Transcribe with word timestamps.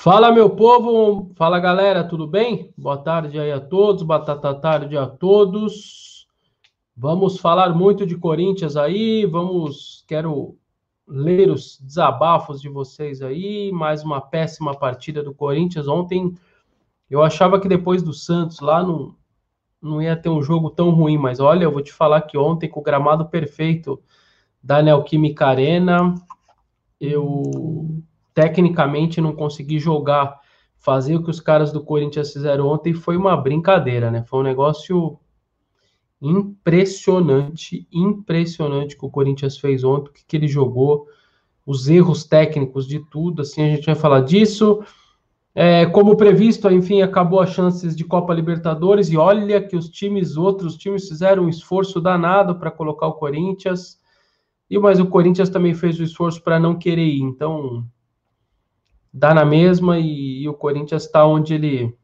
Fala, 0.00 0.30
meu 0.30 0.48
povo! 0.48 1.32
Fala, 1.34 1.58
galera, 1.58 2.04
tudo 2.04 2.24
bem? 2.24 2.72
Boa 2.78 2.96
tarde 2.96 3.36
aí 3.36 3.50
a 3.50 3.58
todos, 3.58 4.04
batata 4.04 4.54
tarde 4.54 4.96
a 4.96 5.08
todos. 5.08 6.28
Vamos 6.96 7.40
falar 7.40 7.74
muito 7.74 8.06
de 8.06 8.16
Corinthians 8.16 8.76
aí, 8.76 9.26
vamos, 9.26 10.04
quero 10.06 10.56
ler 11.04 11.50
os 11.50 11.80
desabafos 11.80 12.60
de 12.60 12.68
vocês 12.68 13.20
aí, 13.22 13.72
mais 13.72 14.04
uma 14.04 14.20
péssima 14.20 14.72
partida 14.72 15.20
do 15.20 15.34
Corinthians. 15.34 15.88
Ontem 15.88 16.32
eu 17.10 17.20
achava 17.20 17.60
que 17.60 17.66
depois 17.66 18.00
do 18.00 18.12
Santos 18.12 18.60
lá 18.60 18.84
não, 18.84 19.16
não 19.82 20.00
ia 20.00 20.14
ter 20.14 20.28
um 20.28 20.40
jogo 20.40 20.70
tão 20.70 20.90
ruim, 20.90 21.18
mas 21.18 21.40
olha, 21.40 21.64
eu 21.64 21.72
vou 21.72 21.82
te 21.82 21.92
falar 21.92 22.22
que 22.22 22.38
ontem 22.38 22.68
com 22.68 22.78
o 22.78 22.84
gramado 22.84 23.26
perfeito 23.26 24.00
da 24.62 24.80
Neoquímica 24.80 25.48
Arena, 25.48 26.14
eu 27.00 27.97
tecnicamente 28.38 29.20
não 29.20 29.34
consegui 29.34 29.80
jogar, 29.80 30.38
fazer 30.76 31.16
o 31.16 31.24
que 31.24 31.30
os 31.30 31.40
caras 31.40 31.72
do 31.72 31.82
Corinthians 31.82 32.32
fizeram 32.32 32.68
ontem 32.68 32.94
foi 32.94 33.16
uma 33.16 33.36
brincadeira, 33.36 34.12
né? 34.12 34.22
Foi 34.22 34.38
um 34.38 34.44
negócio 34.44 35.18
impressionante, 36.22 37.88
impressionante 37.92 38.96
que 38.96 39.04
o 39.04 39.10
Corinthians 39.10 39.58
fez 39.58 39.82
ontem, 39.82 40.10
o 40.10 40.12
que, 40.12 40.24
que 40.24 40.36
ele 40.36 40.46
jogou, 40.46 41.08
os 41.66 41.88
erros 41.88 42.22
técnicos 42.22 42.86
de 42.86 43.00
tudo, 43.10 43.42
assim, 43.42 43.60
a 43.60 43.74
gente 43.74 43.86
vai 43.86 43.96
falar 43.96 44.20
disso. 44.20 44.84
É, 45.52 45.86
como 45.86 46.16
previsto, 46.16 46.70
enfim, 46.70 47.02
acabou 47.02 47.40
as 47.40 47.50
chances 47.50 47.96
de 47.96 48.04
Copa 48.04 48.32
Libertadores 48.32 49.10
e 49.10 49.16
olha 49.16 49.60
que 49.60 49.74
os 49.74 49.88
times, 49.88 50.36
outros 50.36 50.76
times 50.76 51.08
fizeram 51.08 51.46
um 51.46 51.48
esforço 51.48 52.00
danado 52.00 52.56
para 52.56 52.70
colocar 52.70 53.08
o 53.08 53.14
Corinthians, 53.14 53.98
e 54.70 54.78
mas 54.78 55.00
o 55.00 55.06
Corinthians 55.06 55.50
também 55.50 55.74
fez 55.74 55.98
o 55.98 56.04
esforço 56.04 56.40
para 56.40 56.60
não 56.60 56.78
querer 56.78 57.04
ir, 57.04 57.22
então 57.22 57.84
dá 59.12 59.34
na 59.34 59.44
mesma 59.44 59.98
e, 59.98 60.42
e 60.42 60.48
o 60.48 60.54
Corinthians 60.54 61.04
está 61.04 61.26
onde 61.26 61.54
ele 61.54 61.96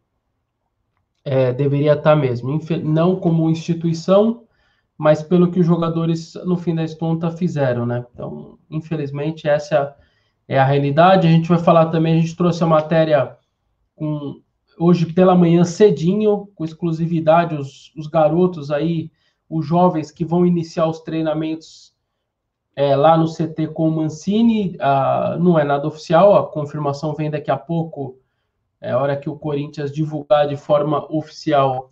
é, 1.25 1.53
deveria 1.53 1.93
estar 1.93 2.11
tá 2.11 2.17
mesmo. 2.17 2.59
Não 2.83 3.17
como 3.17 3.51
instituição, 3.51 4.45
mas 4.97 5.23
pelo 5.23 5.51
que 5.51 5.61
os 5.61 5.67
jogadores, 5.67 6.35
no 6.45 6.57
fim 6.57 6.75
da 6.75 6.85
conta, 6.97 7.31
fizeram, 7.31 7.87
né? 7.87 8.05
Então, 8.13 8.59
infelizmente, 8.71 9.49
essa 9.49 9.97
é 10.47 10.59
a 10.59 10.65
realidade. 10.65 11.27
A 11.27 11.31
gente 11.31 11.49
vai 11.49 11.59
falar 11.59 11.87
também, 11.87 12.19
a 12.19 12.21
gente 12.21 12.37
trouxe 12.37 12.63
a 12.63 12.67
matéria 12.67 13.37
com, 13.97 14.41
hoje 14.79 15.13
pela 15.13 15.35
manhã 15.35 15.65
cedinho, 15.65 16.49
com 16.55 16.65
exclusividade, 16.65 17.55
os, 17.55 17.93
os 17.97 18.07
garotos 18.07 18.71
aí, 18.71 19.11
os 19.49 19.67
jovens 19.67 20.11
que 20.11 20.25
vão 20.25 20.47
iniciar 20.47 20.87
os 20.87 21.01
treinamentos 21.01 21.94
é, 22.77 22.97
lá 22.97 23.17
no 23.17 23.33
CT 23.33 23.69
com 23.69 23.89
o 23.89 23.93
Mancini, 23.93 24.77
a, 24.81 25.37
não 25.39 25.59
é 25.59 25.65
nada 25.65 25.87
oficial, 25.87 26.37
a 26.37 26.47
confirmação 26.47 27.15
vem 27.15 27.31
daqui 27.31 27.51
a 27.51 27.57
pouco, 27.57 28.19
é 28.81 28.95
hora 28.95 29.17
que 29.17 29.31
o 29.31 29.37
Corinthians 29.37 29.93
divulgar 29.93 30.47
de 30.47 30.57
forma 30.57 31.07
oficial 31.11 31.91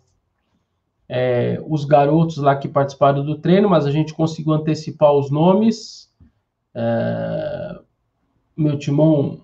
é, 1.09 1.61
os 1.67 1.85
garotos 1.85 2.37
lá 2.37 2.55
que 2.55 2.67
participaram 2.67 3.23
do 3.23 3.37
treino, 3.37 3.69
mas 3.69 3.85
a 3.85 3.91
gente 3.91 4.13
conseguiu 4.13 4.53
antecipar 4.53 5.11
os 5.13 5.29
nomes. 5.29 6.11
É, 6.73 7.79
meu 8.55 8.77
timão 8.77 9.41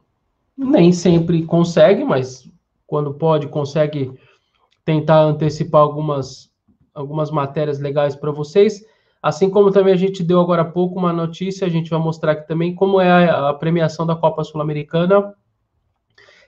nem 0.58 0.92
sempre 0.92 1.44
consegue, 1.44 2.04
mas 2.04 2.50
quando 2.86 3.14
pode, 3.14 3.48
consegue 3.48 4.12
tentar 4.84 5.22
antecipar 5.22 5.82
algumas, 5.82 6.52
algumas 6.94 7.32
matérias 7.32 7.80
legais 7.80 8.16
para 8.16 8.32
vocês. 8.32 8.84
Assim 9.22 9.50
como 9.50 9.72
também 9.72 9.94
a 9.94 9.98
gente 9.98 10.24
deu 10.24 10.40
agora 10.40 10.62
há 10.62 10.66
pouco 10.66 10.98
uma 10.98 11.12
notícia, 11.12 11.68
a 11.68 11.70
gente 11.70 11.90
vai 11.90 12.00
mostrar 12.00 12.32
aqui 12.32 12.48
também 12.48 12.74
como 12.74 13.02
é 13.02 13.30
a, 13.30 13.54
premiação 13.54 14.06
da 14.06 14.16
Copa 14.16 14.44
Sul-Americana. 14.44 15.34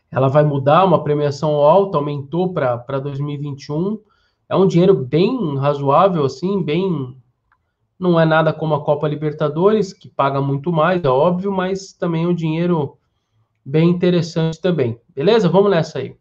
Ela 0.10 0.30
vai 0.30 0.44
mudar, 0.44 0.86
uma 0.86 1.04
premiação 1.04 1.56
alta, 1.56 1.98
aumentou 1.98 2.54
para 2.54 3.00
2021. 3.00 4.00
É 4.48 4.56
um 4.56 4.68
dinheiro 4.68 4.94
bem 4.94 5.58
razoável, 5.58 6.24
assim, 6.24 6.64
bem. 6.64 7.16
Não 8.00 8.20
é 8.20 8.26
nada 8.26 8.52
como 8.52 8.74
a 8.74 8.84
Copa 8.84 9.08
Libertadores, 9.08 9.94
que 9.94 10.10
paga 10.10 10.42
muito 10.42 10.72
mais, 10.72 11.04
é 11.04 11.10
óbvio, 11.10 11.52
mas 11.52 11.94
também 11.94 12.24
é 12.24 12.28
um 12.28 12.34
dinheiro 12.34 12.98
bem 13.64 13.90
interessante 13.90 14.60
também. 14.60 15.00
Beleza? 15.14 15.48
Vamos 15.48 15.70
nessa 15.70 16.00
aí. 16.00 16.16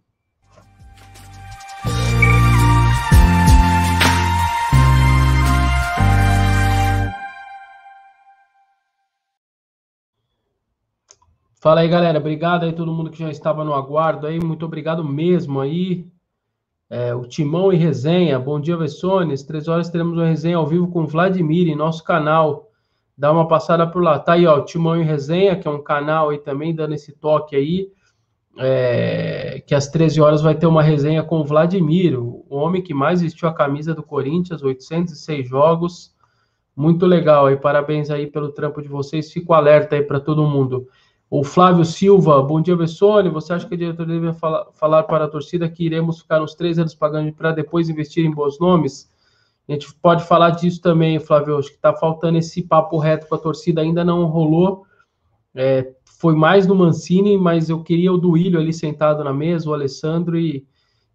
Fala 11.61 11.83
aí, 11.83 11.89
galera. 11.89 12.19
Obrigado 12.19 12.65
aí 12.65 12.73
todo 12.73 12.91
mundo 12.91 13.11
que 13.11 13.19
já 13.19 13.31
estava 13.31 13.63
no 13.63 13.75
aguardo 13.75 14.27
aí. 14.27 14.41
Muito 14.41 14.65
obrigado 14.65 15.05
mesmo 15.05 15.61
aí. 15.61 16.07
É, 16.89 17.15
o 17.15 17.27
Timão 17.27 17.71
e 17.71 17.77
Resenha. 17.77 18.39
Bom 18.39 18.59
dia, 18.59 18.79
Vessones. 18.79 19.43
Três 19.43 19.69
horas 19.69 19.91
teremos 19.91 20.17
uma 20.17 20.27
resenha 20.27 20.57
ao 20.57 20.67
vivo 20.67 20.89
com 20.89 21.07
Vladimir 21.07 21.69
em 21.69 21.77
nosso 21.77 22.03
canal. 22.03 22.71
Dá 23.15 23.31
uma 23.31 23.47
passada 23.47 23.87
por 23.87 24.03
lá. 24.03 24.19
Tá 24.19 24.33
aí, 24.33 24.47
ó, 24.47 24.57
o 24.57 24.65
Timão 24.65 24.99
e 24.99 25.05
Resenha, 25.05 25.55
que 25.55 25.69
é 25.69 25.71
um 25.71 25.83
canal 25.83 26.31
aí 26.31 26.39
também, 26.39 26.75
dando 26.75 26.95
esse 26.95 27.13
toque 27.13 27.55
aí. 27.55 27.93
É, 28.59 29.63
que 29.67 29.75
às 29.75 29.87
13 29.87 30.19
horas 30.19 30.41
vai 30.41 30.55
ter 30.55 30.67
uma 30.67 30.83
resenha 30.83 31.23
com 31.23 31.41
o 31.41 31.45
Vladimir, 31.45 32.19
o 32.19 32.47
homem 32.49 32.83
que 32.83 32.95
mais 32.95 33.21
vestiu 33.21 33.49
a 33.49 33.55
camisa 33.55 33.95
do 33.95 34.03
Corinthians, 34.03 34.63
806 34.63 35.47
jogos. 35.47 36.15
Muito 36.75 37.05
legal 37.05 37.47
aí. 37.47 37.57
Parabéns 37.59 38.09
aí 38.11 38.27
pelo 38.27 38.51
trampo 38.51 38.81
de 38.81 38.89
vocês. 38.89 39.31
Fico 39.31 39.53
alerta 39.53 39.97
aí 39.97 40.03
para 40.03 40.19
todo 40.19 40.47
mundo. 40.47 40.89
O 41.33 41.45
Flávio 41.45 41.85
Silva, 41.85 42.43
bom 42.43 42.61
dia, 42.61 42.77
Bessone. 42.77 43.29
Você 43.29 43.53
acha 43.53 43.65
que 43.65 43.75
a 43.75 43.79
diretoria 43.79 44.19
deve 44.21 44.33
falar, 44.37 44.67
falar, 44.73 45.05
para 45.05 45.27
a 45.27 45.29
torcida 45.29 45.71
que 45.71 45.85
iremos 45.85 46.23
ficar 46.23 46.43
uns 46.43 46.57
três 46.57 46.77
anos 46.77 46.93
pagando 46.93 47.33
para 47.33 47.53
depois 47.53 47.89
investir 47.89 48.25
em 48.25 48.33
bons 48.33 48.59
nomes? 48.59 49.09
A 49.69 49.73
gente 49.73 49.95
pode 50.03 50.25
falar 50.25 50.51
disso 50.51 50.83
também, 50.83 51.21
Flávio. 51.21 51.57
Acho 51.57 51.69
que 51.69 51.77
está 51.77 51.95
faltando 51.95 52.37
esse 52.37 52.63
papo 52.63 52.99
reto 52.99 53.29
com 53.29 53.37
a 53.37 53.39
torcida, 53.39 53.81
ainda 53.81 54.05
não 54.05 54.25
rolou. 54.25 54.85
É, 55.55 55.93
foi 56.05 56.35
mais 56.35 56.67
do 56.67 56.75
Mancini, 56.75 57.39
mas 57.39 57.71
eu 57.71 57.81
queria 57.81 58.13
o 58.13 58.19
Duílio 58.19 58.59
ali 58.59 58.73
sentado 58.73 59.23
na 59.23 59.33
mesa, 59.33 59.71
o 59.71 59.73
Alessandro, 59.73 60.37
e, 60.37 60.67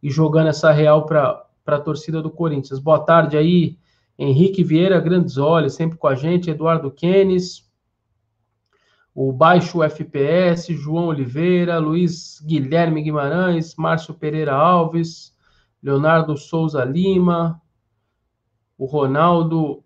e 0.02 0.09
jogando 0.09 0.47
essa 0.47 0.72
real 0.72 1.06
para 1.06 1.46
a 1.66 1.80
torcida 1.80 2.22
do 2.22 2.30
Corinthians. 2.30 2.80
Boa 2.80 3.00
tarde 3.00 3.36
aí, 3.36 3.78
Henrique 4.18 4.64
Vieira, 4.64 4.97
grandes 5.02 5.38
olhos, 5.38 5.74
sempre 5.74 5.97
com 5.97 6.08
a 6.08 6.16
gente, 6.16 6.50
Eduardo 6.50 6.90
Kenes, 6.90 7.65
o 9.16 9.31
Baixo 9.31 9.81
FPS, 9.81 10.74
João 10.76 11.08
Oliveira, 11.08 11.80
Luiz 11.80 12.42
Guilherme 12.46 13.02
Guimarães, 13.02 13.74
Márcio 13.78 14.14
Pereira 14.14 14.53
Alves, 14.53 15.34
Leonardo 15.81 16.36
Souza 16.36 16.84
Lima, 16.84 17.62
o 18.78 18.86
Ronaldo, 18.86 19.81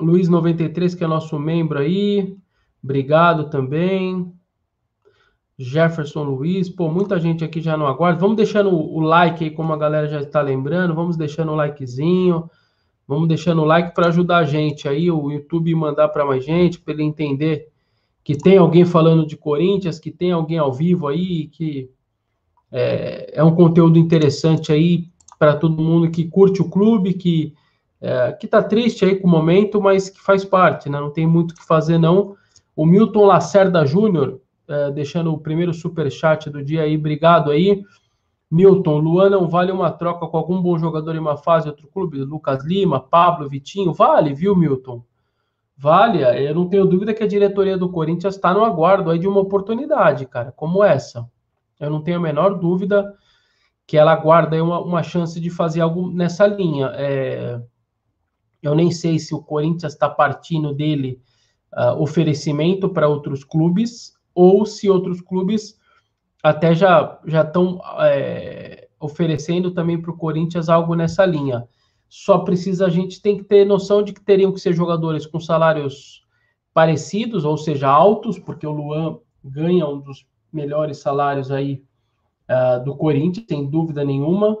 Luiz 0.00 0.26
93, 0.26 0.94
que 0.94 1.04
é 1.04 1.06
nosso 1.06 1.38
membro 1.38 1.78
aí, 1.78 2.34
obrigado 2.82 3.50
também. 3.50 4.32
Jefferson 5.58 6.22
Luiz, 6.22 6.70
pô, 6.70 6.88
muita 6.88 7.20
gente 7.20 7.44
aqui 7.44 7.60
já 7.60 7.76
não 7.76 7.86
aguarda. 7.86 8.20
Vamos 8.20 8.36
deixando 8.36 8.70
o 8.74 9.00
like 9.00 9.44
aí, 9.44 9.50
como 9.50 9.72
a 9.74 9.76
galera 9.76 10.08
já 10.08 10.20
está 10.22 10.40
lembrando, 10.40 10.94
vamos 10.94 11.16
deixando 11.16 11.52
o 11.52 11.56
likezinho, 11.56 12.48
vamos 13.06 13.28
deixando 13.28 13.60
o 13.60 13.66
like 13.66 13.92
para 13.92 14.06
ajudar 14.06 14.38
a 14.38 14.44
gente 14.44 14.88
aí, 14.88 15.10
o 15.10 15.30
YouTube 15.30 15.74
mandar 15.74 16.08
para 16.08 16.24
mais 16.24 16.42
gente, 16.42 16.80
para 16.80 16.94
ele 16.94 17.02
entender 17.02 17.68
que 18.28 18.36
tem 18.36 18.58
alguém 18.58 18.84
falando 18.84 19.24
de 19.24 19.38
Corinthians, 19.38 19.98
que 19.98 20.10
tem 20.10 20.32
alguém 20.32 20.58
ao 20.58 20.70
vivo 20.70 21.08
aí, 21.08 21.46
que 21.46 21.90
é, 22.70 23.30
é 23.32 23.42
um 23.42 23.54
conteúdo 23.54 23.98
interessante 23.98 24.70
aí 24.70 25.08
para 25.38 25.56
todo 25.56 25.82
mundo 25.82 26.10
que 26.10 26.26
curte 26.26 26.60
o 26.60 26.68
clube, 26.68 27.14
que 27.14 27.54
é, 28.02 28.32
que 28.32 28.46
tá 28.46 28.62
triste 28.62 29.02
aí 29.02 29.16
com 29.16 29.26
o 29.26 29.30
momento, 29.30 29.80
mas 29.80 30.10
que 30.10 30.20
faz 30.20 30.44
parte, 30.44 30.90
né? 30.90 31.00
Não 31.00 31.10
tem 31.10 31.26
muito 31.26 31.52
o 31.52 31.54
que 31.54 31.64
fazer 31.64 31.96
não. 31.96 32.36
O 32.76 32.84
Milton 32.84 33.24
Lacerda 33.24 33.86
Júnior, 33.86 34.42
é, 34.68 34.90
deixando 34.90 35.32
o 35.32 35.38
primeiro 35.38 35.72
super 35.72 36.12
chat 36.12 36.50
do 36.50 36.62
dia 36.62 36.82
aí, 36.82 36.98
obrigado 36.98 37.50
aí. 37.50 37.82
Milton, 38.50 38.98
Luan 38.98 39.30
não 39.30 39.48
vale 39.48 39.72
uma 39.72 39.90
troca 39.90 40.26
com 40.26 40.36
algum 40.36 40.60
bom 40.60 40.78
jogador 40.78 41.16
em 41.16 41.18
uma 41.18 41.38
fase 41.38 41.66
outro 41.66 41.88
clube? 41.88 42.18
Lucas 42.18 42.62
Lima, 42.62 43.00
Pablo, 43.00 43.48
Vitinho, 43.48 43.94
vale, 43.94 44.34
viu, 44.34 44.54
Milton? 44.54 45.02
Vale, 45.80 46.24
eu 46.44 46.54
não 46.56 46.68
tenho 46.68 46.84
dúvida 46.84 47.14
que 47.14 47.22
a 47.22 47.28
diretoria 47.28 47.78
do 47.78 47.88
Corinthians 47.88 48.34
está 48.34 48.52
no 48.52 48.64
aguardo 48.64 49.10
aí 49.10 49.18
de 49.18 49.28
uma 49.28 49.38
oportunidade, 49.38 50.26
cara, 50.26 50.50
como 50.50 50.82
essa. 50.82 51.24
Eu 51.78 51.88
não 51.88 52.02
tenho 52.02 52.16
a 52.16 52.20
menor 52.20 52.58
dúvida 52.58 53.14
que 53.86 53.96
ela 53.96 54.12
aguarda 54.12 54.56
aí 54.56 54.60
uma, 54.60 54.80
uma 54.80 55.04
chance 55.04 55.40
de 55.40 55.48
fazer 55.50 55.80
algo 55.80 56.10
nessa 56.10 56.48
linha. 56.48 56.90
É, 56.94 57.60
eu 58.60 58.74
nem 58.74 58.90
sei 58.90 59.20
se 59.20 59.32
o 59.32 59.40
Corinthians 59.40 59.92
está 59.92 60.10
partindo 60.10 60.74
dele 60.74 61.22
uh, 61.72 62.02
oferecimento 62.02 62.88
para 62.88 63.06
outros 63.06 63.44
clubes 63.44 64.14
ou 64.34 64.66
se 64.66 64.90
outros 64.90 65.20
clubes 65.20 65.78
até 66.42 66.74
já 66.74 67.20
já 67.24 67.42
estão 67.42 67.80
é, 68.00 68.88
oferecendo 68.98 69.70
também 69.70 70.00
para 70.00 70.10
o 70.10 70.16
Corinthians 70.16 70.68
algo 70.68 70.96
nessa 70.96 71.24
linha. 71.24 71.68
Só 72.08 72.38
precisa, 72.38 72.86
a 72.86 72.90
gente 72.90 73.20
tem 73.20 73.36
que 73.36 73.44
ter 73.44 73.64
noção 73.64 74.02
de 74.02 74.12
que 74.12 74.20
teriam 74.20 74.52
que 74.52 74.60
ser 74.60 74.72
jogadores 74.72 75.26
com 75.26 75.38
salários 75.38 76.22
parecidos, 76.72 77.44
ou 77.44 77.56
seja, 77.58 77.88
altos, 77.88 78.38
porque 78.38 78.66
o 78.66 78.72
Luan 78.72 79.18
ganha 79.44 79.86
um 79.86 80.00
dos 80.00 80.26
melhores 80.52 80.98
salários 80.98 81.50
aí 81.50 81.82
uh, 82.48 82.82
do 82.84 82.96
Corinthians, 82.96 83.46
sem 83.48 83.68
dúvida 83.68 84.04
nenhuma. 84.04 84.56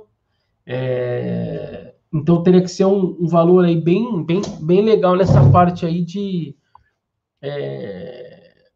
É, 0.66 1.94
então 2.12 2.42
teria 2.42 2.60
que 2.60 2.68
ser 2.68 2.84
um, 2.84 3.16
um, 3.20 3.26
valor 3.26 3.64
aí 3.64 3.80
bem, 3.80 4.22
bem, 4.22 4.42
bem 4.60 4.82
legal 4.82 5.16
nessa 5.16 5.50
parte 5.50 5.86
aí 5.86 6.04
de. 6.04 6.54
É, 7.40 8.68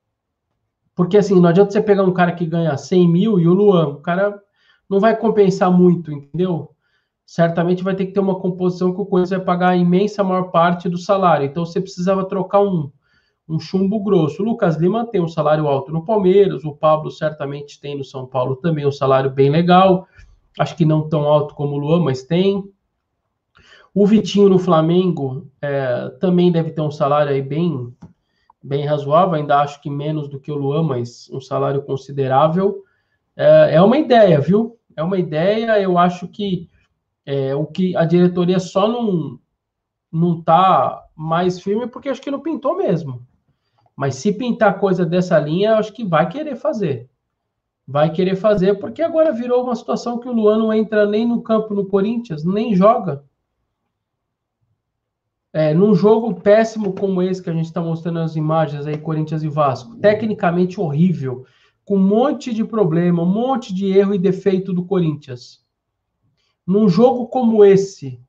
porque 0.94 1.16
assim, 1.16 1.40
não 1.40 1.48
adianta 1.48 1.72
você 1.72 1.82
pegar 1.82 2.04
um 2.04 2.12
cara 2.12 2.32
que 2.32 2.46
ganha 2.46 2.76
100 2.76 3.08
mil 3.08 3.40
e 3.40 3.46
o 3.46 3.52
Luan, 3.52 3.88
o 3.88 4.00
cara 4.00 4.40
não 4.88 5.00
vai 5.00 5.16
compensar 5.16 5.70
muito, 5.70 6.12
entendeu? 6.12 6.70
Certamente 7.26 7.82
vai 7.82 7.94
ter 7.94 8.06
que 8.06 8.12
ter 8.12 8.20
uma 8.20 8.38
composição 8.38 8.92
que 8.92 9.00
o 9.00 9.06
Corinthians 9.06 9.30
vai 9.30 9.40
pagar 9.40 9.68
a 9.70 9.76
imensa 9.76 10.22
maior 10.22 10.50
parte 10.50 10.88
do 10.88 10.98
salário. 10.98 11.46
Então 11.46 11.64
você 11.64 11.80
precisava 11.80 12.24
trocar 12.24 12.60
um, 12.60 12.90
um 13.48 13.58
chumbo 13.58 14.02
grosso. 14.02 14.42
O 14.42 14.46
Lucas 14.46 14.76
Lima 14.76 15.06
tem 15.06 15.20
um 15.20 15.28
salário 15.28 15.66
alto 15.66 15.92
no 15.92 16.04
Palmeiras, 16.04 16.64
o 16.64 16.74
Pablo 16.74 17.10
certamente 17.10 17.80
tem 17.80 17.96
no 17.96 18.04
São 18.04 18.26
Paulo 18.26 18.56
também 18.56 18.86
um 18.86 18.92
salário 18.92 19.30
bem 19.30 19.50
legal. 19.50 20.06
Acho 20.58 20.76
que 20.76 20.84
não 20.84 21.08
tão 21.08 21.22
alto 21.22 21.54
como 21.54 21.74
o 21.74 21.78
Luan, 21.78 22.02
mas 22.02 22.22
tem. 22.22 22.62
O 23.94 24.06
Vitinho 24.06 24.48
no 24.48 24.58
Flamengo 24.58 25.50
é, 25.60 26.08
também 26.20 26.50
deve 26.50 26.70
ter 26.70 26.80
um 26.80 26.90
salário 26.90 27.30
aí 27.30 27.42
bem, 27.42 27.94
bem 28.62 28.86
razoável, 28.86 29.34
ainda 29.34 29.60
acho 29.60 29.82
que 29.82 29.90
menos 29.90 30.28
do 30.28 30.40
que 30.40 30.50
o 30.50 30.56
Luan, 30.56 30.82
mas 30.82 31.28
um 31.30 31.40
salário 31.40 31.82
considerável. 31.82 32.82
É, 33.36 33.76
é 33.76 33.82
uma 33.82 33.98
ideia, 33.98 34.40
viu? 34.40 34.78
É 34.96 35.02
uma 35.02 35.18
ideia, 35.18 35.78
eu 35.80 35.98
acho 35.98 36.26
que 36.28 36.70
é, 37.24 37.54
o 37.54 37.66
que 37.66 37.96
a 37.96 38.04
diretoria 38.04 38.58
só 38.58 38.88
não 38.88 39.38
não 40.10 40.42
tá 40.42 41.06
mais 41.16 41.58
firme 41.58 41.86
porque 41.86 42.10
acho 42.10 42.20
que 42.20 42.30
não 42.30 42.40
pintou 42.40 42.76
mesmo. 42.76 43.26
Mas 43.96 44.16
se 44.16 44.32
pintar 44.32 44.78
coisa 44.78 45.06
dessa 45.06 45.38
linha, 45.38 45.76
acho 45.76 45.92
que 45.92 46.04
vai 46.04 46.28
querer 46.28 46.56
fazer. 46.56 47.08
Vai 47.86 48.12
querer 48.12 48.36
fazer, 48.36 48.78
porque 48.78 49.02
agora 49.02 49.32
virou 49.32 49.64
uma 49.64 49.74
situação 49.74 50.18
que 50.18 50.28
o 50.28 50.32
Luan 50.32 50.58
não 50.58 50.72
entra 50.72 51.06
nem 51.06 51.26
no 51.26 51.42
campo 51.42 51.74
no 51.74 51.86
Corinthians, 51.86 52.44
nem 52.44 52.74
joga. 52.74 53.24
É, 55.52 55.74
num 55.74 55.94
jogo 55.94 56.34
péssimo 56.34 56.94
como 56.94 57.22
esse 57.22 57.42
que 57.42 57.50
a 57.50 57.52
gente 57.52 57.66
está 57.66 57.80
mostrando 57.80 58.20
as 58.20 58.36
imagens 58.36 58.86
aí, 58.86 58.96
Corinthians 58.96 59.42
e 59.42 59.48
Vasco, 59.48 59.96
tecnicamente 59.96 60.80
horrível, 60.80 61.44
com 61.84 61.96
um 61.96 62.06
monte 62.06 62.54
de 62.54 62.64
problema, 62.64 63.22
um 63.22 63.26
monte 63.26 63.74
de 63.74 63.86
erro 63.86 64.14
e 64.14 64.18
defeito 64.18 64.72
do 64.72 64.84
Corinthians. 64.84 65.61
Num 66.66 66.88
jogo 66.88 67.26
como 67.26 67.64
esse, 67.64 68.20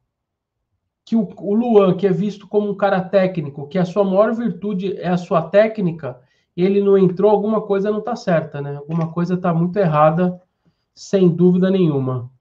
que 1.05 1.15
o, 1.15 1.27
o 1.37 1.53
Luan, 1.53 1.95
que 1.95 2.07
é 2.07 2.11
visto 2.11 2.47
como 2.47 2.69
um 2.69 2.75
cara 2.75 3.01
técnico, 3.01 3.67
que 3.67 3.77
a 3.77 3.85
sua 3.85 4.03
maior 4.03 4.33
virtude 4.33 4.97
é 4.97 5.09
a 5.09 5.17
sua 5.17 5.41
técnica, 5.41 6.19
ele 6.55 6.81
não 6.81 6.97
entrou, 6.97 7.31
alguma 7.31 7.61
coisa 7.61 7.91
não 7.91 7.99
está 7.99 8.15
certa, 8.15 8.61
né? 8.61 8.75
Alguma 8.75 9.11
coisa 9.11 9.33
está 9.33 9.53
muito 9.53 9.77
errada, 9.77 10.41
sem 10.93 11.27
dúvida 11.27 11.69
nenhuma. 11.69 12.31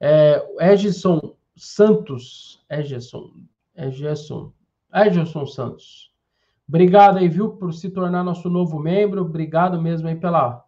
É, 0.00 0.44
Edson 0.60 1.34
Santos, 1.56 2.64
Edson, 2.68 3.30
Edson, 3.76 4.52
Edson 4.92 5.46
Santos. 5.46 6.10
Obrigado 6.68 7.18
aí, 7.18 7.28
viu, 7.28 7.50
por 7.50 7.72
se 7.72 7.90
tornar 7.90 8.24
nosso 8.24 8.48
novo 8.48 8.78
membro. 8.78 9.22
Obrigado 9.22 9.80
mesmo 9.80 10.08
aí 10.08 10.16
pela, 10.16 10.64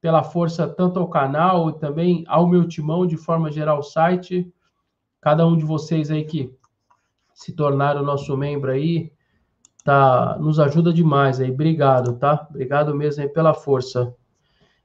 pela 0.00 0.22
força 0.22 0.68
tanto 0.68 0.98
ao 0.98 1.08
canal 1.08 1.70
e 1.70 1.78
também 1.78 2.24
ao 2.28 2.46
meu 2.46 2.66
timão, 2.66 3.06
de 3.06 3.16
forma 3.16 3.50
geral, 3.50 3.82
site 3.82 4.50
cada 5.20 5.46
um 5.46 5.56
de 5.56 5.64
vocês 5.64 6.10
aí 6.10 6.24
que 6.24 6.52
se 7.34 7.52
tornaram 7.52 8.02
nosso 8.02 8.36
membro 8.36 8.70
aí, 8.70 9.12
tá, 9.84 10.36
nos 10.40 10.58
ajuda 10.58 10.92
demais 10.92 11.40
aí. 11.40 11.50
Obrigado, 11.50 12.14
tá? 12.14 12.46
Obrigado 12.50 12.94
mesmo 12.94 13.22
aí 13.22 13.28
pela 13.28 13.54
força. 13.54 14.14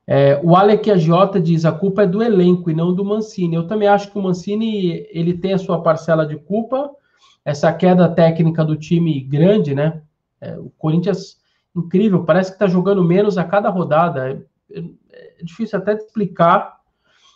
É, 0.05 0.39
o 0.43 0.55
Alec 0.55 0.89
Agiota 0.91 1.39
diz: 1.39 1.65
a 1.65 1.71
culpa 1.71 2.03
é 2.03 2.07
do 2.07 2.21
elenco 2.21 2.69
e 2.69 2.73
não 2.75 2.93
do 2.93 3.05
Mancini. 3.05 3.55
Eu 3.55 3.67
também 3.67 3.87
acho 3.87 4.11
que 4.11 4.19
o 4.19 4.21
Mancini 4.21 5.07
ele 5.09 5.37
tem 5.37 5.53
a 5.53 5.57
sua 5.57 5.81
parcela 5.81 6.25
de 6.25 6.35
culpa. 6.35 6.91
Essa 7.45 7.73
queda 7.73 8.07
técnica 8.07 8.63
do 8.63 8.75
time 8.75 9.19
grande, 9.21 9.73
né? 9.73 10.01
É, 10.39 10.57
o 10.57 10.69
Corinthians, 10.77 11.37
incrível, 11.75 12.23
parece 12.23 12.51
que 12.51 12.55
está 12.55 12.67
jogando 12.67 13.03
menos 13.03 13.37
a 13.37 13.43
cada 13.43 13.69
rodada. 13.69 14.45
É, 14.71 15.43
difícil 15.43 15.77
até 15.77 15.95
de 15.95 16.03
explicar 16.03 16.83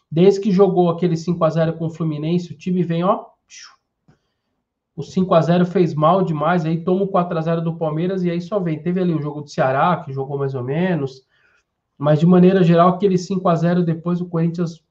Desde 0.10 0.40
que 0.40 0.52
jogou 0.52 0.90
aquele 0.90 1.18
5 1.18 1.44
a 1.44 1.50
0 1.50 1.74
com 1.74 1.88
o 1.88 1.90
Fluminense, 1.90 2.54
o 2.54 2.58
time 2.58 2.82
vem, 2.82 3.04
ó. 3.04 3.26
O 4.96 5.04
5 5.04 5.34
a 5.34 5.42
0 5.42 5.66
fez 5.66 5.94
mal 5.94 6.24
demais, 6.24 6.66
aí 6.66 6.84
toma 6.84 7.04
o 7.04 7.08
4 7.08 7.38
a 7.38 7.42
0 7.42 7.62
do 7.62 7.76
Palmeiras 7.76 8.24
e 8.24 8.32
aí 8.32 8.42
só 8.42 8.60
vem. 8.60 8.82
Teve 8.82 9.02
ali 9.02 9.14
o 9.14 9.22
jogo 9.22 9.42
do 9.42 9.50
Ceará, 9.50 9.98
que 9.98 10.14
jogou 10.14 10.38
mais 10.38 10.56
ou 10.56 10.64
menos, 10.64 11.28
mas 11.98 12.20
de 12.20 12.26
maneira 12.26 12.64
geral, 12.64 12.90
aquele 12.90 13.18
5 13.18 13.48
a 13.48 13.56
0 13.56 13.84
depois 13.84 14.22
o 14.22 14.26
Corinthians 14.26 14.82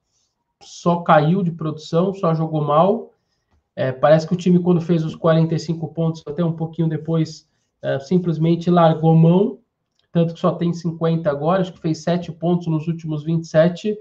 só 0.61 0.97
caiu 0.97 1.43
de 1.43 1.51
produção, 1.51 2.13
só 2.13 2.33
jogou 2.33 2.61
mal. 2.61 3.13
É, 3.75 3.91
parece 3.91 4.27
que 4.27 4.33
o 4.33 4.37
time, 4.37 4.59
quando 4.59 4.81
fez 4.81 5.03
os 5.03 5.15
45 5.15 5.87
pontos, 5.93 6.23
até 6.25 6.43
um 6.43 6.53
pouquinho 6.53 6.87
depois, 6.87 7.47
é, 7.81 7.99
simplesmente 7.99 8.69
largou 8.69 9.15
mão, 9.15 9.59
tanto 10.17 10.33
que 10.33 10.39
só 10.39 10.51
tem 10.51 10.73
50 10.73 11.29
agora, 11.29 11.61
acho 11.61 11.73
que 11.73 11.79
fez 11.79 11.99
7 11.99 12.31
pontos 12.31 12.65
nos 12.67 12.87
últimos 12.87 13.23
27 13.23 13.97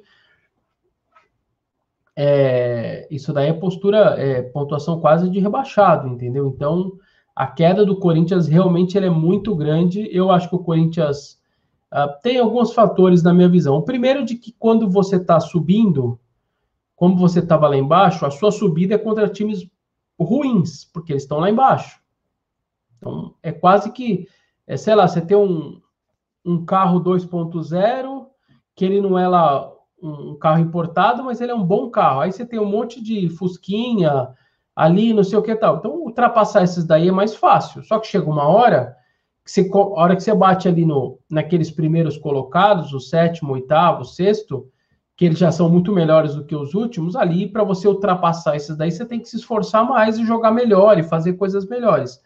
é, 2.18 3.06
isso 3.10 3.30
daí 3.30 3.50
é 3.50 3.52
postura, 3.52 4.18
é, 4.18 4.40
pontuação 4.40 4.98
quase 4.98 5.28
de 5.28 5.38
rebaixado, 5.38 6.08
entendeu? 6.08 6.48
Então, 6.48 6.92
a 7.34 7.46
queda 7.46 7.84
do 7.84 8.00
Corinthians 8.00 8.48
realmente 8.48 8.96
é 8.96 9.10
muito 9.10 9.54
grande. 9.54 10.08
Eu 10.10 10.30
acho 10.30 10.48
que 10.48 10.54
o 10.54 10.64
Corinthians 10.64 11.38
uh, 11.92 12.08
tem 12.22 12.38
alguns 12.38 12.72
fatores 12.72 13.22
na 13.22 13.34
minha 13.34 13.50
visão. 13.50 13.76
O 13.76 13.82
primeiro 13.82 14.24
de 14.24 14.36
que 14.36 14.54
quando 14.58 14.88
você 14.90 15.16
está 15.16 15.38
subindo, 15.38 16.18
como 16.94 17.18
você 17.18 17.40
estava 17.40 17.68
lá 17.68 17.76
embaixo, 17.76 18.24
a 18.24 18.30
sua 18.30 18.50
subida 18.50 18.94
é 18.94 18.98
contra 18.98 19.28
times 19.28 19.68
ruins, 20.18 20.86
porque 20.86 21.12
eles 21.12 21.24
estão 21.24 21.38
lá 21.38 21.50
embaixo. 21.50 22.00
Então, 22.96 23.34
é 23.42 23.52
quase 23.52 23.92
que, 23.92 24.26
é, 24.66 24.78
sei 24.78 24.94
lá, 24.94 25.06
você 25.06 25.20
tem 25.20 25.36
um, 25.36 25.82
um 26.46 26.64
carro 26.64 27.02
2.0, 27.02 28.26
que 28.74 28.84
ele 28.84 29.00
não 29.00 29.18
é 29.18 29.26
lá 29.26 29.72
um 30.00 30.36
carro 30.38 30.60
importado, 30.60 31.24
mas 31.24 31.40
ele 31.40 31.50
é 31.50 31.54
um 31.54 31.64
bom 31.64 31.90
carro. 31.90 32.20
Aí 32.20 32.30
você 32.30 32.46
tem 32.46 32.60
um 32.60 32.70
monte 32.70 33.02
de 33.02 33.28
fusquinha 33.30 34.28
ali, 34.74 35.12
não 35.12 35.24
sei 35.24 35.38
o 35.38 35.42
que 35.42 35.54
tal. 35.56 35.78
Então, 35.78 35.92
ultrapassar 35.92 36.62
esses 36.62 36.84
daí 36.84 37.08
é 37.08 37.12
mais 37.12 37.34
fácil. 37.34 37.82
Só 37.82 37.98
que 37.98 38.06
chega 38.06 38.30
uma 38.30 38.46
hora 38.46 38.94
que 39.44 39.50
você, 39.50 39.68
a 39.72 40.00
hora 40.00 40.14
que 40.14 40.22
você 40.22 40.34
bate 40.34 40.68
ali 40.68 40.84
no, 40.84 41.18
naqueles 41.30 41.70
primeiros 41.70 42.16
colocados, 42.16 42.92
o 42.92 43.00
sétimo, 43.00 43.54
oitavo, 43.54 44.04
sexto, 44.04 44.68
que 45.16 45.24
eles 45.24 45.38
já 45.38 45.50
são 45.50 45.68
muito 45.68 45.92
melhores 45.92 46.34
do 46.34 46.44
que 46.44 46.54
os 46.54 46.74
últimos, 46.74 47.16
ali, 47.16 47.48
para 47.48 47.64
você 47.64 47.88
ultrapassar 47.88 48.54
esses 48.54 48.76
daí, 48.76 48.92
você 48.92 49.06
tem 49.06 49.18
que 49.18 49.28
se 49.28 49.36
esforçar 49.36 49.88
mais 49.88 50.18
e 50.18 50.26
jogar 50.26 50.50
melhor 50.50 50.98
e 50.98 51.02
fazer 51.02 51.32
coisas 51.34 51.66
melhores. 51.66 52.20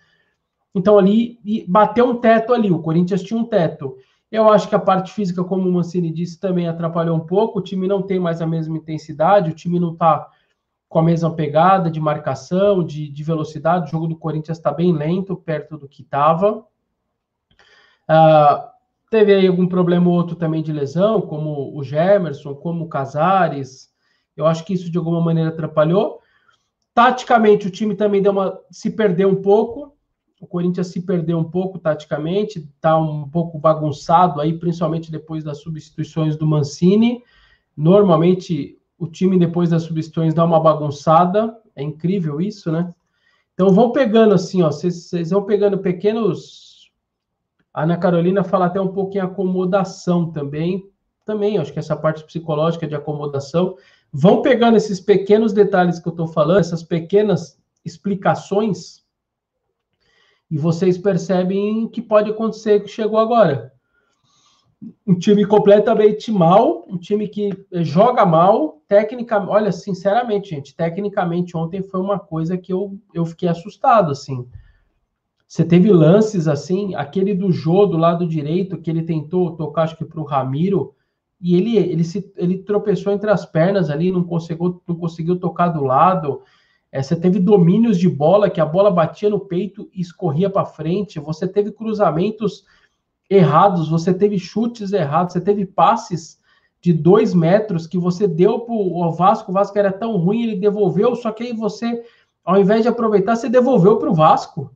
Então, 0.75 0.99
ali, 0.99 1.39
bateu 1.69 2.07
um 2.07 2.17
teto 2.17 2.53
ali. 2.53 2.71
O 2.71 2.81
Corinthians 2.81 3.23
tinha 3.23 3.39
um 3.39 3.45
teto. 3.45 3.97
Eu 4.31 4.49
acho 4.49 4.69
que 4.69 4.75
a 4.75 4.79
parte 4.79 5.13
física, 5.13 5.43
como 5.43 5.69
o 5.69 5.73
Mancini 5.73 6.13
disse, 6.13 6.39
também 6.39 6.69
atrapalhou 6.69 7.17
um 7.17 7.27
pouco. 7.27 7.59
O 7.59 7.63
time 7.63 7.89
não 7.89 8.03
tem 8.03 8.21
mais 8.21 8.41
a 8.41 8.47
mesma 8.47 8.77
intensidade, 8.77 9.51
o 9.51 9.55
time 9.55 9.81
não 9.81 9.93
está 9.93 10.29
com 10.89 10.99
a 11.01 11.03
mesma 11.03 11.35
pegada 11.35 11.91
de 11.91 12.01
marcação, 12.01 12.85
de, 12.85 13.09
de 13.09 13.23
velocidade. 13.25 13.87
O 13.87 13.91
jogo 13.91 14.07
do 14.07 14.17
Corinthians 14.17 14.59
está 14.59 14.73
bem 14.73 14.93
lento, 14.93 15.37
perto 15.37 15.77
do 15.77 15.89
que 15.89 16.03
estava. 16.03 16.65
Uh, 18.09 18.71
teve 19.11 19.35
aí 19.35 19.47
algum 19.47 19.67
problema 19.67 20.09
ou 20.09 20.15
outro 20.15 20.37
também 20.37 20.63
de 20.63 20.73
lesão, 20.73 21.21
como 21.21 21.77
o 21.77 21.83
Gemerson, 21.83 22.55
como 22.55 22.85
o 22.85 22.89
Casares. 22.89 23.91
Eu 24.37 24.47
acho 24.47 24.65
que 24.65 24.73
isso 24.73 24.91
de 24.91 24.99
alguma 24.99 25.21
maneira 25.21 25.51
atrapalhou. 25.51 26.21
Taticamente, 26.95 27.67
o 27.67 27.71
time 27.71 27.95
também 27.97 28.23
deu 28.23 28.33
uma, 28.33 28.61
se 28.71 28.91
perdeu 28.91 29.29
um 29.29 29.43
pouco 29.43 29.97
o 30.41 30.47
Corinthians 30.47 30.87
se 30.87 31.03
perdeu 31.03 31.39
um 31.39 31.45
pouco 31.45 31.79
taticamente, 31.79 32.61
está 32.61 32.97
um 32.97 33.29
pouco 33.29 33.59
bagunçado 33.59 34.41
aí, 34.41 34.59
principalmente 34.59 35.13
depois 35.13 35.45
das 35.45 35.59
substituições 35.59 36.35
do 36.35 36.47
Mancini. 36.47 37.23
Normalmente 37.77 38.79
o 38.99 39.07
time 39.07 39.39
depois 39.39 39.69
das 39.69 39.83
substituições 39.83 40.33
dá 40.33 40.43
uma 40.43 40.59
bagunçada, 40.59 41.59
é 41.77 41.83
incrível 41.83 42.41
isso, 42.41 42.73
né? 42.73 42.93
Então 43.53 43.69
vão 43.69 43.93
pegando 43.93 44.35
assim, 44.35 44.63
ó, 44.63 44.73
vocês 44.73 45.29
vão 45.29 45.45
pegando 45.45 45.79
pequenos. 45.79 46.91
A 47.73 47.83
Ana 47.83 47.99
Carolina 47.99 48.43
fala 48.43 48.67
até 48.67 48.81
um 48.81 48.89
pouco 48.89 49.17
em 49.19 49.21
acomodação 49.21 50.33
também, 50.33 50.89
também 51.27 51.59
acho 51.59 51.73
que 51.73 51.79
essa 51.79 51.95
parte 51.95 52.25
psicológica 52.25 52.87
de 52.87 52.95
acomodação. 52.95 53.77
Vão 54.11 54.41
pegando 54.41 54.79
esses 54.79 54.99
pequenos 55.01 55.53
detalhes 55.53 55.99
que 55.99 56.09
eu 56.09 56.13
estou 56.13 56.27
falando, 56.27 56.61
essas 56.61 56.83
pequenas 56.83 57.61
explicações 57.85 59.05
e 60.51 60.59
vocês 60.59 60.99
percebem 60.99 61.89
que 61.89 62.03
pode 62.03 62.31
acontecer 62.31 62.81
que 62.81 62.89
chegou 62.89 63.19
agora. 63.19 63.73
Um 65.07 65.15
time 65.15 65.45
completamente 65.47 66.33
mal, 66.33 66.87
um 66.89 66.99
time 66.99 67.29
que 67.29 67.51
joga 67.83 68.25
mal, 68.25 68.81
tecnicamente, 68.89 69.51
olha, 69.51 69.71
sinceramente, 69.71 70.51
gente, 70.51 70.75
tecnicamente 70.75 71.57
ontem 71.57 71.83
foi 71.83 72.01
uma 72.01 72.19
coisa 72.19 72.57
que 72.57 72.73
eu, 72.73 72.99
eu 73.15 73.25
fiquei 73.27 73.49
assustado, 73.49 74.11
assim. 74.11 74.49
Você 75.47 75.65
teve 75.65 75.91
lances 75.91 76.49
assim, 76.49 76.95
aquele 76.95 77.35
do 77.35 77.53
Jô 77.53 77.85
do 77.85 77.99
lado 77.99 78.27
direito, 78.27 78.79
que 78.79 78.91
ele 78.91 79.03
tentou 79.03 79.57
tocar, 79.57 79.83
acho 79.83 79.97
que 79.97 80.05
para 80.05 80.21
o 80.21 80.25
Ramiro, 80.25 80.95
e 81.41 81.57
ele, 81.57 81.77
ele, 81.77 82.05
se, 82.05 82.33
ele 82.37 82.59
tropeçou 82.59 83.13
entre 83.13 83.31
as 83.31 83.47
pernas 83.47 83.89
ali, 83.89 84.13
não 84.13 84.23
conseguiu, 84.23 84.81
não 84.87 84.95
conseguiu 84.95 85.39
tocar 85.39 85.69
do 85.69 85.83
lado. 85.83 86.43
É, 86.93 87.03
você 87.03 87.15
teve 87.15 87.39
domínios 87.39 87.99
de 87.99 88.09
bola, 88.09 88.51
que 88.51 88.61
a 88.61 88.67
bola 88.67 88.91
batia 88.91 89.31
no 89.31 89.39
peito 89.39 89.89
e 89.93 90.01
escorria 90.01 90.51
para 90.51 90.65
frente. 90.65 91.21
Você 91.21 91.47
teve 91.47 91.71
cruzamentos 91.71 92.65
errados, 93.29 93.89
você 93.89 94.13
teve 94.13 94.39
chutes 94.39 94.93
errados, 94.93 95.33
você 95.33 95.41
teve 95.41 95.65
passes 95.65 96.41
de 96.81 96.93
dois 96.93 97.33
metros 97.33 97.87
que 97.87 97.99
você 97.99 98.27
deu 98.27 98.61
para 98.61 98.75
o 98.75 99.13
Vasco. 99.13 99.51
O 99.51 99.55
Vasco 99.55 99.79
era 99.79 99.93
tão 99.93 100.17
ruim, 100.17 100.43
ele 100.43 100.57
devolveu, 100.57 101.15
só 101.15 101.31
que 101.31 101.45
aí 101.45 101.53
você, 101.53 102.03
ao 102.45 102.59
invés 102.59 102.83
de 102.83 102.89
aproveitar, 102.89 103.37
você 103.37 103.49
devolveu 103.49 103.99
para 103.99 104.11
o 104.11 104.15
Vasco. 104.15 104.75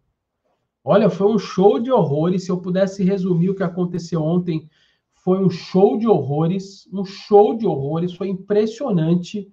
Olha, 0.85 1.09
foi 1.09 1.33
um 1.33 1.39
show 1.39 1.81
de 1.81 1.91
horrores. 1.91 2.45
Se 2.45 2.51
eu 2.51 2.59
pudesse 2.59 3.03
resumir 3.03 3.51
o 3.51 3.55
que 3.55 3.63
aconteceu 3.63 4.23
ontem, 4.23 4.69
foi 5.15 5.43
um 5.43 5.49
show 5.49 5.97
de 5.97 6.07
horrores, 6.07 6.87
um 6.93 7.05
show 7.05 7.57
de 7.57 7.67
horrores, 7.67 8.13
foi 8.13 8.29
impressionante, 8.29 9.51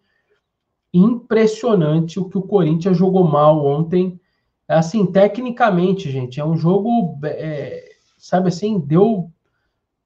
impressionante 0.94 2.20
o 2.20 2.28
que 2.28 2.38
o 2.38 2.44
Corinthians 2.44 2.98
jogou 2.98 3.24
mal 3.24 3.66
ontem. 3.66 4.20
Assim, 4.68 5.06
tecnicamente, 5.06 6.10
gente, 6.10 6.40
é 6.40 6.46
um 6.46 6.56
jogo, 6.56 7.20
é, 7.24 7.90
sabe 8.18 8.50
assim, 8.50 8.80
deu, 8.80 9.30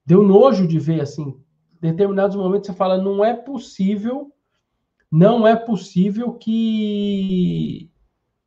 deu 0.05 0.23
nojo 0.23 0.67
de 0.67 0.79
ver, 0.79 1.01
assim, 1.01 1.37
determinados 1.79 2.35
momentos 2.35 2.67
você 2.67 2.73
fala, 2.73 2.97
não 2.97 3.23
é 3.23 3.33
possível, 3.33 4.31
não 5.11 5.47
é 5.47 5.55
possível 5.55 6.33
que 6.33 7.89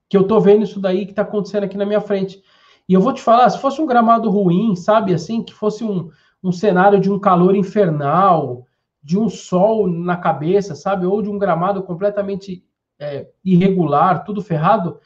que 0.09 0.17
eu 0.17 0.27
tô 0.27 0.41
vendo 0.41 0.65
isso 0.65 0.81
daí 0.81 1.05
que 1.05 1.13
tá 1.13 1.23
acontecendo 1.23 1.65
aqui 1.65 1.77
na 1.77 1.85
minha 1.85 2.01
frente. 2.01 2.43
E 2.89 2.95
eu 2.95 3.01
vou 3.01 3.13
te 3.13 3.21
falar, 3.21 3.51
se 3.51 3.61
fosse 3.61 3.81
um 3.81 3.87
gramado 3.87 4.31
ruim, 4.31 4.75
sabe, 4.75 5.13
assim, 5.13 5.43
que 5.43 5.53
fosse 5.53 5.85
um, 5.85 6.09
um 6.43 6.51
cenário 6.51 6.99
de 6.99 7.13
um 7.13 7.19
calor 7.19 7.55
infernal, 7.55 8.67
de 9.03 9.19
um 9.19 9.29
sol 9.29 9.87
na 9.87 10.17
cabeça, 10.17 10.75
sabe? 10.75 11.07
Ou 11.07 11.23
de 11.23 11.31
um 11.31 11.39
gramado 11.39 11.83
completamente 11.83 12.65
é, 12.99 13.29
irregular, 13.45 14.25
tudo 14.25 14.43
ferrado, 14.43 14.99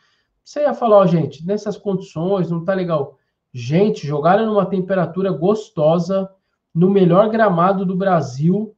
você 0.45 0.63
ia 0.63 0.75
falar, 0.75 0.99
ó, 0.99 1.07
gente, 1.07 1.47
nessas 1.47 1.77
condições, 1.77 2.51
não 2.51 2.65
tá 2.65 2.75
legal. 2.75 3.19
Gente, 3.53 4.07
jogaram 4.07 4.47
numa 4.47 4.67
temperatura 4.67 5.31
gostosa, 5.31 6.29
no 6.75 6.91
melhor 6.91 7.29
gramado 7.29 7.85
do 7.85 7.95
Brasil, 7.95 8.75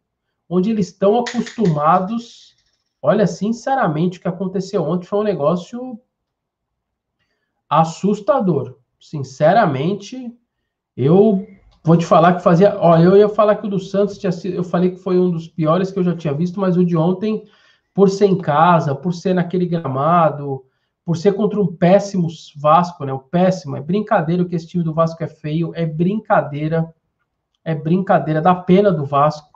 onde 0.48 0.70
eles 0.70 0.88
estão 0.88 1.18
acostumados. 1.20 2.54
Olha, 3.00 3.26
sinceramente, 3.26 4.18
o 4.18 4.20
que 4.20 4.28
aconteceu 4.28 4.82
ontem 4.82 5.06
foi 5.06 5.20
um 5.20 5.24
negócio 5.24 5.98
assustador. 7.68 8.78
Sinceramente, 9.00 10.32
eu 10.96 11.46
Vou 11.84 11.98
te 11.98 12.06
falar 12.06 12.34
que 12.34 12.42
fazia. 12.42 12.74
Ó, 12.78 12.96
eu 12.96 13.14
ia 13.14 13.28
falar 13.28 13.56
que 13.56 13.66
o 13.66 13.70
do 13.70 13.78
Santos 13.78 14.16
tinha 14.16 14.32
sido. 14.32 14.54
Eu 14.54 14.64
falei 14.64 14.92
que 14.92 14.96
foi 14.96 15.18
um 15.18 15.30
dos 15.30 15.46
piores 15.46 15.90
que 15.90 15.98
eu 15.98 16.02
já 16.02 16.16
tinha 16.16 16.32
visto, 16.32 16.58
mas 16.58 16.78
o 16.78 16.84
de 16.84 16.96
ontem, 16.96 17.44
por 17.92 18.08
ser 18.08 18.24
em 18.24 18.38
casa, 18.38 18.94
por 18.94 19.12
ser 19.12 19.34
naquele 19.34 19.66
gramado, 19.66 20.64
por 21.04 21.14
ser 21.14 21.34
contra 21.34 21.60
um 21.60 21.66
péssimo 21.66 22.28
Vasco, 22.56 23.04
né? 23.04 23.12
O 23.12 23.18
péssimo. 23.18 23.76
É 23.76 23.82
brincadeira 23.82 24.46
que 24.46 24.56
esse 24.56 24.66
time 24.66 24.82
do 24.82 24.94
Vasco 24.94 25.22
é 25.22 25.28
feio. 25.28 25.72
É 25.74 25.84
brincadeira. 25.84 26.90
É 27.62 27.74
brincadeira. 27.74 28.40
Dá 28.40 28.54
pena 28.54 28.90
do 28.90 29.04
Vasco. 29.04 29.52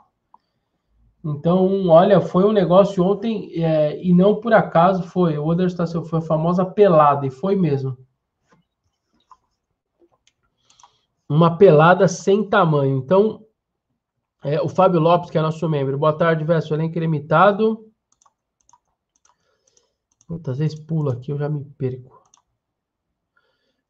Então, 1.25 1.87
olha, 1.87 2.21
foi 2.21 2.45
um 2.45 2.51
negócio 2.51 3.03
ontem, 3.03 3.51
é, 3.61 4.01
e 4.01 4.13
não 4.13 4.35
por 4.35 4.53
acaso 4.53 5.03
foi. 5.03 5.37
O 5.37 5.47
Oderstação 5.47 6.05
foi 6.05 6.19
a 6.19 6.21
famosa 6.21 6.63
pelada, 6.63 7.25
e 7.25 7.31
foi 7.31 7.55
mesmo. 7.55 7.97
Uma 11.29 11.55
pelada 11.55 12.07
sem 12.07 12.43
tamanho. 12.43 12.97
Então, 12.97 13.45
é, 14.43 14.59
o 14.59 14.67
Fábio 14.67 14.99
Lopes, 14.99 15.29
que 15.29 15.37
é 15.37 15.41
nosso 15.41 15.69
membro. 15.69 15.97
Boa 15.97 16.13
tarde, 16.13 16.43
Verso. 16.43 16.73
Elenco 16.73 16.97
limitado. 16.97 17.85
Muitas 20.27 20.57
vezes 20.57 20.79
pulo 20.79 21.11
aqui, 21.11 21.31
eu 21.31 21.37
já 21.37 21.47
me 21.47 21.63
perco. 21.77 22.19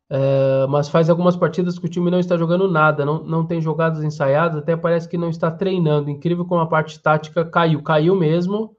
É, 0.10 0.66
mas 0.68 0.90
faz 0.90 1.10
algumas 1.10 1.36
partidas 1.36 1.78
que 1.78 1.86
o 1.86 1.90
time 1.90 2.10
não 2.10 2.20
está 2.20 2.36
jogando 2.36 2.68
nada, 2.70 3.06
não, 3.06 3.24
não 3.24 3.46
tem 3.46 3.62
jogadas 3.62 4.04
ensaiadas, 4.04 4.58
até 4.58 4.76
parece 4.76 5.08
que 5.08 5.18
não 5.18 5.30
está 5.30 5.52
treinando. 5.52 6.10
Incrível 6.10 6.46
como 6.46 6.62
a 6.62 6.68
parte 6.68 7.00
tática 7.00 7.46
caiu. 7.46 7.82
Caiu 7.84 8.16
mesmo. 8.16 8.76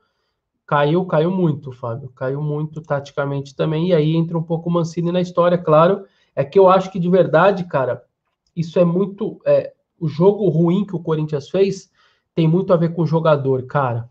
Caiu, 0.67 1.05
caiu 1.05 1.31
muito, 1.31 1.73
Fábio. 1.73 2.11
Caiu 2.11 2.43
muito 2.43 2.81
taticamente 2.83 3.55
também. 3.55 3.89
E 3.89 3.95
aí 3.95 4.17
entra 4.17 4.39
um 4.39 4.43
pouco 4.43 4.69
o 4.69 4.73
Mancini 4.73 5.13
na 5.13 5.21
história, 5.21 5.59
claro. 5.59 6.05
É 6.35 6.45
que 6.45 6.59
eu 6.59 6.69
acho 6.69 6.91
que 6.91 6.99
de 6.99 7.09
verdade, 7.09 7.65
cara, 7.65 8.05
isso 8.55 8.79
é 8.79 8.85
muito. 8.85 9.41
É, 9.45 9.73
o 9.99 10.09
jogo 10.09 10.49
ruim 10.49 10.85
que 10.85 10.97
o 10.97 11.01
Corinthians 11.01 11.51
fez 11.51 11.91
tem 12.35 12.49
muito 12.49 12.73
a 12.73 12.77
ver 12.77 12.95
com 12.95 13.03
o 13.03 13.07
jogador, 13.07 13.67
cara. 13.67 14.09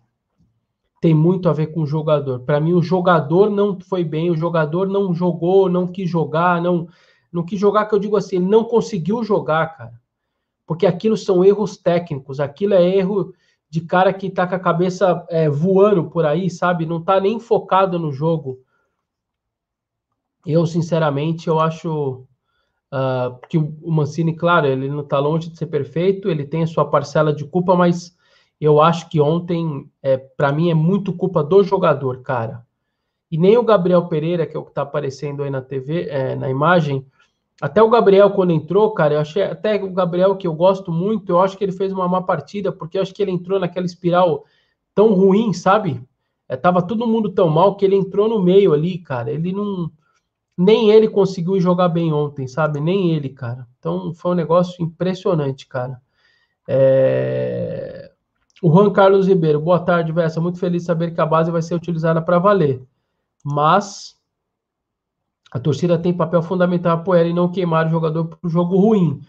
Tem 1.02 1.14
muito 1.14 1.50
a 1.50 1.54
ver 1.54 1.68
com 1.68 1.82
o 1.82 1.88
jogador. 1.88 2.42
Para 2.42 2.60
mim, 2.60 2.74
o 2.74 2.82
jogador 2.82 3.50
não 3.50 3.80
foi 3.80 4.04
bem, 4.04 4.30
o 4.30 4.36
jogador 4.36 4.88
não 4.88 5.14
jogou, 5.14 5.70
não 5.70 5.88
quis 5.88 6.10
jogar, 6.10 6.62
não, 6.62 6.88
não 7.32 7.44
quis 7.44 7.60
jogar, 7.60 7.86
que 7.86 7.96
eu 7.96 8.00
digo 8.00 8.18
assim, 8.18 8.36
ele 8.36 8.46
não 8.46 8.66
conseguiu 8.66 9.24
jogar, 9.24 9.78
cara. 9.78 10.00
Porque 10.68 10.86
aquilo 10.86 11.18
são 11.18 11.44
erros 11.44 11.78
técnicos, 11.78 12.40
aquilo 12.40 12.74
é 12.74 12.84
erro 12.84 13.34
de 13.70 13.82
cara 13.82 14.12
que 14.12 14.30
tá 14.30 14.46
com 14.46 14.56
a 14.56 14.60
cabeça 14.60 15.26
é, 15.30 15.50
voando 15.50 16.10
por 16.10 16.26
aí, 16.26 16.50
sabe? 16.50 16.86
Não 16.86 17.02
tá 17.02 17.20
nem 17.20 17.40
focado 17.40 17.98
no 17.98 18.12
jogo. 18.12 18.60
Eu, 20.46 20.66
sinceramente, 20.66 21.48
eu 21.48 21.60
acho 21.60 22.28
Uh, 22.92 23.40
que 23.48 23.58
o 23.58 23.92
Mancini, 23.92 24.36
claro, 24.36 24.66
ele 24.66 24.90
não 24.90 25.02
está 25.02 25.20
longe 25.20 25.50
de 25.50 25.58
ser 25.58 25.68
perfeito, 25.68 26.28
ele 26.28 26.44
tem 26.44 26.64
a 26.64 26.68
sua 26.68 26.86
parcela 26.86 27.32
de 27.32 27.46
culpa, 27.46 27.76
mas 27.76 28.18
eu 28.60 28.82
acho 28.82 29.08
que 29.10 29.22
ontem, 29.22 29.90
é, 30.02 30.18
para 30.18 30.52
mim, 30.52 30.72
é 30.72 30.74
muito 30.74 31.14
culpa 31.14 31.44
do 31.44 31.64
jogador, 31.64 32.22
cara. 32.22 32.66
E 33.32 33.38
nem 33.38 33.58
o 33.58 33.64
Gabriel 33.64 34.08
Pereira, 34.08 34.46
que 34.46 34.58
é 34.58 34.60
o 34.60 34.64
que 34.64 34.72
está 34.72 34.82
aparecendo 34.82 35.44
aí 35.44 35.52
na 35.52 35.62
TV, 35.62 36.08
é, 36.10 36.36
na 36.36 36.50
imagem, 36.50 37.06
até 37.62 37.82
o 37.82 37.90
Gabriel, 37.90 38.32
quando 38.32 38.52
entrou, 38.52 38.92
cara, 38.92 39.16
eu 39.16 39.20
achei 39.20 39.44
até 39.44 39.76
o 39.84 39.92
Gabriel, 39.92 40.36
que 40.38 40.48
eu 40.48 40.54
gosto 40.54 40.92
muito, 40.92 41.32
eu 41.32 41.42
acho 41.42 41.58
que 41.58 41.64
ele 41.64 41.74
fez 41.74 41.92
uma 41.92 42.08
má 42.08 42.22
partida, 42.22 42.72
porque 42.72 42.98
eu 42.98 43.02
acho 43.02 43.14
que 43.14 43.22
ele 43.22 43.32
entrou 43.32 43.60
naquela 43.60 43.86
espiral 43.86 44.46
tão 44.96 45.14
ruim, 45.14 45.52
sabe? 45.52 46.02
É, 46.48 46.56
tava 46.56 46.82
todo 46.82 47.06
mundo 47.06 47.30
tão 47.30 47.50
mal 47.50 47.76
que 47.76 47.86
ele 47.86 47.96
entrou 47.96 48.30
no 48.30 48.42
meio 48.42 48.74
ali, 48.74 48.98
cara. 48.98 49.30
Ele 49.30 49.52
não 49.52 49.92
nem 50.60 50.92
ele 50.92 51.08
conseguiu 51.08 51.58
jogar 51.58 51.88
bem 51.88 52.12
ontem, 52.12 52.46
sabe? 52.46 52.82
Nem 52.82 53.12
ele, 53.12 53.30
cara. 53.30 53.66
Então 53.80 54.14
foi 54.14 54.32
um 54.32 54.36
negócio 54.36 54.84
impressionante, 54.84 55.66
cara. 55.66 56.02
É... 56.68 58.12
O 58.62 58.70
Juan 58.70 58.92
Carlos 58.92 59.26
Ribeiro, 59.26 59.62
boa 59.62 59.80
tarde, 59.80 60.12
Vessa. 60.12 60.42
Muito 60.42 60.60
feliz 60.60 60.82
de 60.82 60.88
saber 60.88 61.12
que 61.12 61.22
a 61.22 61.26
base 61.26 61.50
vai 61.50 61.62
ser 61.62 61.76
utilizada 61.76 62.22
para 62.22 62.40
valer. 62.40 62.84
Mas 63.42 64.20
a 65.50 65.58
torcida 65.62 65.98
tem 65.98 66.14
papel 66.14 66.42
fundamental 66.42 66.98
apoiar 66.98 67.24
e 67.24 67.34
não 67.34 67.50
queimar 67.50 67.88
o 67.88 67.92
jogador 67.92 68.26
para 68.26 68.40
o 68.44 68.50
jogo 68.50 68.76
ruim. 68.76 69.22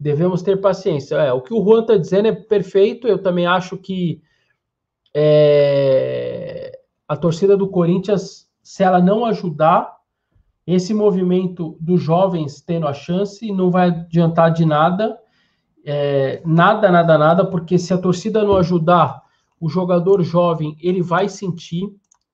Devemos 0.00 0.40
ter 0.40 0.58
paciência. 0.58 1.16
É, 1.16 1.30
o 1.34 1.42
que 1.42 1.52
o 1.52 1.62
Juan 1.62 1.82
está 1.82 1.98
dizendo 1.98 2.28
é 2.28 2.32
perfeito. 2.32 3.06
Eu 3.06 3.18
também 3.18 3.46
acho 3.46 3.76
que 3.76 4.22
é... 5.14 6.80
a 7.06 7.14
torcida 7.14 7.58
do 7.58 7.68
Corinthians, 7.68 8.48
se 8.62 8.82
ela 8.82 9.02
não 9.02 9.26
ajudar, 9.26 9.97
esse 10.74 10.92
movimento 10.92 11.78
dos 11.80 12.02
jovens 12.02 12.60
tendo 12.60 12.86
a 12.86 12.92
chance 12.92 13.50
não 13.50 13.70
vai 13.70 13.88
adiantar 13.88 14.52
de 14.52 14.66
nada, 14.66 15.18
é, 15.82 16.42
nada, 16.44 16.90
nada, 16.90 17.16
nada, 17.16 17.46
porque 17.46 17.78
se 17.78 17.94
a 17.94 17.96
torcida 17.96 18.44
não 18.44 18.54
ajudar 18.54 19.22
o 19.58 19.66
jogador 19.66 20.22
jovem, 20.22 20.76
ele 20.78 21.00
vai 21.00 21.26
sentir, 21.26 21.88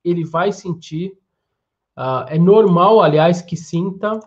ele 0.05 0.25
vai 0.25 0.50
sentir. 0.50 1.17
Uh, 1.97 2.26
é 2.26 2.37
normal, 2.37 3.00
aliás, 3.00 3.41
que 3.41 3.57
sinta, 3.57 4.19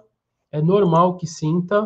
é 0.54 0.62
normal 0.62 1.18
que 1.18 1.28
sinta, 1.28 1.84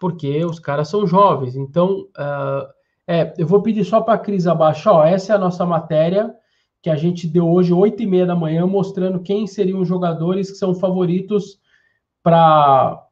porque 0.00 0.42
os 0.46 0.58
caras 0.58 0.88
são 0.88 1.06
jovens. 1.06 1.54
Então, 1.54 2.06
uh, 2.16 2.66
é, 3.06 3.34
eu 3.36 3.46
vou 3.46 3.60
pedir 3.60 3.84
só 3.84 4.00
para 4.00 4.14
a 4.14 4.18
Cris 4.18 4.46
abaixar, 4.46 4.94
ó, 4.94 5.04
essa 5.04 5.34
é 5.34 5.36
a 5.36 5.38
nossa 5.38 5.66
matéria 5.66 6.34
que 6.80 6.90
a 6.90 6.96
gente 6.96 7.26
deu 7.26 7.48
hoje, 7.48 7.72
8 7.72 8.02
e 8.02 8.06
meia 8.06 8.26
da 8.26 8.36
manhã, 8.36 8.66
mostrando 8.66 9.20
quem 9.20 9.46
seriam 9.46 9.80
os 9.80 9.88
jogadores 9.88 10.50
que 10.50 10.56
são 10.56 10.74
favoritos 10.74 11.60
para 12.22 13.08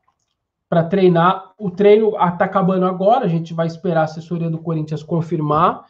treinar. 0.88 1.52
O 1.58 1.70
treino 1.70 2.10
está 2.10 2.44
acabando 2.44 2.86
agora, 2.86 3.24
a 3.24 3.28
gente 3.28 3.52
vai 3.52 3.66
esperar 3.66 4.02
a 4.02 4.04
assessoria 4.04 4.48
do 4.48 4.58
Corinthians 4.58 5.02
confirmar, 5.02 5.84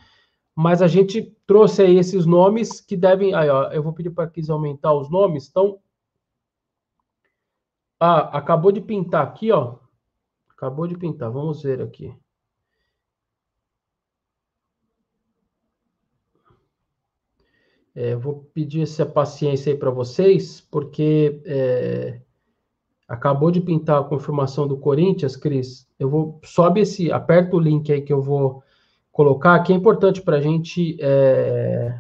mas 0.55 0.81
a 0.81 0.87
gente 0.87 1.37
trouxe 1.47 1.83
aí 1.83 1.99
esses 1.99 2.25
nomes 2.25 2.81
que 2.81 2.97
devem. 2.97 3.35
Aí, 3.35 3.49
ó, 3.49 3.71
eu 3.71 3.83
vou 3.83 3.93
pedir 3.93 4.11
para 4.11 4.29
que 4.29 4.41
aumentar 4.51 4.95
os 4.95 5.11
nomes. 5.11 5.49
Então, 5.49 5.79
ah, 8.01 8.39
acabou 8.39 8.73
de 8.73 8.81
pintar 8.81 9.23
aqui, 9.23 9.53
ó. 9.53 9.77
Acabou 10.51 10.87
de 10.87 10.97
pintar. 10.97 11.31
Vamos 11.31 11.63
ver 11.63 11.83
aqui. 11.83 12.15
É, 17.97 18.15
vou 18.15 18.49
pedir 18.55 18.83
essa 18.83 19.05
paciência 19.05 19.73
aí 19.73 19.79
para 19.79 19.91
vocês, 19.91 20.61
porque 20.61 21.43
é, 21.45 22.21
Acabou 23.09 23.53
de 23.53 23.61
pintar 23.61 24.01
a 24.01 24.05
confirmação 24.05 24.67
do 24.67 24.77
Corinthians, 24.77 25.37
Cris. 25.37 25.87
Eu 25.97 26.11
vou 26.11 26.41
sobe 26.43 26.81
esse, 26.81 27.13
aperta 27.13 27.55
o 27.55 27.61
link 27.61 27.93
aí 27.93 28.03
que 28.03 28.13
eu 28.13 28.21
vou 28.21 28.65
colocar, 29.13 29.61
que 29.61 29.73
é 29.73 29.77
importante 29.77 30.21
para 30.21 30.39
a 30.39 30.41
gente 30.41 30.97
é, 31.01 31.97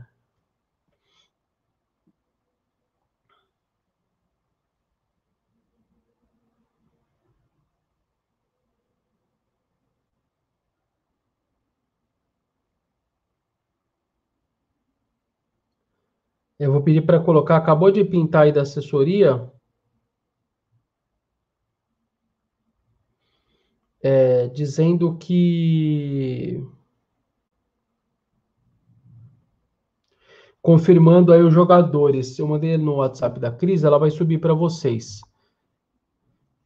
pedir 16.86 17.02
para 17.02 17.18
colocar, 17.18 17.56
acabou 17.56 17.90
de 17.90 18.04
pintar 18.04 18.44
aí 18.44 18.52
da 18.52 18.62
assessoria. 18.62 19.50
É, 24.00 24.46
dizendo 24.46 25.16
que. 25.16 26.64
Confirmando 30.62 31.32
aí 31.32 31.42
os 31.42 31.52
jogadores. 31.52 32.38
Eu 32.38 32.46
mandei 32.46 32.78
no 32.78 32.96
WhatsApp 32.96 33.40
da 33.40 33.50
Cris, 33.50 33.82
ela 33.82 33.98
vai 33.98 34.12
subir 34.12 34.38
para 34.38 34.54
vocês. 34.54 35.20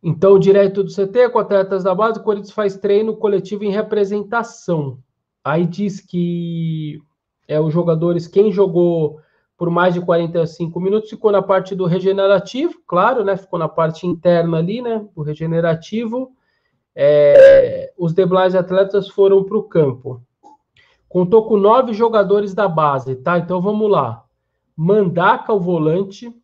Então, 0.03 0.39
direto 0.39 0.85
do 0.85 0.91
CT, 0.91 1.31
com 1.31 1.39
atletas 1.39 1.83
da 1.83 1.95
base, 1.95 2.21
o 2.21 2.23
Corinthians 2.23 2.53
faz 2.53 2.77
treino 2.77 3.17
coletivo 3.17 3.65
em 3.65 3.71
representação. 3.71 5.03
Aí 5.43 5.67
diz 5.67 5.99
que 6.00 7.00
é 7.49 7.59
os 7.59 7.73
jogadores, 7.73 8.27
quem 8.27 8.53
jogou 8.53 9.21
por 9.61 9.69
mais 9.69 9.93
de 9.93 10.00
45 10.00 10.81
minutos, 10.81 11.11
ficou 11.11 11.31
na 11.31 11.43
parte 11.43 11.75
do 11.75 11.85
regenerativo, 11.85 12.81
claro, 12.87 13.23
né? 13.23 13.37
Ficou 13.37 13.59
na 13.59 13.69
parte 13.69 14.07
interna 14.07 14.57
ali, 14.57 14.81
né? 14.81 15.07
O 15.14 15.21
regenerativo. 15.21 16.33
É, 16.97 17.93
os 17.99 18.14
demais 18.14 18.55
atletas 18.55 19.07
foram 19.09 19.45
para 19.45 19.59
o 19.59 19.62
campo. 19.62 20.23
Contou 21.11 21.45
com 21.45 21.59
nove 21.59 21.93
jogadores 21.93 22.55
da 22.55 22.67
base, 22.67 23.17
tá? 23.17 23.37
Então 23.37 23.61
vamos 23.61 23.90
lá. 23.90 24.25
Mandaca, 24.75 25.52
o 25.52 25.61
volante. 25.61 26.35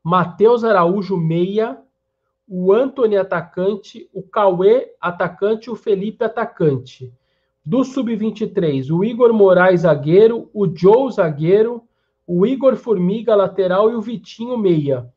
Matheus 0.00 0.62
Araújo, 0.62 1.16
meia. 1.16 1.76
O 2.46 2.72
Anthony, 2.72 3.16
atacante. 3.16 4.08
O 4.14 4.22
Cauê, 4.22 4.94
atacante. 5.00 5.68
O 5.70 5.74
Felipe, 5.74 6.22
atacante. 6.24 7.12
Do 7.66 7.82
sub-23, 7.82 8.92
o 8.92 9.04
Igor 9.04 9.32
Moraes, 9.32 9.80
zagueiro. 9.80 10.48
O 10.54 10.68
Joe, 10.72 11.10
zagueiro 11.10 11.87
o 12.28 12.44
Igor 12.46 12.76
Formiga, 12.76 13.34
lateral, 13.34 13.90
e 13.90 13.94
o 13.94 14.02
Vitinho, 14.02 14.58
meia. 14.58 15.10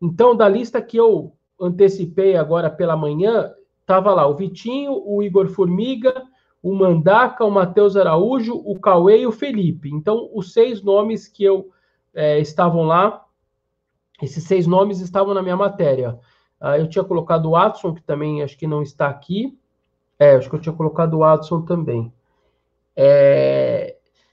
Então, 0.00 0.36
da 0.36 0.46
lista 0.46 0.82
que 0.82 0.98
eu 0.98 1.32
antecipei 1.58 2.36
agora 2.36 2.68
pela 2.68 2.94
manhã, 2.94 3.50
estava 3.80 4.12
lá 4.12 4.26
o 4.26 4.36
Vitinho, 4.36 5.02
o 5.06 5.22
Igor 5.22 5.48
Formiga, 5.48 6.24
o 6.62 6.74
Mandaca, 6.74 7.42
o 7.42 7.50
Matheus 7.50 7.96
Araújo, 7.96 8.54
o 8.66 8.78
Cauê 8.78 9.22
e 9.22 9.26
o 9.26 9.32
Felipe. 9.32 9.90
Então, 9.90 10.28
os 10.34 10.52
seis 10.52 10.82
nomes 10.82 11.26
que 11.26 11.42
eu 11.42 11.70
é, 12.14 12.38
estavam 12.38 12.82
lá, 12.82 13.24
esses 14.20 14.44
seis 14.44 14.66
nomes 14.66 15.00
estavam 15.00 15.32
na 15.32 15.42
minha 15.42 15.56
matéria. 15.56 16.18
Ah, 16.60 16.78
eu 16.78 16.86
tinha 16.86 17.02
colocado 17.02 17.46
o 17.46 17.52
Watson, 17.52 17.94
que 17.94 18.02
também 18.02 18.42
acho 18.42 18.58
que 18.58 18.66
não 18.66 18.82
está 18.82 19.08
aqui. 19.08 19.58
É, 20.18 20.36
acho 20.36 20.50
que 20.50 20.54
eu 20.54 20.60
tinha 20.60 20.74
colocado 20.74 21.14
o 21.14 21.20
Watson 21.20 21.62
também. 21.62 22.12
É, 22.94 23.81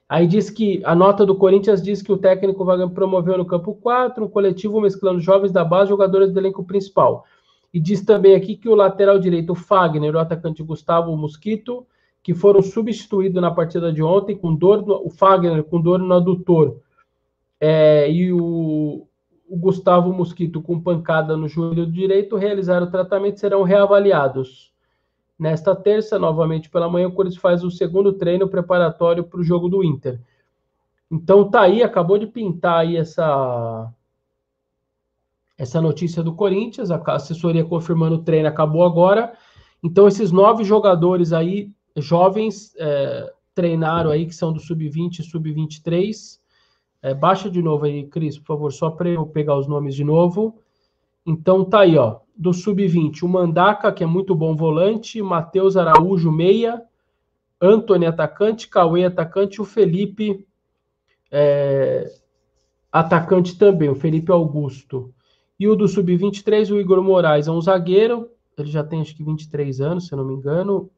Aí 0.10 0.26
diz 0.26 0.50
que 0.50 0.82
a 0.84 0.96
nota 0.96 1.24
do 1.24 1.36
Corinthians 1.36 1.84
diz 1.84 2.02
que 2.02 2.12
o 2.12 2.18
técnico 2.18 2.66
vai 2.66 2.90
promover 2.90 3.38
no 3.38 3.46
campo 3.46 3.76
4 3.76 4.26
um 4.26 4.28
coletivo 4.28 4.82
mesclando 4.82 5.20
jovens 5.20 5.52
da 5.52 5.64
base 5.64 5.86
e 5.86 5.90
jogadores 5.90 6.34
do 6.34 6.40
elenco 6.40 6.64
principal. 6.64 7.26
E 7.72 7.80
diz 7.80 8.04
também 8.04 8.34
aqui 8.34 8.58
que 8.58 8.68
o 8.68 8.74
lateral 8.74 9.20
direito, 9.20 9.54
Fagner, 9.54 10.16
o 10.16 10.20
atacante 10.20 10.64
Gustavo 10.64 11.16
Mosquito, 11.16 11.86
que 12.24 12.34
foram 12.34 12.64
substituídos 12.64 13.40
na 13.40 13.52
partida 13.52 13.94
de 13.94 14.02
ontem 14.02 14.36
com 14.36 14.56
dor, 14.56 14.84
no, 14.84 15.06
o 15.06 15.12
Fagner 15.12 15.64
com 15.64 15.80
dor 15.80 16.00
no 16.00 16.16
adutor 16.16 16.80
é, 17.62 18.12
e 18.12 18.34
o, 18.34 19.08
o 19.48 19.58
Gustavo 19.58 20.12
Mosquito 20.12 20.60
com 20.60 20.82
pancada 20.82 21.38
no 21.38 21.48
joelho 21.48 21.86
direito, 21.86 22.36
realizaram 22.36 22.88
o 22.88 22.92
tratamento 22.92 23.40
serão 23.40 23.62
reavaliados. 23.62 24.74
Nesta 25.40 25.74
terça, 25.74 26.20
novamente 26.20 26.70
pela 26.70 26.90
manhã, 26.90 27.08
o 27.08 27.14
Corinthians 27.14 27.42
faz 27.42 27.64
o 27.64 27.72
segundo 27.72 28.12
treino 28.12 28.50
preparatório 28.50 29.24
para 29.24 29.40
o 29.40 29.44
jogo 29.44 29.70
do 29.70 29.82
Inter. 29.82 30.20
Então 31.10 31.50
tá 31.50 31.62
aí, 31.62 31.82
acabou 31.82 32.18
de 32.18 32.28
pintar 32.28 32.82
aí 32.82 32.98
essa 32.98 33.90
essa 35.58 35.82
notícia 35.82 36.22
do 36.24 36.36
Corinthians, 36.36 36.90
a 36.90 37.02
assessoria 37.14 37.66
confirmando 37.66 38.16
o 38.16 38.24
treino 38.24 38.48
acabou 38.48 38.84
agora. 38.84 39.34
Então 39.82 40.08
esses 40.08 40.32
nove 40.32 40.64
jogadores 40.64 41.32
aí 41.32 41.72
jovens 41.98 42.74
é, 42.78 43.34
treinaram 43.54 44.10
aí 44.12 44.26
que 44.26 44.36
são 44.36 44.52
do 44.52 44.60
sub-20 44.60 45.20
e 45.20 45.24
sub-23. 45.24 46.40
É, 47.02 47.14
baixa 47.14 47.50
de 47.50 47.62
novo 47.62 47.86
aí, 47.86 48.06
Cris, 48.08 48.38
por 48.38 48.46
favor, 48.46 48.72
só 48.72 48.90
para 48.90 49.10
eu 49.10 49.26
pegar 49.26 49.58
os 49.58 49.68
nomes 49.68 49.96
de 49.96 50.04
novo. 50.04 50.60
Então 51.26 51.64
tá 51.64 51.82
aí, 51.82 51.98
ó 51.98 52.20
do 52.40 52.54
sub-20, 52.54 53.24
o 53.24 53.28
Mandaca, 53.28 53.92
que 53.92 54.02
é 54.02 54.08
muito 54.08 54.34
bom 54.34 54.56
volante, 54.56 55.22
Matheus 55.22 55.76
Araújo, 55.76 56.32
meia, 56.32 56.82
Antônio, 57.62 58.08
atacante, 58.08 58.70
Cauê, 58.70 59.04
atacante, 59.04 59.62
o 59.62 59.66
Felipe, 59.66 60.48
é, 61.30 62.10
atacante 62.90 63.58
também, 63.58 63.90
o 63.90 63.96
Felipe 63.96 64.32
Augusto. 64.32 65.14
E 65.60 65.68
o 65.68 65.76
do 65.76 65.86
sub-23, 65.86 66.72
o 66.72 66.80
Igor 66.80 67.04
Moraes, 67.04 67.50
é 67.50 67.52
um 67.52 67.60
zagueiro, 67.60 68.30
ele 68.58 68.72
já 68.72 68.86
tem 68.86 69.02
acho 69.02 69.14
que 69.14 69.24
23 69.24 69.82
anos, 69.82 70.08
se 70.08 70.16
não 70.16 70.24
me 70.24 70.34
engano. 70.34 70.90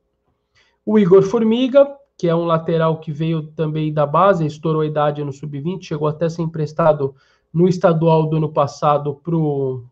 O 0.85 0.99
Igor 0.99 1.23
Formiga, 1.23 1.91
que 2.15 2.27
é 2.27 2.35
um 2.35 2.45
lateral 2.45 2.99
que 2.99 3.11
veio 3.11 3.47
também 3.47 3.91
da 3.91 4.05
base, 4.05 4.45
estourou 4.45 4.81
a 4.81 4.85
idade 4.85 5.23
no 5.23 5.33
sub-20, 5.33 5.81
chegou 5.81 6.07
até 6.07 6.25
a 6.25 6.29
ser 6.29 6.43
emprestado 6.43 7.15
no 7.51 7.67
estadual 7.67 8.29
do 8.29 8.37
ano 8.37 8.53
passado 8.53 9.15
para 9.15 9.35
o 9.35 9.83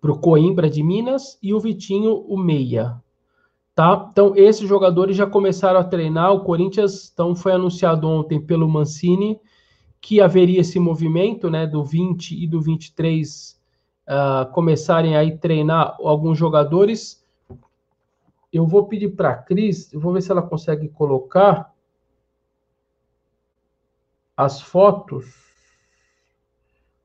para 0.00 0.12
o 0.12 0.18
Coimbra 0.18 0.70
de 0.70 0.82
Minas 0.82 1.38
e 1.42 1.52
o 1.52 1.60
Vitinho, 1.60 2.24
o 2.26 2.38
meia. 2.38 3.00
Tá? 3.74 4.08
Então, 4.10 4.34
esses 4.34 4.68
jogadores 4.68 5.16
já 5.16 5.26
começaram 5.26 5.78
a 5.78 5.84
treinar. 5.84 6.32
O 6.32 6.44
Corinthians 6.44 7.10
então, 7.12 7.34
foi 7.34 7.52
anunciado 7.52 8.08
ontem 8.08 8.40
pelo 8.40 8.68
Mancini 8.68 9.38
que 10.00 10.20
haveria 10.20 10.60
esse 10.60 10.78
movimento 10.78 11.50
né, 11.50 11.66
do 11.66 11.84
20 11.84 12.42
e 12.42 12.46
do 12.46 12.60
23 12.60 13.52
uh, 14.08 14.12
ah, 14.12 14.50
começarem 14.52 15.14
a 15.14 15.38
treinar 15.38 15.96
alguns 16.00 16.38
jogadores. 16.38 17.22
Eu 18.50 18.66
vou 18.66 18.86
pedir 18.86 19.10
para 19.10 19.30
a 19.30 19.36
Cris, 19.36 19.92
eu 19.92 20.00
vou 20.00 20.12
ver 20.12 20.22
se 20.22 20.32
ela 20.32 20.42
consegue 20.42 20.88
colocar 20.88 21.72
as 24.34 24.60
fotos. 24.60 25.26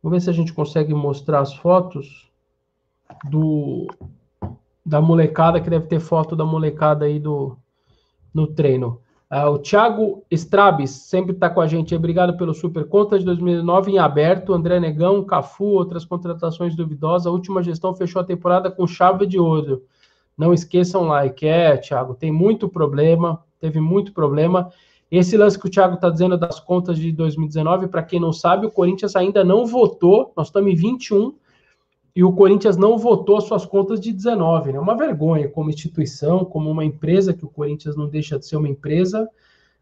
Vamos 0.01 0.17
ver 0.17 0.21
se 0.21 0.29
a 0.29 0.33
gente 0.33 0.53
consegue 0.53 0.93
mostrar 0.93 1.41
as 1.41 1.53
fotos 1.53 2.31
do 3.29 3.87
da 4.85 5.01
molecada, 5.01 5.59
que 5.59 5.69
deve 5.69 5.87
ter 5.87 5.99
foto 5.99 6.35
da 6.35 6.45
molecada 6.45 7.05
aí 7.05 7.19
do, 7.19 7.57
no 8.31 8.45
treino. 8.45 9.01
Uh, 9.31 9.49
o 9.49 9.57
Thiago 9.57 10.23
Strabes 10.29 10.91
sempre 10.91 11.33
está 11.33 11.49
com 11.49 11.59
a 11.59 11.65
gente. 11.65 11.95
Obrigado 11.95 12.37
pelo 12.37 12.53
super 12.53 12.87
conta 12.87 13.17
de 13.17 13.25
2009 13.25 13.91
em 13.91 13.97
aberto. 13.97 14.53
André 14.53 14.79
Negão, 14.79 15.23
Cafu, 15.23 15.65
outras 15.65 16.05
contratações 16.05 16.75
duvidosas. 16.75 17.25
A 17.25 17.31
última 17.31 17.63
gestão 17.63 17.95
fechou 17.95 18.21
a 18.21 18.25
temporada 18.25 18.69
com 18.69 18.85
chave 18.85 19.25
de 19.25 19.39
ouro. 19.39 19.83
Não 20.37 20.53
esqueçam 20.53 21.03
like. 21.05 21.47
É, 21.47 21.75
Thiago, 21.77 22.13
tem 22.13 22.31
muito 22.31 22.69
problema. 22.69 23.43
Teve 23.59 23.79
muito 23.79 24.13
problema. 24.13 24.69
Esse 25.09 25.35
lance 25.35 25.57
que 25.57 25.67
o 25.67 25.71
Thiago 25.71 25.95
está 25.95 26.09
dizendo 26.09 26.37
das 26.37 26.59
contas 26.59 26.97
de 26.99 27.11
2019, 27.11 27.87
para 27.87 28.03
quem 28.03 28.19
não 28.19 28.31
sabe, 28.31 28.67
o 28.67 28.71
Corinthians 28.71 29.15
ainda 29.15 29.43
não 29.43 29.65
votou. 29.65 30.31
Nós 30.37 30.47
estamos 30.47 30.71
em 30.71 30.75
21 30.75 31.33
e 32.15 32.23
o 32.23 32.31
Corinthians 32.31 32.77
não 32.77 32.97
votou 32.97 33.41
suas 33.41 33.65
contas 33.65 33.99
de 33.99 34.13
19, 34.13 34.71
né? 34.71 34.79
Uma 34.79 34.95
vergonha 34.95 35.49
como 35.49 35.69
instituição, 35.69 36.45
como 36.45 36.71
uma 36.71 36.85
empresa, 36.85 37.33
que 37.33 37.43
o 37.43 37.49
Corinthians 37.49 37.97
não 37.97 38.07
deixa 38.07 38.39
de 38.39 38.45
ser 38.45 38.55
uma 38.55 38.69
empresa, 38.69 39.29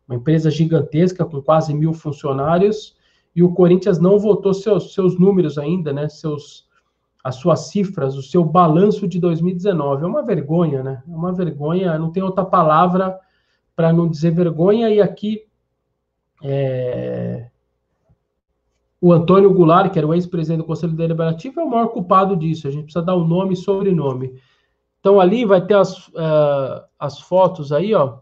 uma 0.08 0.16
empresa 0.16 0.50
gigantesca 0.50 1.24
com 1.24 1.42
quase 1.44 1.74
mil 1.76 1.94
funcionários, 1.94 2.96
e 3.36 3.44
o 3.44 3.54
Corinthians 3.54 4.00
não 4.00 4.18
votou 4.18 4.54
seus, 4.54 4.94
seus 4.96 5.18
números 5.20 5.60
ainda, 5.60 5.94
né? 5.94 6.10
Seus, 6.10 6.68
as 7.24 7.36
suas 7.36 7.68
cifras, 7.68 8.16
o 8.16 8.24
seu 8.24 8.44
balanço 8.44 9.08
de 9.08 9.20
2019. 9.20 10.04
É 10.04 10.08
uma 10.08 10.24
vergonha, 10.24 10.82
né? 10.82 11.04
É 11.08 11.16
uma 11.16 11.32
vergonha, 11.32 12.00
não 12.00 12.12
tem 12.12 12.24
outra 12.24 12.44
palavra 12.44 13.20
para 13.76 13.94
não 13.94 14.10
dizer 14.10 14.32
vergonha, 14.32 14.90
e 14.90 15.00
aqui 15.00 15.46
é, 16.44 17.33
o 19.04 19.12
Antônio 19.12 19.54
Goulart, 19.54 19.92
que 19.92 20.00
era 20.00 20.08
o 20.08 20.14
ex-presidente 20.14 20.60
do 20.60 20.64
Conselho 20.64 20.94
Deliberativo, 20.94 21.60
é 21.60 21.64
o 21.66 21.70
maior 21.70 21.90
culpado 21.90 22.38
disso. 22.38 22.70
A 22.70 22.72
gente 22.72 22.86
precisa 22.86 23.04
dar 23.04 23.16
o 23.16 23.28
nome 23.28 23.52
e 23.52 23.58
sobrenome. 23.58 24.34
Então, 25.02 25.20
ali 25.20 25.44
vai 25.44 25.60
ter 25.60 25.74
as, 25.74 26.08
uh, 26.08 26.86
as 26.98 27.20
fotos 27.20 27.74
aí, 27.74 27.94
ó. 27.94 28.20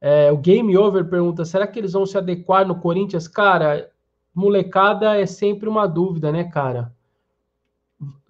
É, 0.00 0.32
o 0.32 0.38
Game 0.38 0.74
Over 0.74 1.06
pergunta: 1.06 1.44
será 1.44 1.66
que 1.66 1.78
eles 1.78 1.92
vão 1.92 2.06
se 2.06 2.16
adequar 2.16 2.66
no 2.66 2.80
Corinthians? 2.80 3.28
Cara, 3.28 3.90
molecada 4.34 5.20
é 5.20 5.26
sempre 5.26 5.68
uma 5.68 5.86
dúvida, 5.86 6.32
né, 6.32 6.44
cara? 6.44 6.90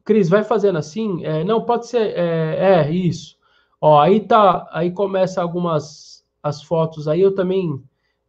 Cris, 0.05 0.29
vai 0.29 0.43
fazendo 0.43 0.77
assim? 0.77 1.25
É, 1.25 1.45
não, 1.45 1.65
pode 1.65 1.87
ser. 1.87 2.19
É, 2.19 2.81
é, 2.81 2.91
isso. 2.91 3.39
Ó, 3.81 3.97
aí 4.01 4.19
tá. 4.19 4.69
Aí 4.73 4.91
começa 4.91 5.41
algumas 5.41 6.27
as 6.43 6.65
fotos 6.65 7.07
aí. 7.07 7.21
Eu 7.21 7.33
também. 7.33 7.81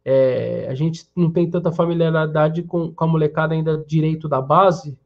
É, 0.04 0.66
a 0.68 0.74
gente 0.74 1.08
não 1.16 1.30
tem 1.30 1.48
tanta 1.48 1.72
familiaridade 1.72 2.62
com, 2.62 2.92
com 2.92 3.04
a 3.04 3.06
molecada 3.06 3.54
ainda 3.54 3.82
direito 3.86 4.28
da 4.28 4.40
base, 4.42 4.98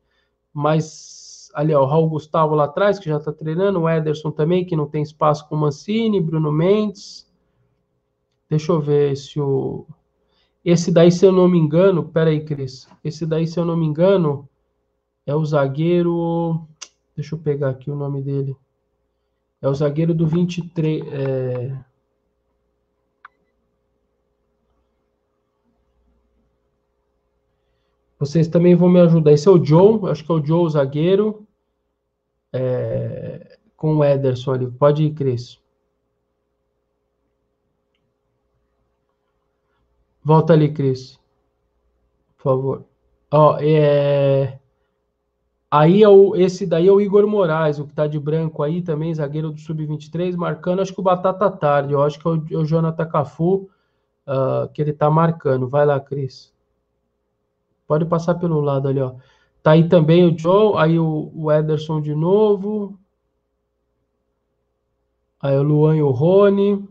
mas 0.53 1.51
ali, 1.55 1.75
ó, 1.75 1.83
o 1.83 1.87
Raul 1.87 2.09
Gustavo 2.09 2.55
lá 2.55 2.65
atrás, 2.65 2.99
que 2.99 3.09
já 3.09 3.19
tá 3.19 3.33
treinando, 3.33 3.81
o 3.81 3.89
Ederson 3.89 4.31
também, 4.31 4.65
que 4.65 4.77
não 4.77 4.87
tem 4.87 5.03
espaço 5.03 5.49
com 5.49 5.57
o 5.57 5.59
Mancini, 5.59 6.21
Bruno 6.21 6.53
Mendes. 6.53 7.29
Deixa 8.49 8.73
eu 8.73 8.81
ver 8.81 9.17
se 9.17 9.41
o. 9.41 9.87
Esse 10.65 10.91
daí, 10.91 11.11
se 11.11 11.25
eu 11.25 11.33
não 11.33 11.49
me 11.49 11.59
engano, 11.59 12.05
pera 12.05 12.31
aí, 12.31 12.45
Cris. 12.45 12.89
Esse 13.03 13.25
daí, 13.25 13.47
se 13.47 13.59
eu 13.59 13.65
não 13.65 13.77
me 13.77 13.87
engano, 13.87 14.49
é 15.27 15.35
o 15.35 15.45
zagueiro. 15.45 16.67
Deixa 17.15 17.35
eu 17.35 17.39
pegar 17.39 17.71
aqui 17.71 17.91
o 17.91 17.97
nome 17.97 18.23
dele. 18.23 18.57
É 19.61 19.69
o 19.69 19.75
zagueiro 19.75 20.15
do 20.15 20.27
23. 20.27 21.07
É... 21.09 21.79
Vocês 28.19 28.49
também 28.49 28.75
vão 28.75 28.89
me 28.89 29.01
ajudar. 29.01 29.33
Esse 29.33 29.49
é 29.49 29.51
o 29.51 29.65
Joe, 29.65 30.11
acho 30.11 30.25
que 30.25 30.33
é 30.33 30.35
o 30.35 30.45
Joe, 30.45 30.65
o 30.65 30.69
zagueiro. 30.69 31.47
É... 32.53 33.59
Com 33.77 33.97
o 33.97 34.05
Ederson 34.05 34.53
ali. 34.53 34.71
Pode 34.71 35.05
ir, 35.05 35.15
Cris. 35.15 35.61
Volta 40.25 40.53
ali, 40.53 40.73
Cris. 40.73 41.19
Por 42.37 42.43
favor. 42.43 42.85
Ó, 43.31 43.59
é... 43.61 44.59
Aí 45.71 46.03
é 46.03 46.09
o, 46.09 46.35
esse 46.35 46.67
daí 46.67 46.89
é 46.89 46.93
o 46.93 47.01
Igor 47.01 47.27
Moraes, 47.27 47.79
o 47.79 47.87
que 47.87 47.93
tá 47.93 48.07
de 48.07 48.19
branco 48.19 48.63
aí 48.63 48.81
também, 48.81 49.15
zagueiro 49.15 49.51
do 49.51 49.61
Sub-23, 49.61 50.35
marcando, 50.35 50.81
acho 50.81 50.95
que 50.95 51.01
o 51.01 51.03
Batata 51.03 51.51
Tarde, 51.51 51.93
eu 51.93 52.03
acho 52.03 52.19
que 52.19 52.27
é 52.27 52.31
o, 52.31 52.45
é 52.53 52.57
o 52.57 52.65
Jonathan 52.65 53.07
Cafu 53.07 53.69
uh, 54.27 54.69
que 54.73 54.81
ele 54.81 54.95
tá 54.95 55.11
marcando. 55.11 55.69
Vai 55.69 55.85
lá, 55.85 56.01
Cris. 56.01 56.53
Pode 57.89 58.05
passar 58.05 58.37
pelo 58.37 58.61
lado 58.61 58.87
ali, 58.87 59.01
ó. 59.01 59.15
Tá 59.63 59.73
aí 59.73 59.89
também 59.89 60.25
o 60.25 60.39
Joe, 60.39 60.77
aí 60.77 60.99
o, 60.99 61.33
o 61.35 61.51
Ederson 61.51 62.01
de 62.01 62.15
novo. 62.15 62.99
Aí 65.41 65.57
o 65.57 65.63
Luan 65.63 65.97
e 65.97 66.03
o 66.03 66.11
Rony. 66.11 66.87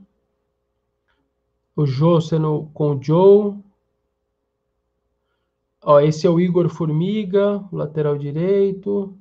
O 1.75 1.85
Jô 1.85 2.19
sendo 2.19 2.69
com 2.73 2.95
o 2.95 3.01
Joe. 3.01 3.55
Ó, 5.83 5.99
esse 5.99 6.25
é 6.25 6.29
o 6.29 6.39
Igor 6.39 6.67
Formiga, 6.67 7.63
lateral 7.71 8.17
direito. 8.17 9.15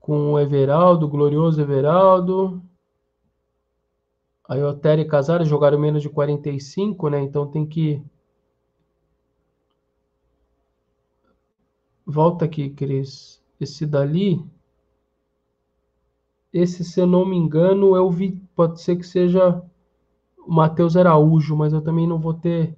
Com 0.00 0.32
o 0.32 0.38
Everaldo, 0.38 1.06
o 1.06 1.08
glorioso 1.08 1.60
Everaldo. 1.60 2.62
Aí 4.48 4.62
o 4.62 4.68
Otério 4.68 5.02
e 5.02 5.08
Casares 5.08 5.48
jogaram 5.48 5.78
menos 5.78 6.02
de 6.02 6.08
45, 6.08 7.08
né? 7.08 7.22
Então 7.22 7.46
tem 7.46 7.66
que. 7.66 8.02
Volta 12.06 12.44
aqui, 12.44 12.70
Cris. 12.70 13.42
Esse 13.58 13.86
dali. 13.86 14.44
Esse, 16.52 16.84
se 16.84 17.00
eu 17.00 17.06
não 17.06 17.24
me 17.24 17.36
engano, 17.36 17.96
eu 17.96 18.10
vi. 18.10 18.32
Pode 18.54 18.80
ser 18.80 18.96
que 18.96 19.04
seja 19.04 19.62
o 20.38 20.52
Matheus 20.52 20.96
Araújo, 20.96 21.56
mas 21.56 21.72
eu 21.72 21.82
também 21.82 22.06
não 22.06 22.18
vou 22.18 22.34
ter 22.34 22.76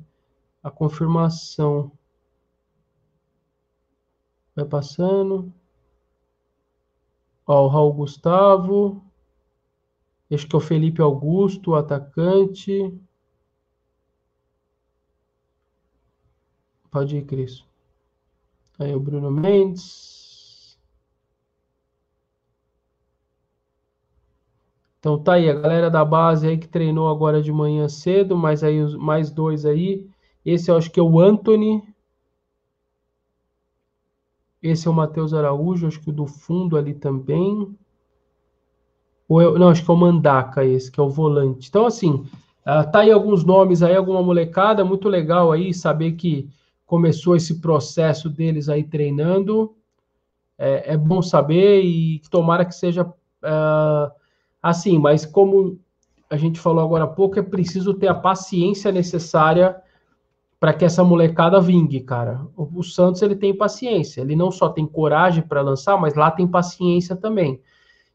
a 0.62 0.70
confirmação. 0.70 1.90
Vai 4.54 4.64
passando. 4.64 5.52
Ó, 7.46 7.64
o 7.64 7.68
Raul 7.68 7.92
Gustavo. 7.92 9.04
Acho 10.30 10.48
que 10.48 10.56
é 10.56 10.58
o 10.58 10.60
Felipe 10.60 11.00
Augusto, 11.02 11.72
o 11.72 11.74
atacante. 11.74 12.92
Pode 16.90 17.16
ir, 17.16 17.24
Cris. 17.24 17.64
Aí 18.78 18.94
o 18.94 19.00
Bruno 19.00 19.30
Mendes. 19.30 20.78
Então 24.98 25.18
tá 25.22 25.34
aí, 25.34 25.48
a 25.48 25.54
galera 25.54 25.90
da 25.90 26.04
base 26.04 26.48
aí 26.48 26.58
que 26.58 26.66
treinou 26.66 27.08
agora 27.08 27.40
de 27.40 27.52
manhã 27.52 27.88
cedo, 27.88 28.36
mas 28.36 28.64
aí 28.64 28.84
mais 28.96 29.30
dois 29.30 29.64
aí. 29.64 30.06
Esse 30.44 30.70
eu 30.70 30.76
acho 30.76 30.90
que 30.90 30.98
é 30.98 31.02
o 31.02 31.20
Anthony. 31.20 31.82
Esse 34.62 34.88
é 34.88 34.90
o 34.90 34.94
Matheus 34.94 35.32
Araújo, 35.32 35.86
acho 35.86 36.00
que 36.00 36.10
o 36.10 36.12
do 36.12 36.26
fundo 36.26 36.76
ali 36.76 36.92
também. 36.92 37.76
Ou 39.28 39.42
eu, 39.42 39.58
não, 39.58 39.68
acho 39.68 39.84
que 39.84 39.90
é 39.90 39.94
o 39.94 39.96
Mandaca 39.96 40.64
esse, 40.64 40.90
que 40.90 41.00
é 41.00 41.02
o 41.02 41.08
volante. 41.08 41.68
Então, 41.68 41.86
assim, 41.86 42.12
uh, 42.66 42.90
tá 42.90 43.00
aí 43.00 43.10
alguns 43.10 43.44
nomes 43.44 43.82
aí, 43.82 43.94
alguma 43.94 44.22
molecada, 44.22 44.84
muito 44.84 45.08
legal 45.08 45.52
aí 45.52 45.72
saber 45.72 46.12
que 46.12 46.48
começou 46.86 47.36
esse 47.36 47.60
processo 47.60 48.30
deles 48.30 48.68
aí 48.68 48.84
treinando. 48.84 49.74
É, 50.56 50.94
é 50.94 50.96
bom 50.96 51.20
saber 51.20 51.82
e 51.82 52.22
tomara 52.30 52.64
que 52.64 52.74
seja 52.74 53.02
uh, 53.02 54.10
assim, 54.62 54.98
mas 54.98 55.26
como 55.26 55.78
a 56.30 56.36
gente 56.36 56.58
falou 56.58 56.82
agora 56.82 57.04
há 57.04 57.08
pouco, 57.08 57.38
é 57.38 57.42
preciso 57.42 57.94
ter 57.94 58.08
a 58.08 58.14
paciência 58.14 58.90
necessária 58.90 59.76
para 60.58 60.72
que 60.72 60.84
essa 60.84 61.04
molecada 61.04 61.60
vingue, 61.60 62.00
cara. 62.00 62.46
O, 62.56 62.80
o, 62.80 62.82
Santos 62.82 63.20
ele 63.22 63.36
tem 63.36 63.54
paciência, 63.54 64.22
ele 64.22 64.34
não 64.34 64.50
só 64.50 64.68
tem 64.68 64.86
coragem 64.86 65.42
para 65.42 65.60
lançar, 65.60 66.00
mas 66.00 66.14
lá 66.14 66.30
tem 66.30 66.46
paciência 66.46 67.14
também. 67.14 67.60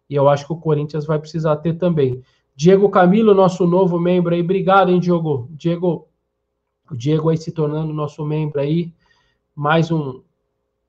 E 0.10 0.16
eu 0.16 0.28
acho 0.28 0.46
que 0.46 0.54
o 0.54 0.58
Corinthians 0.58 1.06
vai 1.06 1.20
precisar 1.20 1.58
ter 1.58 1.78
também. 1.78 2.22
Diego 2.56 2.90
Camilo, 2.90 3.34
nosso 3.34 3.66
novo 3.66 4.00
membro 4.00 4.34
aí, 4.34 4.42
obrigado, 4.42 4.92
hein, 4.92 5.00
Diogo. 5.00 5.48
Diego, 5.52 6.08
o 6.91 6.95
Diego 6.95 7.30
aí 7.30 7.38
se 7.38 7.51
tornando 7.51 7.93
nosso 7.93 8.25
membro 8.25 8.60
aí, 8.60 8.93
mais 9.56 9.89
um, 9.89 10.21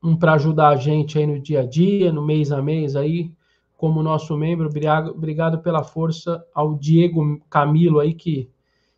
um 0.02 0.16
para 0.16 0.34
ajudar 0.34 0.70
a 0.70 0.76
gente 0.76 1.16
aí 1.16 1.26
no 1.26 1.38
dia 1.38 1.60
a 1.60 1.66
dia, 1.66 2.12
no 2.12 2.20
mês 2.20 2.50
a 2.50 2.60
mês 2.60 2.96
aí 2.96 3.30
como 3.76 4.02
nosso 4.02 4.36
membro. 4.36 4.68
Obrigado, 4.68 5.58
pela 5.60 5.82
força 5.82 6.44
ao 6.54 6.74
Diego 6.74 7.40
Camilo 7.48 8.00
aí, 8.00 8.14
que 8.14 8.50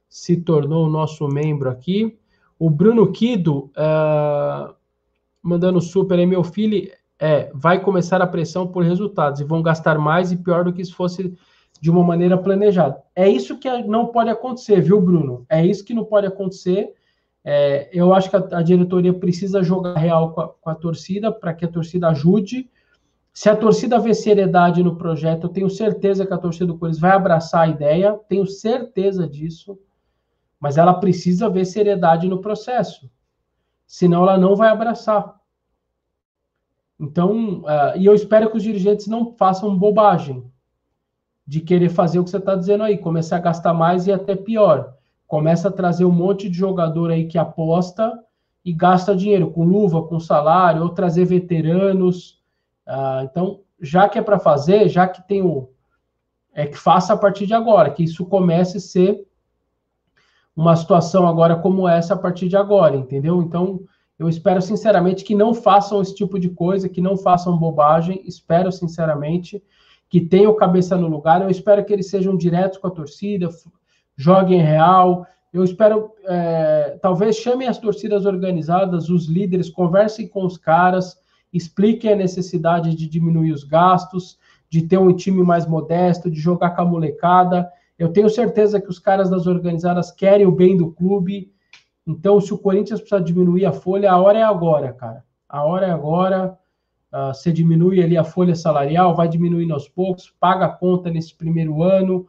se 0.09 0.37
tornou 0.37 0.89
nosso 0.89 1.29
membro 1.29 1.71
aqui. 1.71 2.19
O 2.59 2.71
Bruno 2.71 3.11
Kido, 3.13 3.71
uh, 3.77 4.75
mandando 5.43 5.81
super 5.81 6.19
aí, 6.19 6.27
meu 6.27 6.45
filho, 6.45 6.91
é, 7.19 7.51
vai 7.55 7.81
começar 7.81 8.21
a 8.21 8.27
pressão 8.27 8.67
por 8.67 8.83
resultados 8.83 9.41
e 9.41 9.45
vão 9.45 9.63
gastar 9.63 9.99
mais 9.99 10.33
e 10.33 10.37
pior 10.37 10.65
do 10.65 10.73
que 10.73 10.85
se 10.85 10.93
fosse 10.93 11.35
de 11.81 11.91
uma 11.91 12.03
maneira 12.03 12.39
planejada. 12.39 13.03
É 13.15 13.29
isso 13.29 13.59
que 13.59 13.71
não 13.83 14.07
pode 14.07 14.31
acontecer, 14.31 14.81
viu, 14.81 15.01
Bruno? 15.01 15.45
É 15.49 15.65
isso 15.65 15.85
que 15.85 15.95
não 15.95 16.05
pode 16.05 16.27
acontecer. 16.27 16.93
É, 17.45 17.91
eu 17.93 18.15
acho 18.15 18.31
que 18.31 18.37
a, 18.37 18.49
a, 18.53 18.63
diretoria 18.63 19.13
precisa 19.13 19.63
jogar 19.63 19.99
real 19.99 20.33
com 20.33 20.41
a, 20.41 20.49
com 20.49 20.71
a 20.71 20.75
torcida 20.75 21.31
para 21.31 21.53
que 21.53 21.65
a 21.65 21.69
torcida 21.69 22.09
ajude 22.09 22.71
se 23.35 23.51
a 23.51 23.57
torcida 23.57 23.99
vê 23.99 24.15
seriedade 24.15 24.81
no 24.81 24.95
projeto, 24.95 25.49
eu 25.49 25.51
tenho 25.51 25.69
certeza 25.69 26.25
que 26.25 26.33
a 26.33 26.39
torcida 26.39 26.67
do 26.67 26.79
Corinthians 26.79 27.01
vai 27.01 27.11
abraçar 27.11 27.63
a 27.63 27.69
ideia, 27.69 28.17
tenho 28.29 28.47
certeza 28.47 29.27
disso, 29.27 29.77
mas 30.61 30.79
ela 30.79 30.95
precisa 30.95 31.51
ver 31.51 31.65
seriedade 31.65 32.29
no 32.29 32.41
processo, 32.41 33.11
senão 33.85 34.23
ela 34.23 34.39
não 34.39 34.55
vai 34.55 34.69
abraçar. 34.69 35.35
Então, 36.99 37.63
uh, 37.63 37.99
e 37.99 38.07
eu 38.07 38.15
espero 38.15 38.49
que 38.49 38.57
os 38.57 38.63
dirigentes 38.63 39.09
não 39.09 39.35
façam 39.35 39.77
bobagem 39.77 40.49
de 41.47 41.61
querer 41.61 41.91
fazer 41.91 42.19
o 42.19 42.25
que 42.25 42.31
você 42.31 42.39
está 42.39 42.55
dizendo 42.55 42.85
aí, 42.85 42.97
começar 42.97 43.37
a 43.37 43.41
gastar 43.41 43.75
mais 43.75 44.07
e 44.07 44.13
até 44.13 44.35
pior. 44.35 44.95
Começa 45.27 45.69
a 45.69 45.73
trazer 45.73 46.05
um 46.05 46.13
monte 46.13 46.49
de 46.49 46.57
jogador 46.57 47.11
aí 47.11 47.27
que 47.27 47.39
aposta 47.39 48.19
e 48.65 48.73
gasta 48.73 49.15
dinheiro 49.15 49.51
com 49.51 49.65
luva, 49.65 50.03
com 50.03 50.19
salário, 50.19 50.83
ou 50.83 50.89
trazer 50.89 51.25
veteranos 51.27 52.43
ah, 52.87 53.23
então, 53.25 53.61
já 53.81 54.09
que 54.09 54.19
é 54.19 54.23
para 54.23 54.39
fazer, 54.39 54.89
já 54.89 55.09
que 55.09 55.27
tem 55.27 55.43
o. 55.43 55.71
É 56.53 56.67
que 56.67 56.77
faça 56.77 57.13
a 57.13 57.17
partir 57.17 57.47
de 57.47 57.55
agora, 57.55 57.91
que 57.91 58.05
isso 58.05 58.25
comece 58.27 58.77
a 58.77 58.81
ser 58.81 59.27
uma 60.55 60.77
situação 60.77 61.27
agora 61.27 61.57
como 61.57 61.89
essa 61.89 62.15
a 62.15 62.17
partir 62.17 62.49
de 62.49 62.57
agora, 62.57 62.95
entendeu? 62.95 63.43
Então, 63.43 63.81
eu 64.17 64.29
espero 64.29 64.63
sinceramente 64.63 65.25
que 65.25 65.35
não 65.35 65.53
façam 65.53 66.01
esse 66.01 66.15
tipo 66.15 66.39
de 66.39 66.49
coisa, 66.49 66.89
que 66.89 67.01
não 67.01 67.17
façam 67.17 67.59
bobagem. 67.59 68.23
Espero 68.25 68.71
sinceramente 68.71 69.61
que 70.15 70.21
tenham 70.21 70.55
cabeça 70.55 70.97
no 70.97 71.09
lugar. 71.09 71.43
Eu 71.43 71.51
espero 71.51 71.85
que 71.85 71.93
eles 71.93 72.09
sejam 72.09 72.37
diretos 72.37 72.79
com 72.79 72.87
a 72.87 72.91
torcida, 72.93 73.49
joguem 74.17 74.61
real. 74.61 75.27
Eu 75.53 75.65
espero, 75.65 76.13
é, 76.23 76.97
talvez 77.03 77.35
chamem 77.35 77.67
as 77.67 77.79
torcidas 77.79 78.25
organizadas, 78.25 79.09
os 79.09 79.27
líderes, 79.27 79.69
conversem 79.69 80.29
com 80.29 80.47
os 80.47 80.57
caras, 80.57 81.19
expliquem 81.53 82.13
a 82.13 82.15
necessidade 82.15 82.95
de 82.95 83.09
diminuir 83.09 83.51
os 83.51 83.65
gastos, 83.65 84.39
de 84.71 84.83
ter 84.83 84.99
um 84.99 85.13
time 85.13 85.43
mais 85.43 85.67
modesto, 85.67 86.31
de 86.31 86.39
jogar 86.39 86.77
com 86.77 86.83
a 86.83 86.85
molecada. 86.85 87.69
Eu 87.99 88.13
tenho 88.13 88.31
certeza 88.31 88.81
que 88.81 88.91
os 88.91 89.01
caras 89.01 89.29
das 89.29 89.49
organizadas 89.49 90.13
querem 90.13 90.47
o 90.47 90.53
bem 90.53 90.77
do 90.77 90.93
clube. 90.93 91.53
Então, 92.07 92.41
se 92.41 92.55
o 92.55 92.59
Corinthians 92.59 93.01
precisa 93.01 93.21
diminuir 93.21 93.67
a 93.67 93.73
folha, 93.73 94.13
a 94.13 94.21
hora 94.21 94.39
é 94.39 94.45
agora, 94.45 94.93
cara. 94.93 95.25
A 95.49 95.65
hora 95.65 95.87
é 95.87 95.91
agora. 95.91 96.57
Uh, 97.15 97.33
você 97.33 97.53
diminui 97.53 98.03
ali 98.03 98.17
a 98.17 98.25
folha 98.25 98.57
salarial, 98.57 99.15
vai 99.15 99.29
diminuindo 99.29 99.73
aos 99.73 99.89
poucos, 99.89 100.35
paga 100.41 100.65
a 100.65 100.69
conta 100.69 101.09
nesse 101.09 101.33
primeiro 101.33 101.81
ano 101.81 102.27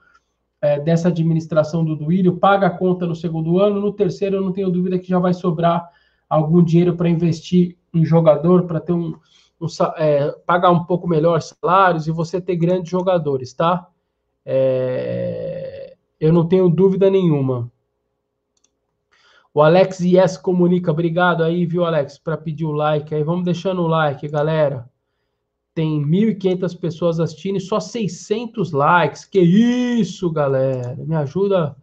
é, 0.62 0.80
dessa 0.80 1.08
administração 1.08 1.84
do 1.84 1.96
Duílio, 1.96 2.38
paga 2.38 2.68
a 2.68 2.70
conta 2.70 3.06
no 3.08 3.16
segundo 3.16 3.60
ano, 3.60 3.82
no 3.82 3.92
terceiro 3.92 4.38
eu 4.38 4.42
não 4.42 4.52
tenho 4.52 4.70
dúvida 4.70 5.00
que 5.00 5.10
já 5.10 5.18
vai 5.18 5.34
sobrar 5.34 5.90
algum 6.30 6.64
dinheiro 6.64 6.96
para 6.96 7.10
investir 7.10 7.76
em 7.92 8.06
jogador, 8.06 8.68
para 8.68 8.80
ter 8.80 8.94
um, 8.94 9.16
um 9.60 9.66
é, 9.98 10.32
pagar 10.46 10.70
um 10.70 10.84
pouco 10.84 11.08
melhor 11.08 11.42
salários 11.42 12.08
e 12.08 12.12
você 12.12 12.40
ter 12.40 12.56
grandes 12.56 12.92
jogadores, 12.92 13.54
tá? 13.54 13.88
É, 14.46 15.96
eu 16.20 16.32
não 16.32 16.48
tenho 16.48 16.70
dúvida 16.70 17.10
nenhuma. 17.10 17.72
O 19.56 19.62
Alex 19.62 20.02
Yes 20.02 20.36
comunica, 20.36 20.92
obrigado 20.92 21.42
aí, 21.42 21.66
viu, 21.66 21.86
Alex, 21.86 22.18
para 22.18 22.36
pedir 22.36 22.66
o 22.66 22.74
like 22.74 23.16
aí. 23.16 23.24
Vamos 23.24 23.46
deixando 23.46 23.84
o 23.84 23.88
like, 23.88 24.28
galera. 24.28 24.86
Tem 25.74 26.06
1.500 26.06 26.78
pessoas 26.78 27.22
assistindo 27.22 27.56
e 27.56 27.62
só 27.62 27.80
600 27.80 28.74
likes. 28.74 29.24
Que 29.24 29.40
isso, 29.40 30.30
galera. 30.30 30.98
Me 30.98 31.16
ajuda, 31.16 31.74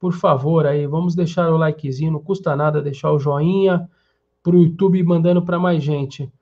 por 0.00 0.14
favor, 0.14 0.64
aí. 0.64 0.86
Vamos 0.86 1.14
deixar 1.14 1.52
o 1.52 1.58
likezinho, 1.58 2.12
não 2.12 2.18
custa 2.18 2.56
nada 2.56 2.80
deixar 2.80 3.12
o 3.12 3.18
joinha 3.18 3.86
para 4.42 4.56
o 4.56 4.62
YouTube 4.62 5.02
mandando 5.02 5.42
para 5.42 5.58
mais 5.58 5.82
gente. 5.82 6.32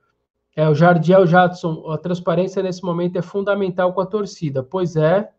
É, 0.55 0.69
o 0.69 0.75
Jardiel 0.75 1.27
Jadson, 1.27 1.91
a 1.91 1.99
transparência 1.99 2.63
nesse 2.63 2.85
momento 2.85 3.19
é 3.19 3.23
fundamental 3.23 3.93
com 3.93 4.01
a 4.01 4.07
torcida. 4.07 4.63
Pois 4.63 4.95
é. 4.95 5.33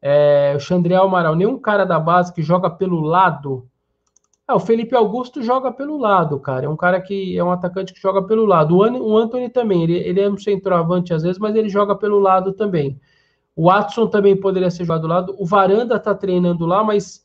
é 0.00 0.54
o 0.54 0.60
Xandriel 0.60 1.02
Amaral, 1.02 1.34
nenhum 1.34 1.58
cara 1.58 1.84
da 1.84 1.98
base 1.98 2.32
que 2.32 2.42
joga 2.42 2.70
pelo 2.70 3.00
lado 3.00 3.68
ah, 4.46 4.56
o 4.56 4.60
Felipe 4.60 4.94
Augusto 4.94 5.42
joga 5.42 5.72
pelo 5.72 5.96
lado, 5.96 6.38
cara. 6.40 6.66
É 6.66 6.68
um 6.68 6.76
cara 6.76 7.00
que 7.00 7.36
é 7.36 7.44
um 7.44 7.50
atacante 7.50 7.94
que 7.94 8.00
joga 8.00 8.22
pelo 8.22 8.44
lado. 8.44 8.76
O, 8.76 8.82
An 8.82 9.22
Anthony 9.22 9.48
também, 9.48 9.84
ele, 9.84 9.94
ele 9.94 10.20
é 10.20 10.28
um 10.28 10.36
centroavante 10.36 11.14
às 11.14 11.22
vezes, 11.22 11.38
mas 11.38 11.54
ele 11.54 11.68
joga 11.68 11.94
pelo 11.94 12.18
lado 12.18 12.52
também. 12.52 13.00
O 13.54 13.66
Watson 13.66 14.06
também 14.08 14.36
poderia 14.36 14.70
ser 14.70 14.84
jogado 14.84 15.02
do 15.02 15.08
lado. 15.08 15.36
O 15.38 15.46
Varanda 15.46 15.98
tá 15.98 16.14
treinando 16.14 16.66
lá, 16.66 16.82
mas 16.82 17.24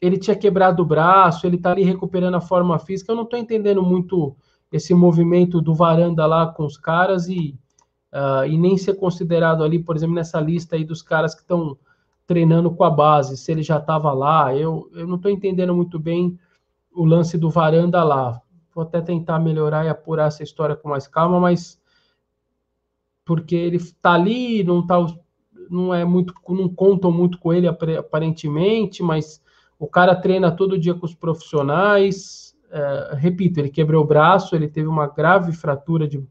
ele 0.00 0.18
tinha 0.18 0.36
quebrado 0.36 0.82
o 0.82 0.86
braço, 0.86 1.46
ele 1.46 1.58
tá 1.58 1.72
ali 1.72 1.82
recuperando 1.84 2.34
a 2.34 2.40
forma 2.40 2.78
física. 2.78 3.12
Eu 3.12 3.16
não 3.16 3.24
tô 3.26 3.36
entendendo 3.36 3.82
muito 3.82 4.36
esse 4.72 4.94
movimento 4.94 5.60
do 5.60 5.74
Varanda 5.74 6.26
lá 6.26 6.46
com 6.46 6.64
os 6.64 6.76
caras 6.76 7.28
e, 7.28 7.58
uh, 8.12 8.44
e 8.46 8.58
nem 8.58 8.76
ser 8.76 8.94
considerado 8.94 9.62
ali, 9.62 9.78
por 9.78 9.96
exemplo, 9.96 10.14
nessa 10.14 10.40
lista 10.40 10.76
aí 10.76 10.84
dos 10.84 11.02
caras 11.02 11.34
que 11.34 11.40
estão 11.42 11.78
treinando 12.26 12.70
com 12.70 12.84
a 12.84 12.90
base, 12.90 13.36
se 13.36 13.50
ele 13.50 13.62
já 13.62 13.78
estava 13.78 14.12
lá. 14.12 14.54
Eu, 14.54 14.90
eu 14.94 15.06
não 15.06 15.16
estou 15.16 15.30
entendendo 15.30 15.74
muito 15.74 15.98
bem 15.98 16.38
o 16.92 17.04
lance 17.04 17.38
do 17.38 17.50
varanda 17.50 18.02
lá. 18.02 18.40
Vou 18.74 18.82
até 18.82 19.00
tentar 19.00 19.38
melhorar 19.38 19.84
e 19.84 19.88
apurar 19.88 20.28
essa 20.28 20.42
história 20.42 20.76
com 20.76 20.88
mais 20.88 21.06
calma, 21.06 21.40
mas 21.40 21.80
porque 23.24 23.54
ele 23.54 23.76
está 23.76 24.14
ali, 24.14 24.64
não 24.64 24.86
tá, 24.86 24.96
não 25.68 25.92
é 25.92 26.04
muito, 26.04 26.32
não 26.48 26.68
contam 26.68 27.12
muito 27.12 27.38
com 27.38 27.52
ele 27.52 27.68
aparentemente, 27.68 29.02
mas 29.02 29.42
o 29.78 29.86
cara 29.86 30.14
treina 30.14 30.50
todo 30.50 30.78
dia 30.78 30.94
com 30.94 31.04
os 31.04 31.14
profissionais. 31.14 32.56
É, 32.70 33.16
repito, 33.16 33.60
ele 33.60 33.68
quebrou 33.68 34.02
o 34.02 34.06
braço, 34.06 34.56
ele 34.56 34.68
teve 34.68 34.88
uma 34.88 35.06
grave 35.06 35.52
fratura 35.52 36.08
de, 36.08 36.24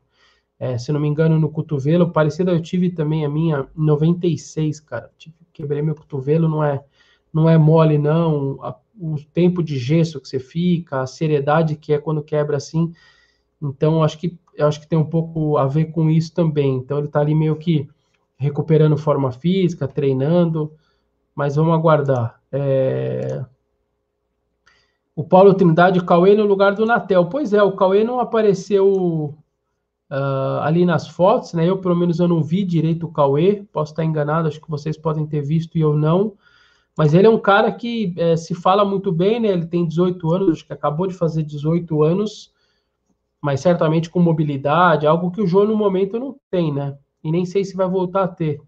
é, 0.60 0.78
se 0.78 0.92
não 0.92 1.00
me 1.00 1.08
engano, 1.08 1.40
no 1.40 1.50
cotovelo. 1.50 2.12
Parecida, 2.12 2.52
eu 2.52 2.62
tive 2.62 2.90
também 2.90 3.26
a 3.26 3.30
minha 3.30 3.68
em 3.78 3.86
96, 3.86 4.80
cara. 4.80 5.12
Tive, 5.18 5.36
quebrei 5.54 5.82
meu 5.82 5.96
cotovelo, 5.96 6.48
não 6.48 6.64
é, 6.64 6.84
não 7.32 7.50
é 7.50 7.58
mole, 7.58 7.98
não. 7.98 8.58
A 8.64 8.76
o 9.00 9.16
tempo 9.34 9.64
de 9.64 9.78
gesso 9.78 10.20
que 10.20 10.28
você 10.28 10.40
fica, 10.40 11.02
a 11.02 11.08
seriedade 11.08 11.76
que 11.76 11.94
é 11.94 11.98
quando 11.98 12.24
quebra 12.24 12.58
assim. 12.58 12.94
Então, 13.62 14.04
acho 14.04 14.18
que 14.18 14.38
acho 14.60 14.82
que 14.82 14.88
tem 14.88 14.98
um 14.98 15.06
pouco 15.06 15.58
a 15.58 15.68
ver 15.68 15.86
com 15.86 16.10
isso 16.10 16.34
também. 16.34 16.78
Então, 16.78 16.98
ele 16.98 17.08
está 17.08 17.20
ali 17.20 17.36
meio 17.36 17.56
que 17.56 17.88
recuperando 18.38 18.98
forma 18.98 19.32
física, 19.32 19.88
treinando, 19.88 20.72
mas 21.36 21.56
vamos 21.56 21.74
aguardar. 21.74 22.40
É... 22.52 23.44
O 25.16 25.24
Paulo 25.24 25.54
Trindade, 25.54 26.00
o 26.00 26.06
Cauê 26.06 26.36
no 26.36 26.46
lugar 26.46 26.76
do 26.76 26.86
Natel. 26.86 27.26
Pois 27.26 27.52
é, 27.52 27.62
o 27.62 27.76
Cauê 27.76 28.04
não 28.04 28.20
apareceu 28.20 29.36
uh, 30.12 30.60
ali 30.62 30.86
nas 30.86 31.08
fotos, 31.08 31.54
né? 31.54 31.68
Eu, 31.68 31.80
pelo 31.80 31.96
menos, 31.96 32.20
eu 32.20 32.28
não 32.28 32.44
vi 32.44 32.64
direito 32.64 33.08
o 33.08 33.12
Cauê. 33.12 33.64
Posso 33.74 33.94
estar 33.94 34.06
enganado, 34.06 34.48
acho 34.48 34.62
que 34.62 34.70
vocês 34.70 34.96
podem 34.96 35.26
ter 35.26 35.42
visto 35.42 35.76
e 35.76 35.82
eu 35.82 35.98
não. 35.98 36.34
Mas 36.98 37.14
ele 37.14 37.28
é 37.28 37.30
um 37.30 37.40
cara 37.40 37.72
que 37.72 38.12
é, 38.18 38.36
se 38.36 38.56
fala 38.56 38.84
muito 38.84 39.12
bem, 39.12 39.40
né? 39.40 39.50
Ele 39.50 39.68
tem 39.68 39.86
18 39.86 40.34
anos, 40.34 40.50
acho 40.50 40.66
que 40.66 40.74
acabou 40.74 41.06
de 41.06 41.14
fazer 41.14 41.44
18 41.44 42.02
anos, 42.02 42.52
mas 43.40 43.60
certamente 43.60 44.10
com 44.10 44.20
mobilidade, 44.20 45.06
algo 45.06 45.30
que 45.30 45.40
o 45.40 45.46
Jô 45.46 45.64
no 45.64 45.78
momento 45.78 46.20
não 46.20 46.36
tem, 46.50 46.74
né? 46.74 46.98
E 47.24 47.32
nem 47.32 47.46
sei 47.46 47.64
se 47.64 47.76
vai 47.76 47.88
voltar 47.88 48.24
a 48.24 48.28
ter. 48.28 48.60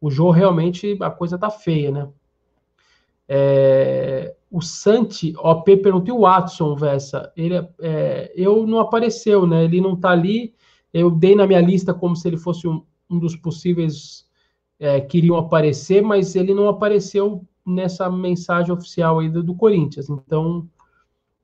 O 0.00 0.08
Jô 0.08 0.30
realmente 0.30 0.96
a 1.00 1.10
coisa 1.10 1.36
tá 1.36 1.50
feia, 1.50 1.90
né? 1.90 2.08
É, 3.28 4.36
o 4.48 4.62
Santi, 4.62 5.34
OP 5.36 5.76
perguntou 5.78 6.18
o 6.18 6.20
Watson, 6.20 6.76
Vessa. 6.76 7.32
Ele 7.36 7.56
é, 7.80 8.32
eu 8.36 8.64
não 8.68 8.78
apareceu, 8.78 9.48
né? 9.48 9.64
Ele 9.64 9.80
não 9.80 9.96
tá 9.96 10.10
ali. 10.10 10.54
Eu 10.92 11.10
dei 11.10 11.34
na 11.34 11.44
minha 11.44 11.60
lista 11.60 11.92
como 11.92 12.14
se 12.14 12.28
ele 12.28 12.36
fosse 12.36 12.68
um, 12.68 12.84
um 13.10 13.18
dos 13.18 13.34
possíveis 13.34 14.28
é, 14.78 15.00
que 15.00 15.18
iriam 15.18 15.36
aparecer, 15.36 16.02
mas 16.02 16.36
ele 16.36 16.54
não 16.54 16.68
apareceu 16.68 17.44
nessa 17.66 18.10
mensagem 18.10 18.72
oficial 18.72 19.18
aí 19.20 19.28
do, 19.28 19.42
do 19.42 19.54
Corinthians. 19.54 20.10
Então, 20.10 20.68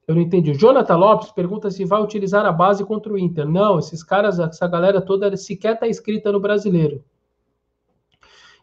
eu 0.07 0.15
não 0.15 0.23
entendi. 0.23 0.53
Jonathan 0.55 0.97
Lopes 0.97 1.31
pergunta 1.31 1.71
se 1.71 1.85
vai 1.85 2.03
utilizar 2.03 2.45
a 2.45 2.53
base 2.53 2.85
contra 2.85 3.13
o 3.13 3.19
Inter. 3.19 3.49
Não, 3.49 3.79
esses 3.79 4.03
caras, 4.03 4.39
essa 4.39 4.67
galera 4.67 5.01
toda 5.01 5.37
sequer 5.37 5.75
está 5.75 5.87
escrita 5.87 6.33
no 6.33 6.41
brasileiro. 6.41 7.05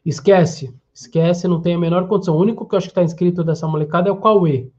Esquece, 0.06 0.74
esquece, 0.94 1.48
não 1.48 1.62
tem 1.62 1.76
a 1.76 1.80
menor 1.80 2.08
condição. 2.08 2.36
O 2.36 2.42
único 2.42 2.68
que 2.68 2.76
eu 2.76 2.78
acho 2.78 2.88
que 2.88 2.92
está 2.92 3.04
inscrito 3.04 3.44
dessa 3.44 3.68
molecada 3.68 4.10
é 4.10 4.12
o 4.12 4.20
Cauê. 4.20 4.70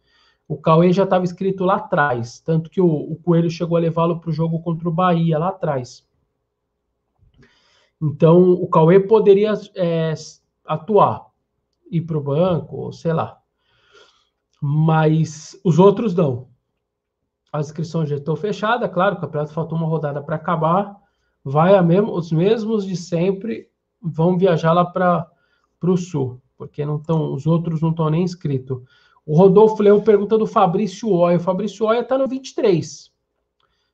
O 0.47 0.57
Cauê 0.57 0.93
já 0.93 1.05
estava 1.05 1.25
escrito 1.25 1.65
lá 1.65 1.77
atrás, 1.77 2.41
tanto 2.41 2.71
que 2.71 2.81
o, 2.81 2.87
o 2.87 3.17
Coelho 3.17 3.51
chegou 3.51 3.77
a 3.77 3.81
levá-lo 3.81 4.19
para 4.21 4.31
o 4.31 4.33
jogo 4.33 4.61
contra 4.61 4.89
o 4.89 4.93
Bahia 4.93 5.39
lá 5.39 5.49
atrás. 5.49 6.07
Então, 8.01 8.53
o 8.53 8.67
Cauê 8.69 9.01
poderia 9.01 9.53
é, 9.75 10.15
atuar 10.65 11.28
ir 11.91 12.03
para 12.03 12.19
o 12.19 12.23
banco, 12.23 12.93
sei 12.93 13.13
lá. 13.13 13.39
Mas 14.61 15.59
os 15.65 15.79
outros 15.79 16.15
não. 16.15 16.49
As 17.53 17.67
inscrições 17.67 18.09
já 18.09 18.17
estão 18.17 18.37
fechadas, 18.37 18.93
claro, 18.93 19.17
o 19.17 19.21
campeonato 19.21 19.53
faltou 19.53 19.79
uma 19.79 19.87
rodada 19.87 20.23
para 20.23 20.37
acabar. 20.37 20.97
Vai 21.45 21.77
a 21.77 21.83
mesmo, 21.83 22.13
os 22.13 22.31
mesmos 22.31 22.87
de 22.87 22.97
sempre 22.97 23.69
vão 24.03 24.37
viajar 24.37 24.73
lá 24.73 24.85
para 24.85 25.31
o 25.83 25.97
sul, 25.97 26.43
porque 26.57 26.85
não 26.85 26.97
estão, 26.97 27.33
os 27.33 27.47
outros 27.47 27.81
não 27.81 27.91
estão 27.91 28.11
nem 28.11 28.23
inscritos. 28.23 28.83
O 29.25 29.37
Rodolfo 29.37 29.83
Leão 29.83 30.01
pergunta 30.01 30.39
do 30.39 30.47
Fabrício 30.47 31.11
Oia. 31.11 31.37
O 31.37 31.41
Fabrício 31.41 31.87
Oia 31.87 32.01
está 32.01 32.17
no 32.17 32.27
23. 32.27 33.09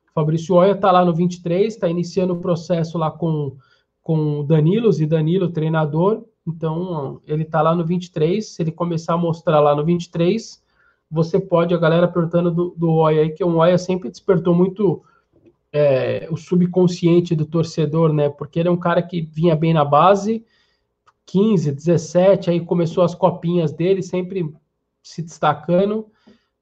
O 0.09 0.13
Fabrício 0.13 0.55
Oia 0.55 0.71
está 0.71 0.91
lá 0.91 1.03
no 1.03 1.13
23, 1.13 1.73
está 1.73 1.89
iniciando 1.89 2.33
o 2.33 2.39
processo 2.39 2.97
lá 2.97 3.11
com, 3.11 3.57
com 4.01 4.39
o 4.39 4.43
Danilos 4.43 5.01
e 5.01 5.05
Danilo, 5.05 5.49
treinador. 5.49 6.25
Então, 6.47 7.21
ele 7.25 7.43
está 7.43 7.61
lá 7.61 7.75
no 7.75 7.85
23. 7.85 8.45
Se 8.45 8.61
ele 8.61 8.71
começar 8.71 9.13
a 9.13 9.17
mostrar 9.17 9.59
lá 9.59 9.75
no 9.75 9.83
23, 9.83 10.63
você 11.09 11.39
pode, 11.39 11.73
a 11.73 11.77
galera 11.77 12.07
perguntando 12.07 12.51
do, 12.51 12.75
do 12.77 12.91
Oia 12.91 13.21
aí, 13.21 13.29
que 13.31 13.43
o 13.43 13.55
Oia 13.55 13.77
sempre 13.77 14.09
despertou 14.09 14.53
muito 14.53 15.03
é, 15.71 16.27
o 16.31 16.37
subconsciente 16.37 17.35
do 17.35 17.45
torcedor, 17.45 18.13
né? 18.13 18.29
Porque 18.29 18.59
ele 18.59 18.69
é 18.69 18.71
um 18.71 18.77
cara 18.77 19.01
que 19.01 19.21
vinha 19.21 19.55
bem 19.55 19.73
na 19.73 19.83
base, 19.83 20.45
15, 21.25 21.71
17, 21.71 22.49
aí 22.49 22.59
começou 22.59 23.03
as 23.03 23.15
copinhas 23.15 23.73
dele, 23.73 24.01
sempre 24.01 24.53
se 25.01 25.21
destacando. 25.21 26.07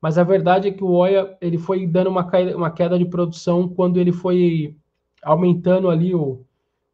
Mas 0.02 0.18
a 0.18 0.24
verdade 0.24 0.68
é 0.68 0.72
que 0.72 0.84
o 0.84 0.92
Oia 0.92 1.38
ele 1.40 1.58
foi 1.58 1.86
dando 1.86 2.10
uma, 2.10 2.30
uma 2.56 2.72
queda 2.72 2.98
de 2.98 3.06
produção 3.06 3.68
quando 3.68 4.00
ele 4.00 4.12
foi 4.12 4.76
aumentando 5.22 5.90
ali 5.90 6.14
o, 6.14 6.42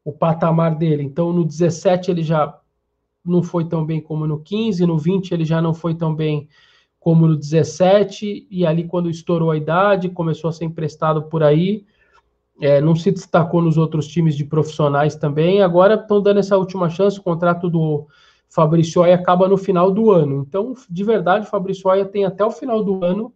o 0.04 0.12
patamar 0.12 0.75
dele. 0.75 1.04
Então, 1.04 1.34
no 1.34 1.43
17 1.43 2.12
ele 2.12 2.21
já 2.21 2.58
não 3.29 3.43
foi 3.43 3.65
tão 3.65 3.85
bem 3.85 4.01
como 4.01 4.27
no 4.27 4.39
15, 4.39 4.85
no 4.85 4.97
20 4.97 5.31
ele 5.31 5.45
já 5.45 5.61
não 5.61 5.73
foi 5.73 5.95
tão 5.95 6.13
bem 6.13 6.47
como 6.99 7.27
no 7.27 7.35
17, 7.35 8.47
e 8.51 8.65
ali 8.65 8.83
quando 8.83 9.09
estourou 9.09 9.51
a 9.51 9.57
idade, 9.57 10.09
começou 10.09 10.49
a 10.49 10.53
ser 10.53 10.65
emprestado 10.65 11.23
por 11.23 11.41
aí, 11.41 11.85
é, 12.61 12.81
não 12.81 12.93
se 12.93 13.09
destacou 13.09 13.61
nos 13.61 13.77
outros 13.77 14.05
times 14.07 14.35
de 14.35 14.43
profissionais 14.43 15.15
também, 15.15 15.61
agora 15.61 15.95
estão 15.95 16.21
dando 16.21 16.39
essa 16.39 16.57
última 16.57 16.89
chance, 16.89 17.17
o 17.17 17.23
contrato 17.23 17.69
do 17.69 18.05
Fabrício 18.49 19.01
Oia 19.01 19.15
acaba 19.15 19.47
no 19.47 19.57
final 19.57 19.91
do 19.91 20.11
ano, 20.11 20.43
então, 20.45 20.73
de 20.89 21.03
verdade, 21.03 21.45
o 21.47 21.49
Fabrício 21.49 21.89
Oia 21.89 22.05
tem 22.05 22.25
até 22.25 22.43
o 22.43 22.51
final 22.51 22.83
do 22.83 23.03
ano 23.03 23.33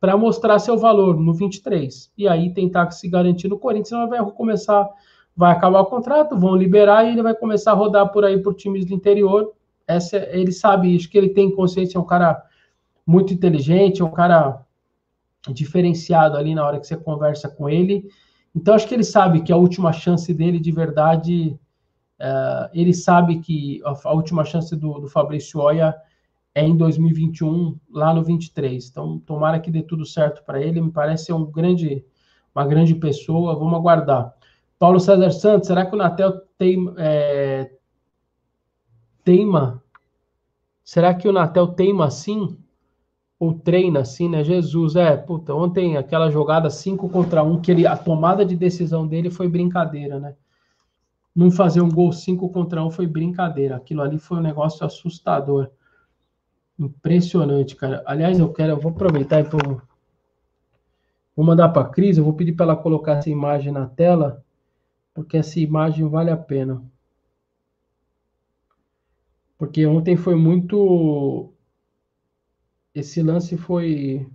para 0.00 0.16
mostrar 0.16 0.58
seu 0.58 0.78
valor 0.78 1.20
no 1.20 1.34
23, 1.34 2.10
e 2.16 2.26
aí 2.26 2.54
tentar 2.54 2.90
se 2.90 3.06
garantir 3.08 3.48
no 3.48 3.58
Corinthians, 3.58 3.88
senão 3.88 4.08
vai 4.08 4.24
começar 4.32 4.88
vai 5.36 5.52
acabar 5.52 5.80
o 5.80 5.86
contrato, 5.86 6.38
vão 6.38 6.54
liberar 6.54 7.04
e 7.04 7.12
ele 7.12 7.22
vai 7.22 7.34
começar 7.34 7.72
a 7.72 7.74
rodar 7.74 8.10
por 8.12 8.24
aí 8.24 8.40
por 8.40 8.54
times 8.54 8.84
do 8.84 8.94
interior. 8.94 9.52
Essa, 9.86 10.16
ele 10.30 10.52
sabe, 10.52 10.96
acho 10.96 11.10
que 11.10 11.18
ele 11.18 11.30
tem 11.30 11.54
consciência, 11.54 11.98
é 11.98 12.00
um 12.00 12.06
cara 12.06 12.42
muito 13.06 13.34
inteligente, 13.34 14.00
é 14.00 14.04
um 14.04 14.10
cara 14.10 14.64
diferenciado 15.52 16.36
ali 16.36 16.54
na 16.54 16.66
hora 16.66 16.80
que 16.80 16.86
você 16.86 16.96
conversa 16.96 17.48
com 17.48 17.68
ele. 17.68 18.08
Então, 18.54 18.74
acho 18.74 18.86
que 18.86 18.94
ele 18.94 19.04
sabe 19.04 19.42
que 19.42 19.52
a 19.52 19.56
última 19.56 19.92
chance 19.92 20.32
dele 20.32 20.60
de 20.60 20.70
verdade, 20.70 21.58
uh, 22.20 22.70
ele 22.72 22.94
sabe 22.94 23.40
que 23.40 23.82
a, 23.84 24.08
a 24.08 24.12
última 24.12 24.44
chance 24.44 24.74
do, 24.76 25.00
do 25.00 25.08
Fabrício 25.08 25.60
Oia 25.60 25.94
é 26.54 26.64
em 26.64 26.76
2021, 26.76 27.76
lá 27.90 28.14
no 28.14 28.22
23. 28.22 28.88
Então, 28.88 29.18
tomara 29.18 29.58
que 29.58 29.70
dê 29.72 29.82
tudo 29.82 30.06
certo 30.06 30.44
para 30.44 30.62
ele. 30.62 30.80
Me 30.80 30.92
parece 30.92 31.26
ser 31.26 31.32
um 31.32 31.44
grande, 31.44 32.04
uma 32.54 32.64
grande 32.64 32.94
pessoa. 32.94 33.56
Vamos 33.56 33.74
aguardar. 33.74 34.32
Paulo 34.78 35.00
César 35.00 35.30
Santos, 35.30 35.68
será 35.68 35.86
que 35.86 35.94
o 35.94 35.98
Natel 35.98 36.42
tem, 36.58 36.92
é, 36.98 37.70
teima? 39.24 39.82
Será 40.84 41.14
que 41.14 41.28
o 41.28 41.32
Natel 41.32 41.68
teima 41.68 42.06
assim? 42.06 42.58
Ou 43.38 43.54
treina 43.54 44.00
assim, 44.00 44.28
né? 44.28 44.44
Jesus, 44.44 44.96
é, 44.96 45.16
puta, 45.16 45.54
ontem 45.54 45.96
aquela 45.96 46.30
jogada 46.30 46.70
5 46.70 47.08
contra 47.08 47.42
1, 47.42 47.52
um, 47.52 47.60
que 47.60 47.70
ele, 47.70 47.86
a 47.86 47.96
tomada 47.96 48.44
de 48.44 48.56
decisão 48.56 49.06
dele 49.06 49.30
foi 49.30 49.48
brincadeira, 49.48 50.20
né? 50.20 50.36
Não 51.34 51.50
fazer 51.50 51.80
um 51.80 51.90
gol 51.90 52.12
5 52.12 52.48
contra 52.50 52.82
1 52.82 52.86
um 52.86 52.90
foi 52.90 53.06
brincadeira. 53.06 53.76
Aquilo 53.76 54.02
ali 54.02 54.18
foi 54.18 54.38
um 54.38 54.42
negócio 54.42 54.86
assustador. 54.86 55.70
Impressionante, 56.78 57.74
cara. 57.74 58.02
Aliás, 58.06 58.38
eu 58.38 58.52
quero, 58.52 58.72
eu 58.72 58.80
vou 58.80 58.92
aproveitar 58.92 59.40
e 59.40 59.44
vou 59.44 61.44
mandar 61.44 61.70
para 61.70 61.82
a 61.82 61.88
Cris, 61.88 62.18
eu 62.18 62.24
vou 62.24 62.34
pedir 62.34 62.52
para 62.52 62.66
ela 62.66 62.76
colocar 62.76 63.14
essa 63.14 63.30
imagem 63.30 63.72
na 63.72 63.86
tela, 63.86 64.43
porque 65.14 65.36
essa 65.36 65.60
imagem 65.60 66.08
vale 66.08 66.30
a 66.30 66.36
pena. 66.36 66.82
Porque 69.56 69.86
ontem 69.86 70.16
foi 70.16 70.34
muito. 70.34 71.52
Esse 72.94 73.22
lance 73.22 73.56
foi. 73.56 74.28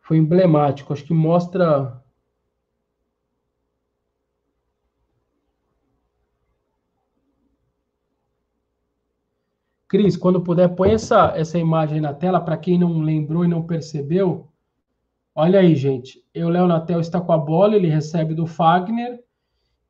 Foi 0.00 0.16
emblemático. 0.16 0.92
Acho 0.92 1.04
que 1.04 1.14
mostra 1.14 2.02
Cris, 9.90 10.16
quando 10.16 10.40
puder, 10.40 10.68
põe 10.76 10.92
essa, 10.92 11.32
essa 11.36 11.58
imagem 11.58 12.00
na 12.00 12.14
tela 12.14 12.40
para 12.40 12.56
quem 12.56 12.78
não 12.78 13.00
lembrou 13.00 13.44
e 13.44 13.48
não 13.48 13.66
percebeu. 13.66 14.49
Olha 15.40 15.60
aí, 15.60 15.74
gente. 15.74 16.22
O 16.36 16.50
Léo 16.50 16.66
Natel 16.66 17.00
está 17.00 17.18
com 17.18 17.32
a 17.32 17.38
bola, 17.38 17.74
ele 17.74 17.88
recebe 17.88 18.34
do 18.34 18.46
Fagner. 18.46 19.24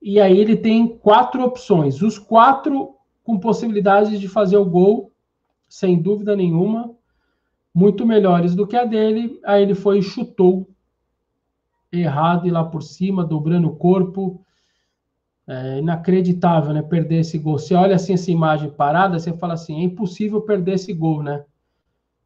E 0.01 0.21
aí 0.21 0.39
ele 0.39 0.57
tem 0.57 0.87
quatro 0.87 1.43
opções. 1.43 2.01
Os 2.03 2.17
quatro 2.17 2.95
com 3.25 3.37
possibilidades 3.37 4.21
de 4.21 4.29
fazer 4.29 4.59
o 4.59 4.65
gol, 4.65 5.13
sem 5.69 6.01
dúvida 6.01 6.37
nenhuma. 6.37 6.95
Muito 7.75 8.07
melhores 8.07 8.55
do 8.55 8.65
que 8.65 8.77
a 8.77 8.85
dele. 8.85 9.41
Aí 9.45 9.65
ele 9.65 9.75
foi 9.75 9.99
e 9.99 10.03
chutou 10.03 10.69
errado 11.91 12.47
e 12.47 12.51
lá 12.53 12.63
por 12.63 12.85
cima, 12.85 13.25
dobrando 13.25 13.67
o 13.67 13.77
corpo. 13.77 14.47
É 15.49 15.79
inacreditável, 15.81 16.73
né? 16.73 16.81
Perder 16.81 17.23
esse 17.23 17.37
gol. 17.39 17.59
Você 17.59 17.75
olha 17.75 17.97
assim 17.97 18.13
essa 18.13 18.31
imagem 18.31 18.71
parada, 18.71 19.19
você 19.19 19.33
fala 19.33 19.55
assim: 19.55 19.81
é 19.81 19.83
impossível 19.83 20.43
perder 20.43 20.75
esse 20.75 20.93
gol, 20.93 21.25
né? 21.25 21.45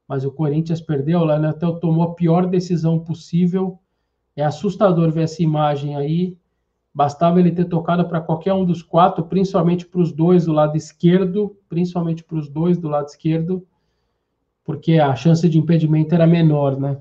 Mas 0.06 0.24
o 0.24 0.30
Corinthians 0.30 0.80
perdeu, 0.80 1.24
lá, 1.24 1.38
né? 1.38 1.48
Até 1.48 1.70
tomou 1.78 2.02
a 2.04 2.14
pior 2.14 2.46
decisão 2.46 2.98
possível. 2.98 3.78
É 4.36 4.44
assustador 4.44 5.10
ver 5.10 5.22
essa 5.22 5.42
imagem 5.42 5.96
aí. 5.96 6.36
Bastava 6.92 7.40
ele 7.40 7.50
ter 7.50 7.64
tocado 7.64 8.06
para 8.06 8.20
qualquer 8.20 8.52
um 8.52 8.64
dos 8.64 8.82
quatro, 8.82 9.24
principalmente 9.24 9.86
para 9.86 10.00
os 10.00 10.12
dois 10.12 10.46
do 10.46 10.52
lado 10.52 10.76
esquerdo, 10.76 11.56
principalmente 11.68 12.22
para 12.22 12.36
os 12.36 12.48
dois 12.48 12.78
do 12.78 12.88
lado 12.88 13.06
esquerdo, 13.06 13.66
porque 14.64 15.00
a 15.00 15.14
chance 15.16 15.48
de 15.48 15.58
impedimento 15.58 16.14
era 16.14 16.26
menor, 16.26 16.78
né? 16.78 17.00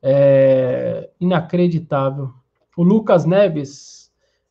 É 0.00 1.10
inacreditável. 1.20 2.32
O 2.76 2.82
Lucas 2.82 3.24
Neves 3.24 4.02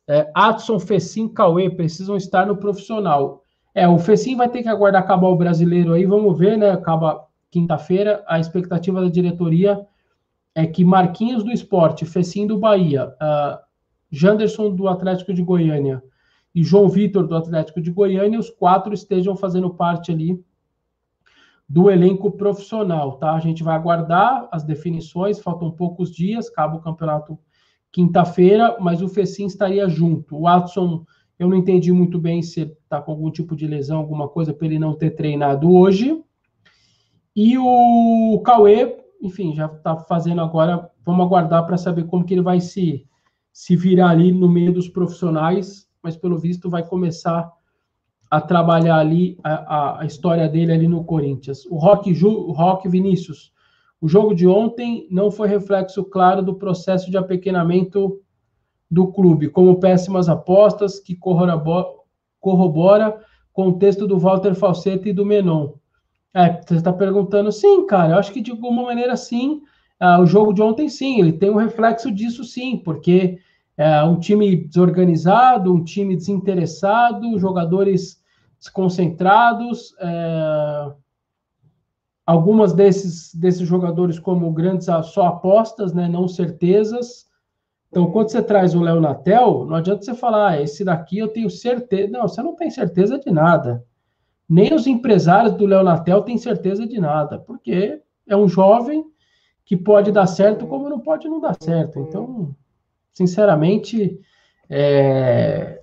é, 0.06 0.30
Adson, 0.34 0.78
Fecim, 0.78 1.28
Cauê 1.28 1.70
precisam 1.70 2.16
estar 2.16 2.46
no 2.46 2.56
profissional. 2.56 3.41
É, 3.74 3.88
o 3.88 3.98
Fecim 3.98 4.36
vai 4.36 4.48
ter 4.48 4.62
que 4.62 4.68
aguardar 4.68 5.02
acabar 5.02 5.28
o 5.28 5.36
brasileiro 5.36 5.92
aí, 5.92 6.04
vamos 6.04 6.38
ver, 6.38 6.58
né? 6.58 6.70
Acaba 6.70 7.26
quinta-feira. 7.50 8.22
A 8.26 8.38
expectativa 8.38 9.00
da 9.00 9.08
diretoria 9.08 9.86
é 10.54 10.66
que 10.66 10.84
Marquinhos 10.84 11.42
do 11.42 11.50
Esporte, 11.50 12.04
Fecim 12.04 12.46
do 12.46 12.58
Bahia, 12.58 13.08
uh, 13.08 13.58
Janderson 14.10 14.70
do 14.74 14.88
Atlético 14.88 15.32
de 15.32 15.42
Goiânia 15.42 16.02
e 16.54 16.62
João 16.62 16.88
Vitor 16.88 17.26
do 17.26 17.34
Atlético 17.34 17.80
de 17.80 17.90
Goiânia, 17.90 18.38
os 18.38 18.50
quatro 18.50 18.92
estejam 18.92 19.34
fazendo 19.34 19.70
parte 19.70 20.12
ali 20.12 20.38
do 21.66 21.90
elenco 21.90 22.30
profissional, 22.30 23.12
tá? 23.12 23.32
A 23.32 23.40
gente 23.40 23.62
vai 23.62 23.74
aguardar 23.74 24.46
as 24.52 24.62
definições, 24.62 25.38
faltam 25.38 25.70
poucos 25.70 26.10
dias, 26.10 26.48
acaba 26.48 26.76
o 26.76 26.82
campeonato 26.82 27.38
quinta-feira, 27.90 28.76
mas 28.78 29.00
o 29.00 29.08
Fecim 29.08 29.46
estaria 29.46 29.88
junto. 29.88 30.36
O 30.36 30.42
Watson, 30.42 31.06
eu 31.38 31.48
não 31.48 31.56
entendi 31.56 31.92
muito 31.92 32.18
bem 32.18 32.42
se 32.42 32.60
está 32.62 33.00
com 33.00 33.12
algum 33.12 33.30
tipo 33.30 33.56
de 33.56 33.66
lesão, 33.66 33.98
alguma 33.98 34.28
coisa, 34.28 34.52
para 34.52 34.66
ele 34.66 34.78
não 34.78 34.94
ter 34.94 35.10
treinado 35.10 35.72
hoje. 35.72 36.22
E 37.34 37.56
o 37.58 38.40
Cauê, 38.44 38.98
enfim, 39.20 39.54
já 39.54 39.66
está 39.66 39.96
fazendo 39.96 40.40
agora. 40.40 40.90
Vamos 41.04 41.24
aguardar 41.26 41.66
para 41.66 41.76
saber 41.76 42.04
como 42.04 42.24
que 42.24 42.34
ele 42.34 42.42
vai 42.42 42.60
se, 42.60 43.06
se 43.52 43.74
virar 43.74 44.10
ali 44.10 44.30
no 44.30 44.48
meio 44.48 44.72
dos 44.72 44.88
profissionais, 44.88 45.88
mas 46.02 46.16
pelo 46.16 46.38
visto 46.38 46.70
vai 46.70 46.86
começar 46.86 47.50
a 48.30 48.40
trabalhar 48.40 48.96
ali 48.98 49.38
a, 49.42 49.52
a, 49.52 50.00
a 50.00 50.06
história 50.06 50.48
dele 50.48 50.72
ali 50.72 50.88
no 50.88 51.04
Corinthians. 51.04 51.66
O 51.66 51.76
Rock, 51.76 52.14
Ju, 52.14 52.30
o 52.30 52.52
Rock 52.52 52.88
Vinícius, 52.88 53.52
o 54.00 54.08
jogo 54.08 54.34
de 54.34 54.48
ontem 54.48 55.06
não 55.10 55.30
foi 55.30 55.48
reflexo 55.48 56.02
claro 56.04 56.42
do 56.42 56.54
processo 56.54 57.10
de 57.10 57.16
apequenamento 57.16 58.20
do 58.92 59.06
clube, 59.06 59.48
como 59.48 59.80
péssimas 59.80 60.28
apostas 60.28 61.00
que 61.00 61.16
corrobora 61.16 61.86
com 63.50 63.68
o 63.68 63.78
texto 63.78 64.06
do 64.06 64.18
Walter 64.18 64.54
Falsetti 64.54 65.08
e 65.08 65.12
do 65.14 65.24
Menon. 65.24 65.72
É, 66.34 66.60
você 66.60 66.76
está 66.76 66.92
perguntando, 66.92 67.50
sim, 67.50 67.86
cara, 67.86 68.12
eu 68.12 68.18
acho 68.18 68.30
que 68.30 68.42
de 68.42 68.50
alguma 68.50 68.82
maneira 68.82 69.16
sim, 69.16 69.62
ah, 69.98 70.20
o 70.20 70.26
jogo 70.26 70.52
de 70.52 70.60
ontem 70.60 70.90
sim, 70.90 71.20
ele 71.20 71.32
tem 71.32 71.48
um 71.48 71.56
reflexo 71.56 72.12
disso 72.12 72.44
sim, 72.44 72.76
porque 72.76 73.38
é 73.78 74.02
um 74.02 74.18
time 74.18 74.56
desorganizado, 74.56 75.72
um 75.72 75.82
time 75.82 76.14
desinteressado, 76.14 77.38
jogadores 77.38 78.22
desconcentrados, 78.58 79.94
é, 80.00 80.92
algumas 82.26 82.74
desses, 82.74 83.34
desses 83.34 83.66
jogadores 83.66 84.18
como 84.18 84.52
grandes 84.52 84.84
só 84.84 85.28
apostas, 85.28 85.94
né, 85.94 86.08
não 86.08 86.28
certezas. 86.28 87.31
Então, 87.92 88.10
quando 88.10 88.30
você 88.30 88.42
traz 88.42 88.74
o 88.74 88.80
Léo 88.80 89.02
Natel, 89.02 89.66
não 89.66 89.76
adianta 89.76 90.02
você 90.02 90.14
falar, 90.14 90.52
ah, 90.52 90.62
esse 90.62 90.82
daqui 90.82 91.18
eu 91.18 91.28
tenho 91.28 91.50
certeza. 91.50 92.10
Não, 92.10 92.26
você 92.26 92.42
não 92.42 92.56
tem 92.56 92.70
certeza 92.70 93.18
de 93.18 93.30
nada. 93.30 93.84
Nem 94.48 94.72
os 94.72 94.86
empresários 94.86 95.52
do 95.52 95.66
Léo 95.66 95.84
Natel 95.84 96.22
têm 96.22 96.38
certeza 96.38 96.86
de 96.86 96.98
nada, 96.98 97.38
porque 97.38 98.00
é 98.26 98.34
um 98.34 98.48
jovem 98.48 99.04
que 99.62 99.76
pode 99.76 100.10
dar 100.10 100.26
certo 100.26 100.66
como 100.66 100.88
não 100.88 101.00
pode 101.00 101.28
não 101.28 101.38
dar 101.38 101.54
certo. 101.60 101.98
Então, 101.98 102.56
sinceramente, 103.12 104.18
é... 104.70 105.78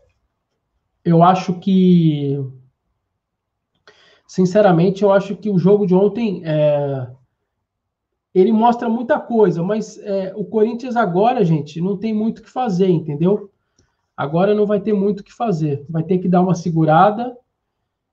eu 1.06 1.22
acho 1.22 1.60
que 1.60 2.44
sinceramente, 4.28 5.04
eu 5.04 5.12
acho 5.12 5.36
que 5.36 5.52
o 5.52 5.60
jogo 5.60 5.86
de 5.86 5.94
ontem 5.94 6.42
é, 6.44 7.08
ele 8.34 8.52
mostra 8.52 8.88
muita 8.88 9.20
coisa, 9.20 9.64
mas 9.64 9.98
é, 10.00 10.34
o 10.36 10.46
Corinthians 10.46 10.96
agora, 10.96 11.44
gente, 11.44 11.82
não 11.82 11.98
tem 11.98 12.14
muito 12.14 12.40
o 12.40 12.44
que 12.44 12.50
fazer, 12.50 12.90
entendeu? 12.90 13.52
Agora 14.16 14.54
não 14.54 14.66
vai 14.66 14.80
ter 14.80 14.94
muito 14.94 15.22
o 15.22 15.24
que 15.24 15.34
fazer. 15.34 15.86
Vai 15.90 16.04
ter 16.04 16.18
que 16.20 16.28
dar 16.28 16.42
uma 16.42 16.54
segurada 16.54 17.36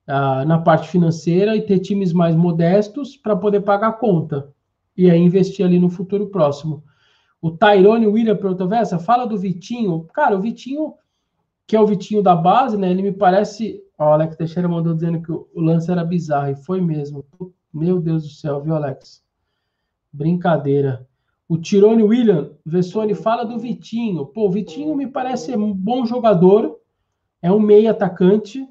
ah, 0.07 0.45
na 0.45 0.59
parte 0.59 0.89
financeira 0.89 1.57
e 1.57 1.63
ter 1.63 1.81
times 1.81 2.13
mais 2.13 2.35
modestos 2.35 3.17
para 3.17 3.37
poder 3.37 3.61
pagar 3.63 3.89
a 3.89 3.93
conta. 3.93 4.53
E 4.97 5.11
aí 5.11 5.21
investir 5.21 5.67
ali 5.67 5.79
no 5.79 5.91
futuro 5.91 6.29
próximo. 6.29 6.85
O 7.43 7.51
Tyrone 7.51 8.07
William 8.07 8.37
perguntou, 8.37 8.69
Vessa, 8.69 8.99
fala 8.99 9.27
do 9.27 9.37
Vitinho. 9.37 10.07
Cara, 10.15 10.37
o 10.37 10.41
Vitinho, 10.41 10.95
que 11.67 11.77
é 11.77 11.81
o 11.81 11.87
Vitinho 11.87 12.23
da 12.23 12.37
base, 12.37 12.77
né? 12.79 12.91
Ele 12.91 13.03
me 13.03 13.13
parece 13.13 13.83
o 13.99 14.03
Alex 14.05 14.37
Teixeira 14.37 14.69
mandou 14.69 14.95
dizendo 14.95 15.23
que 15.23 15.33
o 15.33 15.49
lance 15.55 15.91
era 15.91 16.05
bizarro, 16.05 16.51
e 16.51 16.57
foi 16.57 16.81
mesmo. 16.81 17.25
Meu 17.73 17.99
Deus 17.99 18.25
do 18.25 18.29
céu, 18.29 18.63
viu, 18.63 18.75
Alex? 18.75 19.25
Brincadeira. 20.13 21.07
O 21.49 21.57
Tirone 21.57 22.03
William, 22.03 22.51
Vessone, 22.65 23.15
fala 23.15 23.45
do 23.45 23.59
Vitinho. 23.59 24.27
Pô, 24.27 24.47
o 24.47 24.51
Vitinho 24.51 24.95
me 24.97 25.07
parece 25.07 25.57
um 25.57 25.73
bom 25.73 26.05
jogador, 26.05 26.77
é 27.41 27.53
um 27.53 27.61
meio 27.61 27.91
atacante 27.91 28.67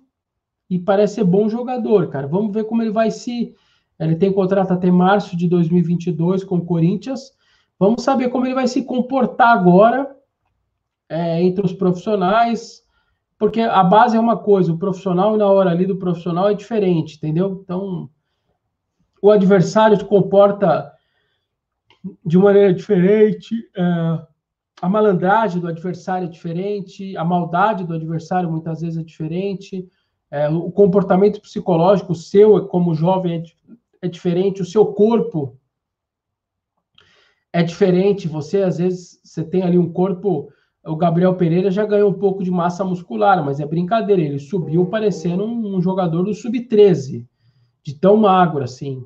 e 0.69 0.77
parece 0.77 1.15
ser 1.15 1.23
bom 1.23 1.47
jogador, 1.47 2.09
cara. 2.09 2.27
Vamos 2.27 2.53
ver 2.53 2.65
como 2.65 2.81
ele 2.81 2.91
vai 2.91 3.11
se. 3.11 3.55
Ele 3.97 4.15
tem 4.15 4.33
contrato 4.33 4.71
até 4.71 4.91
março 4.91 5.37
de 5.37 5.47
2022 5.47 6.43
com 6.43 6.57
o 6.57 6.65
Corinthians. 6.65 7.31
Vamos 7.79 8.03
saber 8.03 8.29
como 8.29 8.45
ele 8.45 8.53
vai 8.53 8.67
se 8.67 8.83
comportar 8.83 9.49
agora 9.49 10.13
é, 11.07 11.41
entre 11.41 11.65
os 11.65 11.71
profissionais 11.71 12.85
porque 13.37 13.61
a 13.61 13.83
base 13.83 14.15
é 14.15 14.19
uma 14.19 14.37
coisa, 14.37 14.71
o 14.71 14.77
profissional 14.77 15.35
e 15.35 15.37
na 15.37 15.47
hora 15.47 15.69
ali 15.69 15.85
do 15.85 15.97
profissional 15.97 16.49
é 16.49 16.53
diferente, 16.53 17.17
entendeu? 17.17 17.61
Então, 17.63 18.09
o 19.21 19.29
adversário 19.29 19.97
se 19.97 20.05
comporta 20.05 20.91
de 22.25 22.37
maneira 22.37 22.73
diferente, 22.73 23.55
é, 23.75 23.81
a 24.81 24.89
malandragem 24.89 25.61
do 25.61 25.67
adversário 25.67 26.27
é 26.27 26.29
diferente, 26.29 27.15
a 27.17 27.23
maldade 27.23 27.83
do 27.83 27.93
adversário 27.93 28.51
muitas 28.51 28.81
vezes 28.81 28.97
é 28.97 29.03
diferente, 29.03 29.87
é, 30.29 30.49
o 30.49 30.71
comportamento 30.71 31.41
psicológico 31.41 32.13
seu, 32.13 32.67
como 32.67 32.93
jovem, 32.93 33.43
é, 34.01 34.05
é 34.05 34.07
diferente, 34.07 34.61
o 34.61 34.65
seu 34.65 34.85
corpo 34.87 35.57
é 37.55 37.63
diferente. 37.63 38.27
Você, 38.27 38.61
às 38.63 38.77
vezes, 38.77 39.17
você 39.23 39.41
tem 39.41 39.63
ali 39.63 39.77
um 39.77 39.89
corpo. 39.89 40.49
O 40.83 40.97
Gabriel 40.97 41.35
Pereira 41.35 41.71
já 41.71 41.85
ganhou 41.85 42.11
um 42.11 42.19
pouco 42.19 42.43
de 42.43 42.51
massa 42.51 42.83
muscular, 42.83 43.43
mas 43.45 43.61
é 43.61 43.65
brincadeira. 43.65 44.21
Ele 44.21 44.39
subiu 44.39 44.87
parecendo 44.87 45.45
um, 45.45 45.77
um 45.77 45.81
jogador 45.81 46.23
do 46.23 46.33
sub-13, 46.33 47.25
de 47.81 47.93
tão 47.95 48.17
magro 48.17 48.61
assim. 48.61 49.05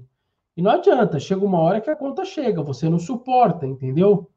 E 0.59 0.61
não 0.61 0.71
adianta, 0.71 1.17
chega 1.21 1.45
uma 1.45 1.61
hora 1.61 1.79
que 1.79 1.89
a 1.89 1.95
conta 1.95 2.25
chega, 2.25 2.61
você 2.61 2.89
não 2.89 2.99
suporta, 2.99 3.65
entendeu? 3.65 4.29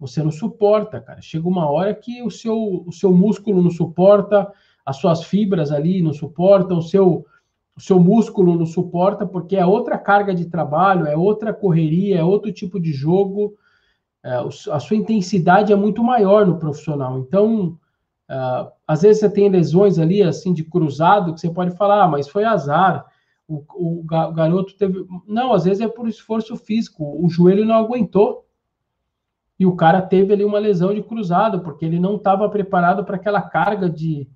Você 0.00 0.20
não 0.20 0.32
suporta, 0.32 1.00
cara. 1.00 1.22
Chega 1.22 1.46
uma 1.46 1.70
hora 1.70 1.94
que 1.94 2.24
o 2.24 2.28
seu, 2.28 2.82
o 2.84 2.90
seu 2.90 3.12
músculo 3.12 3.62
não 3.62 3.70
suporta, 3.70 4.52
as 4.84 4.96
suas 4.96 5.22
fibras 5.22 5.70
ali 5.70 6.02
não 6.02 6.12
suportam, 6.12 6.78
o 6.78 6.82
seu, 6.82 7.24
o 7.76 7.80
seu 7.80 8.00
músculo 8.00 8.58
não 8.58 8.66
suporta, 8.66 9.24
porque 9.24 9.54
é 9.54 9.64
outra 9.64 9.96
carga 9.96 10.34
de 10.34 10.46
trabalho, 10.46 11.06
é 11.06 11.16
outra 11.16 11.54
correria, 11.54 12.18
é 12.18 12.24
outro 12.24 12.50
tipo 12.50 12.80
de 12.80 12.92
jogo. 12.92 13.54
É, 14.24 14.42
a 14.72 14.80
sua 14.80 14.96
intensidade 14.96 15.72
é 15.72 15.76
muito 15.76 16.02
maior 16.02 16.44
no 16.44 16.58
profissional. 16.58 17.16
Então, 17.20 17.78
é, 18.28 18.66
às 18.88 19.02
vezes 19.02 19.20
você 19.20 19.30
tem 19.30 19.48
lesões 19.48 20.00
ali, 20.00 20.20
assim, 20.20 20.52
de 20.52 20.64
cruzado, 20.64 21.32
que 21.32 21.40
você 21.40 21.48
pode 21.48 21.76
falar, 21.76 22.02
ah, 22.02 22.08
mas 22.08 22.26
foi 22.26 22.42
azar. 22.42 23.06
O, 23.50 23.64
o, 24.00 24.04
garoto 24.04 24.76
teve. 24.76 25.04
Não, 25.26 25.52
às 25.52 25.64
vezes 25.64 25.80
é 25.80 25.88
por 25.88 26.08
esforço 26.08 26.56
físico. 26.56 27.04
O 27.20 27.28
joelho 27.28 27.64
não 27.64 27.74
aguentou. 27.74 28.46
E 29.58 29.66
o 29.66 29.74
cara 29.74 30.00
teve 30.00 30.32
ali 30.32 30.44
uma 30.44 30.60
lesão 30.60 30.94
de 30.94 31.02
cruzado, 31.02 31.60
porque 31.60 31.84
ele 31.84 31.98
não 31.98 32.14
estava 32.14 32.48
preparado 32.48 33.04
para 33.04 33.16
aquela 33.16 33.42
carga 33.42 33.90
de, 33.90 34.26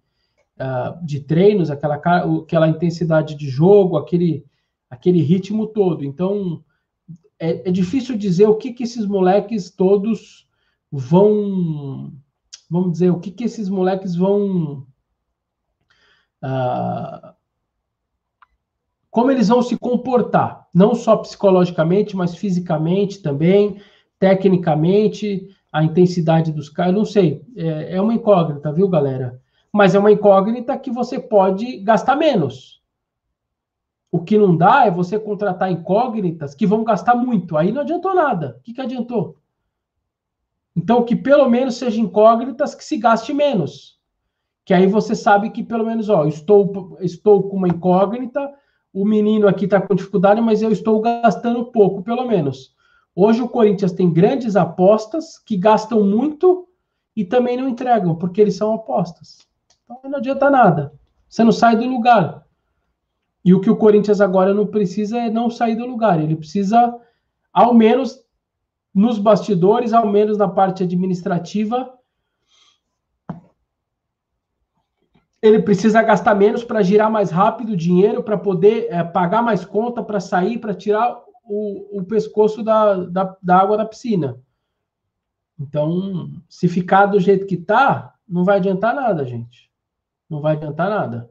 uh, 0.58 1.06
de 1.06 1.20
treinos, 1.20 1.70
aquela, 1.70 1.94
aquela 1.94 2.68
intensidade 2.68 3.36
de 3.36 3.48
jogo, 3.48 3.96
aquele, 3.96 4.44
aquele 4.90 5.22
ritmo 5.22 5.68
todo. 5.68 6.04
Então, 6.04 6.62
é, 7.38 7.68
é 7.68 7.72
difícil 7.72 8.18
dizer 8.18 8.48
o 8.48 8.56
que, 8.56 8.72
que 8.72 8.82
esses 8.82 9.06
moleques 9.06 9.70
todos 9.70 10.48
vão. 10.90 12.12
Vamos 12.68 12.92
dizer, 12.92 13.10
o 13.10 13.20
que, 13.20 13.30
que 13.30 13.44
esses 13.44 13.68
moleques 13.68 14.16
vão. 14.16 14.86
Uh, 16.42 17.34
como 19.14 19.30
eles 19.30 19.48
vão 19.48 19.62
se 19.62 19.78
comportar, 19.78 20.66
não 20.74 20.94
só 20.94 21.16
psicologicamente, 21.16 22.16
mas 22.16 22.34
fisicamente 22.34 23.22
também, 23.22 23.80
tecnicamente, 24.18 25.48
a 25.72 25.84
intensidade 25.84 26.52
dos 26.52 26.68
caras, 26.68 26.94
não 26.94 27.04
sei, 27.04 27.42
é, 27.56 27.96
é 27.96 28.00
uma 28.00 28.14
incógnita, 28.14 28.72
viu, 28.72 28.88
galera? 28.88 29.40
mas 29.74 29.92
é 29.92 29.98
uma 29.98 30.12
incógnita 30.12 30.78
que 30.78 30.88
você 30.88 31.18
pode 31.18 31.78
gastar 31.78 32.14
menos. 32.14 32.80
O 34.08 34.22
que 34.22 34.38
não 34.38 34.56
dá 34.56 34.86
é 34.86 34.90
você 34.90 35.18
contratar 35.18 35.68
incógnitas 35.68 36.54
que 36.54 36.64
vão 36.64 36.84
gastar 36.84 37.16
muito. 37.16 37.56
Aí 37.56 37.72
não 37.72 37.80
adiantou 37.80 38.14
nada. 38.14 38.56
O 38.56 38.62
que, 38.62 38.72
que 38.72 38.80
adiantou? 38.80 39.36
Então, 40.76 41.02
que 41.02 41.16
pelo 41.16 41.50
menos 41.50 41.74
seja 41.74 42.00
incógnitas 42.00 42.72
que 42.72 42.84
se 42.84 42.96
gaste 42.96 43.34
menos. 43.34 43.98
Que 44.64 44.72
aí 44.72 44.86
você 44.86 45.12
sabe 45.12 45.50
que 45.50 45.64
pelo 45.64 45.84
menos, 45.84 46.08
ó, 46.08 46.24
estou, 46.24 46.96
estou 47.00 47.42
com 47.48 47.56
uma 47.56 47.66
incógnita, 47.66 48.48
o 48.94 49.04
menino 49.04 49.48
aqui 49.48 49.64
está 49.64 49.80
com 49.80 49.92
dificuldade, 49.92 50.40
mas 50.40 50.62
eu 50.62 50.70
estou 50.70 51.00
gastando 51.00 51.64
pouco, 51.64 52.00
pelo 52.04 52.24
menos. 52.24 52.72
Hoje 53.14 53.42
o 53.42 53.48
Corinthians 53.48 53.90
tem 53.90 54.12
grandes 54.12 54.54
apostas 54.54 55.36
que 55.36 55.56
gastam 55.56 56.04
muito 56.04 56.68
e 57.16 57.24
também 57.24 57.56
não 57.56 57.68
entregam, 57.68 58.14
porque 58.14 58.40
eles 58.40 58.56
são 58.56 58.72
apostas. 58.72 59.38
Então 59.82 59.98
não 60.04 60.18
adianta 60.18 60.48
nada. 60.48 60.92
Você 61.28 61.42
não 61.42 61.50
sai 61.50 61.76
do 61.76 61.84
lugar. 61.86 62.46
E 63.44 63.52
o 63.52 63.60
que 63.60 63.68
o 63.68 63.76
Corinthians 63.76 64.20
agora 64.20 64.54
não 64.54 64.66
precisa 64.66 65.18
é 65.18 65.28
não 65.28 65.50
sair 65.50 65.74
do 65.74 65.84
lugar. 65.84 66.22
Ele 66.22 66.36
precisa, 66.36 66.96
ao 67.52 67.74
menos 67.74 68.24
nos 68.94 69.18
bastidores, 69.18 69.92
ao 69.92 70.06
menos 70.06 70.38
na 70.38 70.46
parte 70.46 70.84
administrativa, 70.84 71.92
ele 75.44 75.60
precisa 75.60 76.00
gastar 76.00 76.34
menos 76.34 76.64
para 76.64 76.82
girar 76.82 77.10
mais 77.10 77.30
rápido 77.30 77.74
o 77.74 77.76
dinheiro, 77.76 78.22
para 78.22 78.38
poder 78.38 78.86
é, 78.90 79.04
pagar 79.04 79.42
mais 79.42 79.62
conta, 79.62 80.02
para 80.02 80.18
sair, 80.18 80.56
para 80.56 80.72
tirar 80.72 81.22
o, 81.44 81.98
o 82.00 82.02
pescoço 82.02 82.62
da, 82.62 82.94
da, 83.04 83.36
da, 83.42 83.58
água 83.58 83.76
da 83.76 83.84
piscina. 83.84 84.40
Então, 85.60 86.30
se 86.48 86.66
ficar 86.66 87.04
do 87.04 87.20
jeito 87.20 87.46
que 87.46 87.58
tá, 87.58 88.14
não 88.26 88.42
vai 88.42 88.56
adiantar 88.56 88.94
nada, 88.94 89.22
gente. 89.26 89.70
Não 90.30 90.40
vai 90.40 90.56
adiantar 90.56 90.88
nada. 90.88 91.30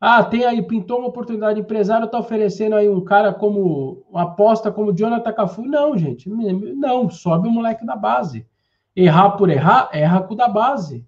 Ah, 0.00 0.24
tem 0.24 0.46
aí, 0.46 0.62
pintou 0.62 1.00
uma 1.00 1.08
oportunidade, 1.08 1.60
empresário 1.60 2.06
está 2.06 2.18
oferecendo 2.18 2.76
aí 2.76 2.88
um 2.88 3.04
cara 3.04 3.30
como, 3.30 4.06
aposta 4.14 4.72
como 4.72 4.94
Jonathan 4.94 5.32
Cafu. 5.34 5.62
Não, 5.66 5.98
gente, 5.98 6.30
não, 6.30 7.10
sobe 7.10 7.46
o 7.46 7.50
moleque 7.50 7.84
da 7.84 7.94
base. 7.94 8.46
Errar 8.96 9.32
por 9.32 9.50
errar, 9.50 9.90
erra 9.92 10.22
com 10.22 10.32
o 10.32 10.36
da 10.36 10.48
base. 10.48 11.06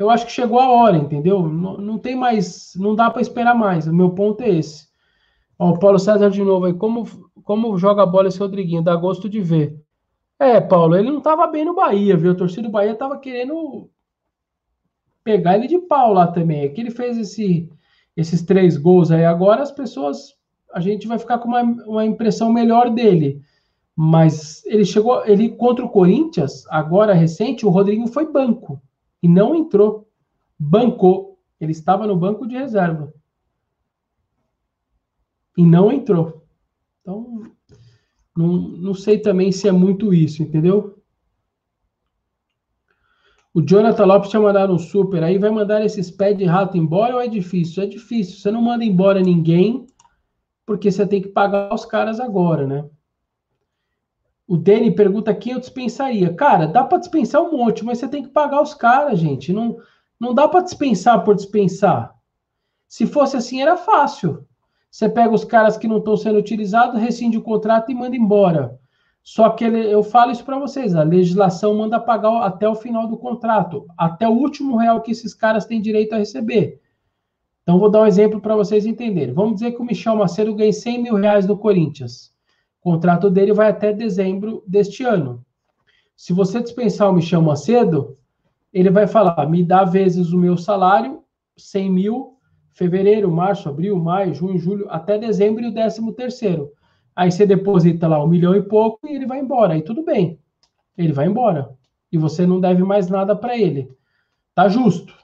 Eu 0.00 0.08
acho 0.08 0.24
que 0.24 0.32
chegou 0.32 0.58
a 0.58 0.70
hora, 0.70 0.96
entendeu? 0.96 1.46
Não, 1.46 1.76
não 1.76 1.98
tem 1.98 2.16
mais, 2.16 2.72
não 2.74 2.94
dá 2.94 3.10
para 3.10 3.20
esperar 3.20 3.54
mais. 3.54 3.86
O 3.86 3.94
meu 3.94 4.08
ponto 4.12 4.42
é 4.42 4.48
esse. 4.48 4.88
Ó, 5.58 5.72
o 5.72 5.78
Paulo 5.78 5.98
César 5.98 6.30
de 6.30 6.42
novo 6.42 6.64
aí, 6.64 6.72
como, 6.72 7.06
como 7.44 7.76
joga 7.76 8.02
a 8.02 8.06
bola 8.06 8.28
esse 8.28 8.38
Rodriguinho, 8.38 8.82
dá 8.82 8.96
gosto 8.96 9.28
de 9.28 9.42
ver. 9.42 9.78
É, 10.38 10.58
Paulo, 10.58 10.96
ele 10.96 11.10
não 11.10 11.18
estava 11.18 11.46
bem 11.48 11.66
no 11.66 11.74
Bahia, 11.74 12.16
viu? 12.16 12.32
A 12.32 12.34
torcida 12.34 12.62
do 12.62 12.70
Bahia 12.70 12.92
estava 12.92 13.18
querendo 13.18 13.90
pegar 15.22 15.56
ele 15.58 15.66
de 15.66 15.78
pau 15.80 16.14
lá 16.14 16.26
também. 16.28 16.62
É 16.62 16.68
que 16.70 16.80
ele 16.80 16.90
fez 16.90 17.18
esse, 17.18 17.68
esses 18.16 18.40
três 18.40 18.78
gols 18.78 19.10
aí 19.10 19.26
agora, 19.26 19.62
as 19.62 19.70
pessoas. 19.70 20.34
A 20.72 20.80
gente 20.80 21.06
vai 21.06 21.18
ficar 21.18 21.40
com 21.40 21.48
uma, 21.48 21.60
uma 21.60 22.06
impressão 22.06 22.50
melhor 22.50 22.88
dele. 22.88 23.42
Mas 23.94 24.64
ele 24.64 24.86
chegou. 24.86 25.26
Ele 25.26 25.50
contra 25.50 25.84
o 25.84 25.90
Corinthians, 25.90 26.64
agora 26.70 27.12
recente, 27.12 27.66
o 27.66 27.70
Rodrigo 27.70 28.06
foi 28.06 28.24
banco. 28.32 28.80
E 29.22 29.28
não 29.28 29.54
entrou. 29.54 30.08
Bancou. 30.58 31.38
Ele 31.60 31.72
estava 31.72 32.06
no 32.06 32.16
banco 32.16 32.46
de 32.46 32.56
reserva. 32.56 33.12
E 35.56 35.64
não 35.64 35.92
entrou. 35.92 36.46
Então, 37.00 37.50
não, 38.36 38.46
não 38.56 38.94
sei 38.94 39.18
também 39.18 39.52
se 39.52 39.68
é 39.68 39.72
muito 39.72 40.14
isso, 40.14 40.42
entendeu? 40.42 41.00
O 43.52 43.60
Jonathan 43.60 44.04
Lopes 44.04 44.30
tinha 44.30 44.40
mandado 44.40 44.72
um 44.72 44.78
super 44.78 45.24
aí, 45.24 45.36
vai 45.36 45.50
mandar 45.50 45.84
esses 45.84 46.08
pés 46.10 46.38
de 46.38 46.44
rato 46.44 46.76
embora 46.76 47.16
ou 47.16 47.20
é 47.20 47.26
difícil? 47.26 47.82
É 47.82 47.86
difícil. 47.86 48.38
Você 48.38 48.50
não 48.50 48.62
manda 48.62 48.84
embora 48.84 49.20
ninguém, 49.20 49.86
porque 50.64 50.90
você 50.90 51.04
tem 51.04 51.20
que 51.20 51.28
pagar 51.28 51.74
os 51.74 51.84
caras 51.84 52.20
agora, 52.20 52.66
né? 52.66 52.88
O 54.50 54.56
Dani 54.56 54.90
pergunta 54.90 55.32
quem 55.32 55.52
eu 55.52 55.60
dispensaria. 55.60 56.34
Cara, 56.34 56.66
dá 56.66 56.82
para 56.82 56.98
dispensar 56.98 57.40
um 57.40 57.52
monte, 57.52 57.84
mas 57.84 57.98
você 57.98 58.08
tem 58.08 58.24
que 58.24 58.30
pagar 58.30 58.60
os 58.60 58.74
caras, 58.74 59.20
gente. 59.20 59.52
Não, 59.52 59.76
não 60.18 60.34
dá 60.34 60.48
para 60.48 60.64
dispensar 60.64 61.22
por 61.22 61.36
dispensar. 61.36 62.12
Se 62.88 63.06
fosse 63.06 63.36
assim, 63.36 63.62
era 63.62 63.76
fácil. 63.76 64.44
Você 64.90 65.08
pega 65.08 65.32
os 65.32 65.44
caras 65.44 65.76
que 65.76 65.86
não 65.86 65.98
estão 65.98 66.16
sendo 66.16 66.40
utilizados, 66.40 67.00
rescinde 67.00 67.38
o 67.38 67.42
contrato 67.42 67.92
e 67.92 67.94
manda 67.94 68.16
embora. 68.16 68.76
Só 69.22 69.50
que 69.50 69.64
ele, 69.64 69.88
eu 69.88 70.02
falo 70.02 70.32
isso 70.32 70.44
para 70.44 70.58
vocês: 70.58 70.96
a 70.96 71.04
legislação 71.04 71.76
manda 71.76 72.00
pagar 72.00 72.42
até 72.42 72.68
o 72.68 72.74
final 72.74 73.06
do 73.06 73.16
contrato, 73.16 73.86
até 73.96 74.28
o 74.28 74.32
último 74.32 74.76
real 74.76 75.00
que 75.00 75.12
esses 75.12 75.32
caras 75.32 75.64
têm 75.64 75.80
direito 75.80 76.12
a 76.12 76.18
receber. 76.18 76.80
Então, 77.62 77.78
vou 77.78 77.88
dar 77.88 78.00
um 78.00 78.06
exemplo 78.06 78.40
para 78.40 78.56
vocês 78.56 78.84
entenderem. 78.84 79.32
Vamos 79.32 79.54
dizer 79.54 79.70
que 79.70 79.80
o 79.80 79.84
Michel 79.84 80.16
Macedo 80.16 80.52
ganha 80.56 80.72
100 80.72 81.02
mil 81.04 81.14
reais 81.14 81.46
no 81.46 81.56
Corinthians. 81.56 82.34
O 82.82 82.92
contrato 82.92 83.30
dele 83.30 83.52
vai 83.52 83.68
até 83.68 83.92
dezembro 83.92 84.64
deste 84.66 85.04
ano. 85.04 85.44
Se 86.16 86.32
você 86.32 86.62
dispensar 86.62 87.10
o 87.10 87.12
Michel 87.12 87.42
Macedo, 87.42 88.14
ele 88.72 88.90
vai 88.90 89.06
falar: 89.06 89.48
me 89.48 89.62
dá 89.62 89.84
vezes 89.84 90.32
o 90.32 90.38
meu 90.38 90.56
salário, 90.56 91.22
100 91.56 91.90
mil, 91.90 92.36
fevereiro, 92.72 93.30
março, 93.30 93.68
abril, 93.68 93.98
maio, 93.98 94.34
junho, 94.34 94.58
julho, 94.58 94.86
até 94.88 95.18
dezembro 95.18 95.62
e 95.62 95.68
o 95.68 95.74
décimo 95.74 96.12
terceiro. 96.12 96.72
Aí 97.14 97.30
você 97.30 97.44
deposita 97.44 98.08
lá 98.08 98.22
um 98.22 98.26
milhão 98.26 98.54
e 98.54 98.62
pouco 98.62 99.06
e 99.06 99.14
ele 99.14 99.26
vai 99.26 99.40
embora. 99.40 99.74
Aí 99.74 99.82
tudo 99.82 100.02
bem. 100.02 100.38
Ele 100.96 101.12
vai 101.12 101.26
embora. 101.26 101.70
E 102.10 102.16
você 102.16 102.46
não 102.46 102.60
deve 102.60 102.82
mais 102.82 103.08
nada 103.08 103.36
para 103.36 103.58
ele. 103.58 103.90
Tá 104.54 104.68
justo. 104.68 105.14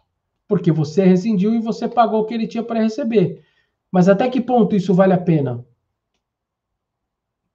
Porque 0.47 0.71
você 0.71 1.05
rescindiu 1.05 1.55
e 1.55 1.59
você 1.59 1.89
pagou 1.89 2.21
o 2.21 2.25
que 2.25 2.35
ele 2.35 2.47
tinha 2.47 2.63
para 2.63 2.83
receber. 2.83 3.43
Mas 3.91 4.09
até 4.09 4.29
que 4.29 4.41
ponto 4.41 4.77
isso 4.77 4.93
vale 4.93 5.15
a 5.15 5.19
pena? 5.19 5.65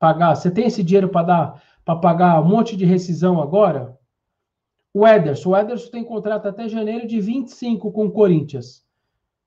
Pagar? 0.02 0.34
Você 0.34 0.50
tem 0.50 0.66
esse 0.66 0.84
dinheiro 0.84 1.10
para 1.10 1.28
dar 1.28 1.64
para 1.86 1.96
pagar 1.96 2.42
um 2.42 2.48
monte 2.48 2.76
de 2.76 2.86
rescisão 2.86 3.40
agora? 3.40 3.96
O 4.92 5.08
Ederson, 5.08 5.52
o 5.52 5.56
Ederson 5.56 5.92
tem 5.92 6.04
contrato 6.04 6.48
até 6.48 6.68
janeiro 6.68 7.08
de 7.08 7.22
25 7.22 7.92
com 7.92 8.08
o 8.08 8.12
Corinthians. 8.12 8.84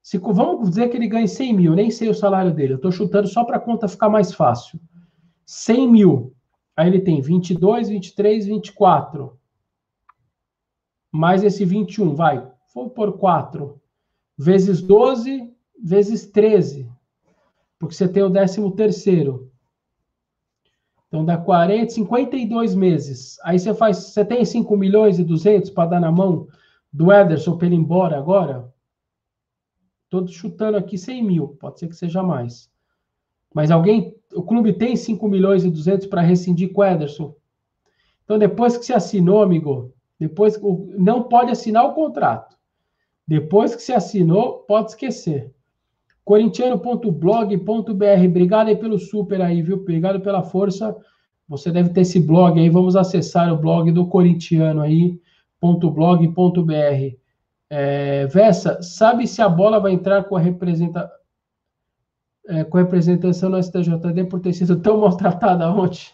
Se, 0.00 0.16
vamos 0.16 0.68
dizer 0.68 0.88
que 0.90 0.96
ele 0.96 1.08
ganha 1.08 1.26
100 1.26 1.54
mil, 1.54 1.74
nem 1.74 1.90
sei 1.90 2.08
o 2.08 2.14
salário 2.14 2.54
dele, 2.54 2.74
eu 2.74 2.76
estou 2.76 2.92
chutando 2.92 3.26
só 3.26 3.42
para 3.42 3.56
a 3.56 3.60
conta 3.60 3.88
ficar 3.88 4.08
mais 4.08 4.32
fácil. 4.32 4.78
100 5.44 5.90
mil. 5.90 6.36
Aí 6.76 6.88
ele 6.88 7.00
tem 7.00 7.20
22, 7.20 7.88
23, 7.88 8.46
24. 8.46 9.36
Mais 11.10 11.42
esse 11.42 11.64
21, 11.64 12.14
vai. 12.14 12.48
Vou 12.72 12.90
por 12.90 13.18
4. 13.18 13.80
Vezes 14.38 14.80
12, 14.80 15.52
vezes 15.82 16.30
13. 16.30 16.88
Porque 17.76 17.94
você 17.96 18.06
tem 18.06 18.22
o 18.22 18.30
13 18.30 18.70
terceiro. 18.76 19.50
Então 21.14 21.24
dá 21.24 21.38
40, 21.38 21.92
52 21.92 22.74
meses. 22.74 23.38
Aí 23.44 23.56
você 23.56 23.72
faz, 23.72 23.98
você 23.98 24.24
tem 24.24 24.44
5 24.44 24.76
milhões 24.76 25.16
e 25.16 25.22
200 25.22 25.70
para 25.70 25.90
dar 25.90 26.00
na 26.00 26.10
mão 26.10 26.48
do 26.92 27.12
Ederson 27.12 27.56
para 27.56 27.68
ele 27.68 27.76
ir 27.76 27.78
embora 27.78 28.18
agora? 28.18 28.68
Estou 30.06 30.26
chutando 30.26 30.76
aqui 30.76 30.98
100 30.98 31.22
mil, 31.22 31.48
pode 31.60 31.78
ser 31.78 31.86
que 31.86 31.94
seja 31.94 32.20
mais. 32.20 32.68
Mas 33.54 33.70
alguém, 33.70 34.16
o 34.34 34.42
clube 34.42 34.72
tem 34.72 34.96
5 34.96 35.28
milhões 35.28 35.64
e 35.64 35.70
200 35.70 36.08
para 36.08 36.20
rescindir 36.20 36.72
com 36.72 36.80
o 36.80 36.84
Ederson. 36.84 37.36
Então 38.24 38.36
depois 38.36 38.76
que 38.76 38.84
se 38.84 38.92
assinou, 38.92 39.40
amigo, 39.40 39.94
depois 40.18 40.60
não 40.98 41.22
pode 41.22 41.52
assinar 41.52 41.84
o 41.84 41.94
contrato. 41.94 42.58
Depois 43.24 43.76
que 43.76 43.82
se 43.82 43.92
assinou, 43.92 44.64
pode 44.66 44.90
esquecer. 44.90 45.54
Corintiano.blog.br. 46.24 48.26
Obrigado 48.26 48.68
aí 48.68 48.76
pelo 48.76 48.98
super 48.98 49.42
aí, 49.42 49.62
viu? 49.62 49.76
Obrigado 49.76 50.20
pela 50.20 50.42
força. 50.42 50.96
Você 51.48 51.70
deve 51.70 51.90
ter 51.90 52.00
esse 52.00 52.18
blog 52.18 52.58
aí. 52.58 52.70
Vamos 52.70 52.96
acessar 52.96 53.52
o 53.52 53.58
blog 53.58 53.92
do 53.92 54.06
Corintiano 54.06 54.80
aí, 54.80 55.20
.blog.br. 55.60 57.16
É, 57.68 58.26
Vessa, 58.26 58.80
sabe 58.82 59.26
se 59.26 59.42
a 59.42 59.48
bola 59.48 59.80
vai 59.80 59.92
entrar 59.92 60.24
com 60.24 60.36
a 60.36 60.42
é, 62.46 62.64
com 62.64 62.76
a 62.76 62.82
representação 62.82 63.50
no 63.50 63.62
STJD 63.62 64.24
por 64.28 64.40
ter 64.40 64.52
sido 64.52 64.80
tão 64.80 65.00
maltratada 65.00 65.70
ontem? 65.70 66.08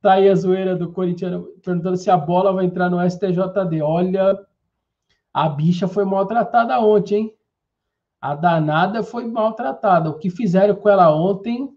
Tá 0.00 0.14
aí 0.14 0.28
a 0.28 0.34
zoeira 0.34 0.74
do 0.74 0.92
Corintiano 0.92 1.46
perguntando 1.62 1.96
se 1.96 2.10
a 2.10 2.16
bola 2.16 2.52
vai 2.52 2.64
entrar 2.64 2.90
no 2.90 2.98
STJD. 3.08 3.82
Olha, 3.82 4.38
a 5.32 5.48
bicha 5.48 5.86
foi 5.86 6.04
maltratada 6.04 6.78
ontem, 6.80 7.14
hein? 7.14 7.34
A 8.22 8.36
danada 8.36 9.02
foi 9.02 9.26
maltratada. 9.26 10.08
O 10.08 10.16
que 10.16 10.30
fizeram 10.30 10.76
com 10.76 10.88
ela 10.88 11.12
ontem, 11.12 11.76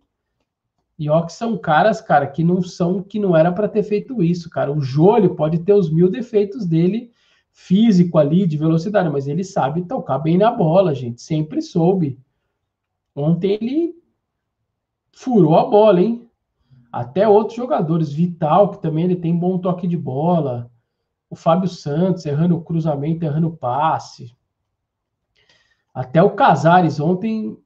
e 0.98 1.10
ó 1.10 1.24
que 1.24 1.34
são 1.34 1.58
caras, 1.58 2.00
cara, 2.00 2.28
que 2.28 2.44
não 2.44 2.62
são, 2.62 3.02
que 3.02 3.18
não 3.18 3.36
era 3.36 3.52
para 3.52 3.68
ter 3.68 3.82
feito 3.82 4.22
isso, 4.22 4.48
cara. 4.48 4.72
O 4.72 4.80
Jolho 4.80 5.36
pode 5.36 5.58
ter 5.58 5.74
os 5.74 5.92
mil 5.92 6.08
defeitos 6.08 6.64
dele 6.64 7.10
físico 7.52 8.20
ali, 8.20 8.46
de 8.46 8.58
velocidade, 8.58 9.10
mas 9.10 9.28
ele 9.28 9.44
sabe 9.44 9.88
tocar 9.88 10.20
bem 10.20 10.38
na 10.38 10.52
bola, 10.52 10.94
gente. 10.94 11.20
Sempre 11.20 11.64
soube. 11.64 12.20
Ontem 13.16 13.58
ele 13.60 13.96
furou 15.12 15.58
a 15.58 15.66
bola, 15.66 16.00
hein? 16.00 16.30
Até 16.92 17.28
outros 17.28 17.58
jogadores, 17.58 18.14
Vital, 18.14 18.70
que 18.70 18.82
também 18.84 19.06
ele 19.06 19.16
tem 19.16 19.36
bom 19.36 19.58
toque 19.58 19.88
de 19.88 19.98
bola. 19.98 20.70
O 21.28 21.36
Fábio 21.36 21.68
Santos 21.68 22.24
errando 22.24 22.56
o 22.56 22.62
cruzamento, 22.62 23.26
errando 23.26 23.48
o 23.48 23.58
passe. 23.58 24.36
Até 25.96 26.22
o 26.22 26.36
Casares 26.36 27.00
ontem, 27.00 27.58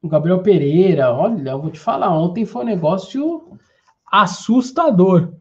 o 0.00 0.08
Gabriel 0.08 0.44
Pereira, 0.44 1.12
olha, 1.12 1.50
eu 1.50 1.60
vou 1.60 1.72
te 1.72 1.80
falar, 1.80 2.16
ontem 2.16 2.46
foi 2.46 2.62
um 2.62 2.66
negócio 2.66 3.58
assustador. 4.06 5.34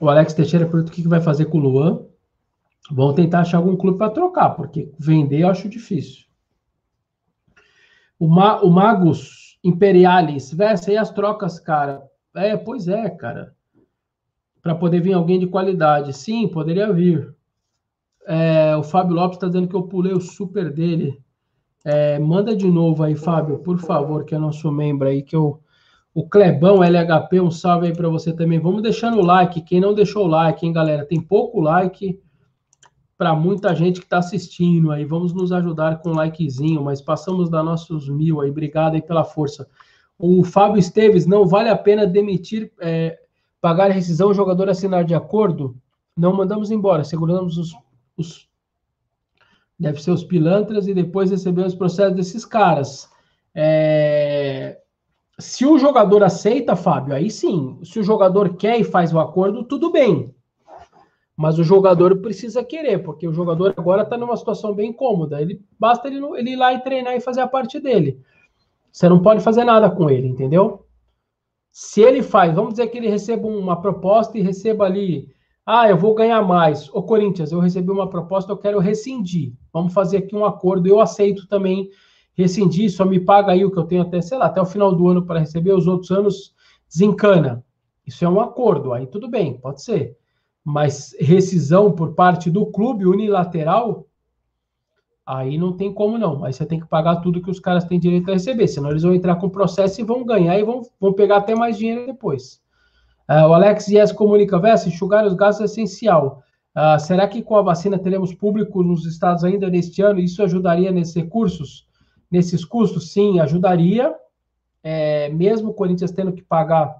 O 0.00 0.08
Alex 0.08 0.34
Teixeira 0.34 0.66
pergunta 0.66 0.92
o 0.92 0.94
que 0.94 1.08
vai 1.08 1.20
fazer 1.20 1.46
com 1.46 1.58
o 1.58 1.60
Luan. 1.60 2.06
Vão 2.92 3.12
tentar 3.12 3.40
achar 3.40 3.56
algum 3.56 3.76
clube 3.76 3.98
para 3.98 4.12
trocar, 4.12 4.50
porque 4.50 4.92
vender 4.96 5.40
eu 5.40 5.48
acho 5.48 5.68
difícil. 5.68 6.26
O, 8.20 8.28
Ma 8.28 8.60
o 8.60 8.70
Magus 8.70 9.58
Imperialis, 9.64 10.52
Versa, 10.52 10.92
e 10.92 10.96
as 10.96 11.10
trocas, 11.10 11.58
cara? 11.58 12.08
É, 12.34 12.56
pois 12.56 12.86
é, 12.86 13.10
cara 13.10 13.52
para 14.62 14.76
poder 14.76 15.00
vir 15.00 15.12
alguém 15.12 15.40
de 15.40 15.48
qualidade. 15.48 16.12
Sim, 16.12 16.46
poderia 16.46 16.90
vir. 16.92 17.34
É, 18.26 18.76
o 18.76 18.84
Fábio 18.84 19.16
Lopes 19.16 19.36
está 19.36 19.48
dizendo 19.48 19.66
que 19.66 19.74
eu 19.74 19.82
pulei 19.82 20.12
o 20.12 20.20
super 20.20 20.72
dele. 20.72 21.20
É, 21.84 22.16
manda 22.20 22.54
de 22.54 22.70
novo 22.70 23.02
aí, 23.02 23.16
Fábio, 23.16 23.58
por 23.58 23.78
favor, 23.78 24.24
que 24.24 24.34
é 24.34 24.38
nosso 24.38 24.70
membro 24.70 25.08
aí, 25.08 25.22
que 25.22 25.34
eu. 25.34 25.60
O 26.14 26.28
Clebão 26.28 26.84
LHP, 26.84 27.40
um 27.40 27.50
salve 27.50 27.86
aí 27.86 27.96
para 27.96 28.08
você 28.08 28.34
também. 28.34 28.60
Vamos 28.60 28.82
deixando 28.82 29.18
o 29.18 29.24
like. 29.24 29.62
Quem 29.62 29.80
não 29.80 29.94
deixou 29.94 30.26
o 30.26 30.28
like, 30.28 30.64
hein, 30.64 30.72
galera? 30.72 31.06
Tem 31.06 31.18
pouco 31.18 31.58
like 31.58 32.20
para 33.16 33.34
muita 33.34 33.74
gente 33.74 33.98
que 33.98 34.06
está 34.06 34.18
assistindo 34.18 34.90
aí. 34.90 35.06
Vamos 35.06 35.32
nos 35.32 35.52
ajudar 35.52 36.02
com 36.02 36.10
um 36.10 36.14
likezinho, 36.14 36.82
mas 36.82 37.00
passamos 37.00 37.48
da 37.48 37.62
nossos 37.62 38.10
mil 38.10 38.42
aí. 38.42 38.50
Obrigado 38.50 38.94
aí 38.94 39.00
pela 39.00 39.24
força. 39.24 39.66
O 40.18 40.44
Fábio 40.44 40.78
Esteves, 40.78 41.24
não 41.24 41.46
vale 41.46 41.70
a 41.70 41.76
pena 41.76 42.06
demitir 42.06 42.70
é, 42.78 43.21
pagar 43.62 43.90
a 43.90 43.94
rescisão, 43.94 44.28
o 44.28 44.34
jogador 44.34 44.68
assinar 44.68 45.04
de 45.04 45.14
acordo, 45.14 45.76
não 46.16 46.34
mandamos 46.34 46.72
embora, 46.72 47.04
seguramos 47.04 47.56
os, 47.56 47.72
os 48.18 48.48
deve 49.78 50.02
ser 50.02 50.10
os 50.10 50.24
pilantras 50.24 50.88
e 50.88 50.92
depois 50.92 51.30
recebemos 51.30 51.72
os 51.72 51.78
processos 51.78 52.16
desses 52.16 52.44
caras. 52.44 53.08
É, 53.54 54.78
se 55.38 55.64
o 55.64 55.78
jogador 55.78 56.24
aceita, 56.24 56.74
Fábio, 56.74 57.14
aí 57.14 57.30
sim. 57.30 57.78
Se 57.84 58.00
o 58.00 58.02
jogador 58.02 58.56
quer 58.56 58.80
e 58.80 58.84
faz 58.84 59.14
o 59.14 59.20
acordo, 59.20 59.64
tudo 59.64 59.92
bem. 59.92 60.34
Mas 61.36 61.58
o 61.58 61.64
jogador 61.64 62.16
precisa 62.18 62.64
querer, 62.64 62.98
porque 63.02 63.26
o 63.26 63.32
jogador 63.32 63.74
agora 63.76 64.02
está 64.02 64.16
numa 64.16 64.36
situação 64.36 64.74
bem 64.74 64.92
cômoda. 64.92 65.40
Ele 65.40 65.60
basta 65.78 66.08
ele, 66.08 66.20
ele 66.36 66.50
ir 66.50 66.56
lá 66.56 66.74
e 66.74 66.82
treinar 66.82 67.14
e 67.14 67.20
fazer 67.20 67.40
a 67.40 67.48
parte 67.48 67.80
dele. 67.80 68.20
Você 68.90 69.08
não 69.08 69.22
pode 69.22 69.40
fazer 69.40 69.64
nada 69.64 69.88
com 69.88 70.10
ele, 70.10 70.28
entendeu? 70.28 70.84
Se 71.72 72.02
ele 72.02 72.22
faz, 72.22 72.54
vamos 72.54 72.74
dizer 72.74 72.88
que 72.88 72.98
ele 72.98 73.08
receba 73.08 73.48
uma 73.48 73.80
proposta 73.80 74.36
e 74.36 74.42
receba 74.42 74.84
ali, 74.84 75.26
ah, 75.64 75.88
eu 75.88 75.96
vou 75.96 76.14
ganhar 76.14 76.42
mais. 76.42 76.92
Ô 76.92 77.02
Corinthians, 77.02 77.50
eu 77.50 77.60
recebi 77.60 77.90
uma 77.90 78.10
proposta, 78.10 78.52
eu 78.52 78.58
quero 78.58 78.78
rescindir. 78.78 79.54
Vamos 79.72 79.94
fazer 79.94 80.18
aqui 80.18 80.36
um 80.36 80.44
acordo, 80.44 80.86
eu 80.86 81.00
aceito 81.00 81.48
também 81.48 81.88
rescindir, 82.34 82.92
só 82.92 83.06
me 83.06 83.18
paga 83.18 83.52
aí 83.52 83.64
o 83.64 83.70
que 83.70 83.78
eu 83.78 83.84
tenho 83.84 84.02
até, 84.02 84.20
sei 84.20 84.36
lá, 84.36 84.46
até 84.46 84.60
o 84.60 84.66
final 84.66 84.94
do 84.94 85.08
ano 85.08 85.24
para 85.24 85.40
receber, 85.40 85.72
os 85.72 85.86
outros 85.86 86.10
anos 86.10 86.54
desencana. 86.86 87.64
Isso 88.06 88.22
é 88.22 88.28
um 88.28 88.40
acordo, 88.40 88.92
aí 88.92 89.06
tudo 89.06 89.26
bem, 89.26 89.58
pode 89.58 89.82
ser. 89.82 90.14
Mas 90.62 91.16
rescisão 91.18 91.90
por 91.90 92.14
parte 92.14 92.50
do 92.50 92.66
clube 92.66 93.06
unilateral, 93.06 94.06
Aí 95.24 95.56
não 95.56 95.72
tem 95.76 95.92
como 95.92 96.18
não. 96.18 96.44
Aí 96.44 96.52
você 96.52 96.66
tem 96.66 96.80
que 96.80 96.86
pagar 96.86 97.16
tudo 97.16 97.40
que 97.40 97.50
os 97.50 97.60
caras 97.60 97.84
têm 97.84 97.98
direito 97.98 98.30
a 98.30 98.34
receber. 98.34 98.66
Senão 98.66 98.90
eles 98.90 99.02
vão 99.02 99.14
entrar 99.14 99.36
com 99.36 99.48
processo 99.48 100.00
e 100.00 100.04
vão 100.04 100.24
ganhar 100.24 100.58
e 100.58 100.64
vão, 100.64 100.82
vão 101.00 101.12
pegar 101.12 101.36
até 101.36 101.54
mais 101.54 101.78
dinheiro 101.78 102.06
depois. 102.06 102.60
Uh, 103.30 103.48
o 103.48 103.54
Alex 103.54 103.88
Yes 103.88 104.10
comunica, 104.10 104.58
Vessa, 104.58 104.88
enxugar 104.88 105.24
os 105.24 105.34
gastos 105.34 105.62
é 105.62 105.64
essencial. 105.66 106.42
Uh, 106.76 106.98
será 106.98 107.28
que 107.28 107.42
com 107.42 107.54
a 107.56 107.62
vacina 107.62 107.98
teremos 107.98 108.34
público 108.34 108.82
nos 108.82 109.06
estados 109.06 109.44
ainda 109.44 109.70
neste 109.70 110.02
ano? 110.02 110.18
Isso 110.18 110.42
ajudaria 110.42 110.90
nesses 110.90 111.14
recursos, 111.14 111.86
nesses 112.30 112.64
custos? 112.64 113.12
Sim, 113.12 113.38
ajudaria. 113.38 114.14
É, 114.82 115.28
mesmo 115.28 115.70
o 115.70 115.74
Corinthians 115.74 116.10
tendo 116.10 116.32
que 116.32 116.42
pagar 116.42 116.96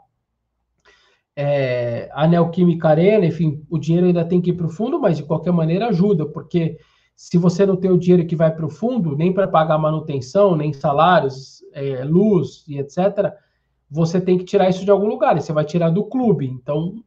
é, 1.34 2.08
a 2.12 2.28
Neoquímica 2.28 2.88
Arena, 2.88 3.26
enfim, 3.26 3.64
o 3.68 3.78
dinheiro 3.78 4.06
ainda 4.06 4.24
tem 4.24 4.40
que 4.40 4.50
ir 4.50 4.52
para 4.54 4.66
o 4.66 4.70
fundo, 4.70 5.00
mas 5.00 5.16
de 5.16 5.24
qualquer 5.24 5.52
maneira 5.52 5.88
ajuda, 5.88 6.26
porque 6.26 6.78
se 7.14 7.38
você 7.38 7.64
não 7.64 7.76
tem 7.76 7.90
o 7.90 7.98
dinheiro 7.98 8.26
que 8.26 8.36
vai 8.36 8.54
para 8.54 8.66
o 8.66 8.70
fundo, 8.70 9.16
nem 9.16 9.32
para 9.32 9.48
pagar 9.48 9.78
manutenção, 9.78 10.56
nem 10.56 10.72
salários, 10.72 11.62
é, 11.72 12.04
luz 12.04 12.64
e 12.66 12.78
etc., 12.78 13.32
você 13.90 14.20
tem 14.20 14.38
que 14.38 14.44
tirar 14.44 14.70
isso 14.70 14.84
de 14.84 14.90
algum 14.90 15.06
lugar, 15.06 15.36
e 15.36 15.40
você 15.40 15.52
vai 15.52 15.64
tirar 15.64 15.90
do 15.90 16.04
clube. 16.04 16.46
Então, 16.46 17.04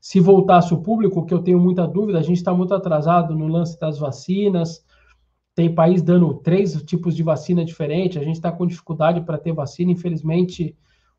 se 0.00 0.18
voltasse 0.18 0.72
o 0.72 0.82
público, 0.82 1.24
que 1.24 1.34
eu 1.34 1.42
tenho 1.42 1.60
muita 1.60 1.86
dúvida, 1.86 2.18
a 2.18 2.22
gente 2.22 2.38
está 2.38 2.52
muito 2.52 2.74
atrasado 2.74 3.36
no 3.36 3.46
lance 3.46 3.78
das 3.78 3.98
vacinas, 3.98 4.84
tem 5.54 5.74
país 5.74 6.02
dando 6.02 6.34
três 6.34 6.82
tipos 6.82 7.14
de 7.14 7.22
vacina 7.22 7.64
diferentes, 7.64 8.20
a 8.20 8.24
gente 8.24 8.36
está 8.36 8.50
com 8.50 8.66
dificuldade 8.66 9.20
para 9.20 9.38
ter 9.38 9.52
vacina, 9.52 9.92
infelizmente 9.92 10.74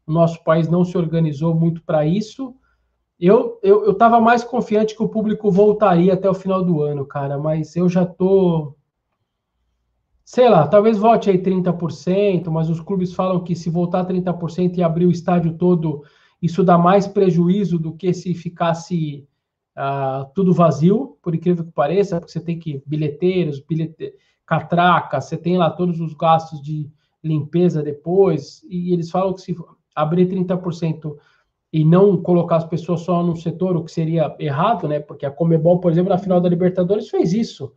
o 0.06 0.12
nosso 0.12 0.44
país 0.44 0.68
não 0.68 0.84
se 0.84 0.98
organizou 0.98 1.56
muito 1.56 1.82
para 1.84 2.06
isso, 2.06 2.56
eu, 3.20 3.60
eu, 3.62 3.86
eu 3.86 3.94
tava 3.94 4.20
mais 4.20 4.44
confiante 4.44 4.96
que 4.96 5.04
o 5.04 5.10
público 5.10 5.52
voltaria 5.52 6.14
até 6.14 6.30
o 6.30 6.34
final 6.34 6.64
do 6.64 6.82
ano, 6.82 7.06
cara, 7.06 7.38
mas 7.38 7.76
eu 7.76 7.88
já 7.88 8.06
tô. 8.06 8.76
Sei 10.26 10.50
lá, 10.50 10.68
talvez 10.68 10.98
volte 10.98 11.30
aí 11.30 11.38
30%, 11.38 12.50
mas 12.50 12.70
os 12.70 12.80
clubes 12.80 13.14
falam 13.14 13.44
que 13.44 13.56
se 13.56 13.70
voltar 13.70 14.06
30% 14.06 14.78
e 14.78 14.84
abrir 14.84 15.06
o 15.06 15.12
estádio 15.12 15.58
todo, 15.58 16.04
isso 16.42 16.64
dá 16.64 16.78
mais 16.78 17.06
prejuízo 17.08 17.78
do 17.78 17.94
que 17.94 18.14
se 18.14 18.34
ficasse 18.34 19.28
uh, 19.78 20.30
tudo 20.34 20.54
vazio, 20.54 21.18
por 21.22 21.36
incrível 21.36 21.66
que 21.66 21.72
pareça, 21.72 22.20
porque 22.20 22.32
você 22.32 22.40
tem 22.40 22.58
que 22.58 22.82
bilheteiros, 22.86 23.60
bilhete, 23.60 24.14
catraca, 24.46 25.20
você 25.20 25.38
tem 25.38 25.58
lá 25.58 25.70
todos 25.70 26.00
os 26.00 26.14
gastos 26.14 26.62
de 26.62 26.90
limpeza 27.24 27.82
depois, 27.82 28.64
e 28.70 28.94
eles 28.94 29.10
falam 29.10 29.34
que 29.34 29.42
se 29.42 29.56
abrir 29.96 30.28
30% 30.28 31.16
e 31.74 31.84
não 31.84 32.16
colocar 32.16 32.58
as 32.58 32.66
pessoas 32.66 33.02
só 33.02 33.24
num 33.24 33.36
setor, 33.36 33.76
o 33.76 33.84
que 33.84 33.92
seria 33.92 34.36
errado, 34.38 34.88
né? 34.88 35.00
Porque 35.00 35.26
a 35.26 35.32
Comebol, 35.32 35.80
por 35.80 35.92
exemplo, 35.92 36.12
na 36.12 36.20
final 36.20 36.40
da 36.40 36.48
Libertadores 36.48 37.10
fez 37.10 37.34
isso. 37.34 37.74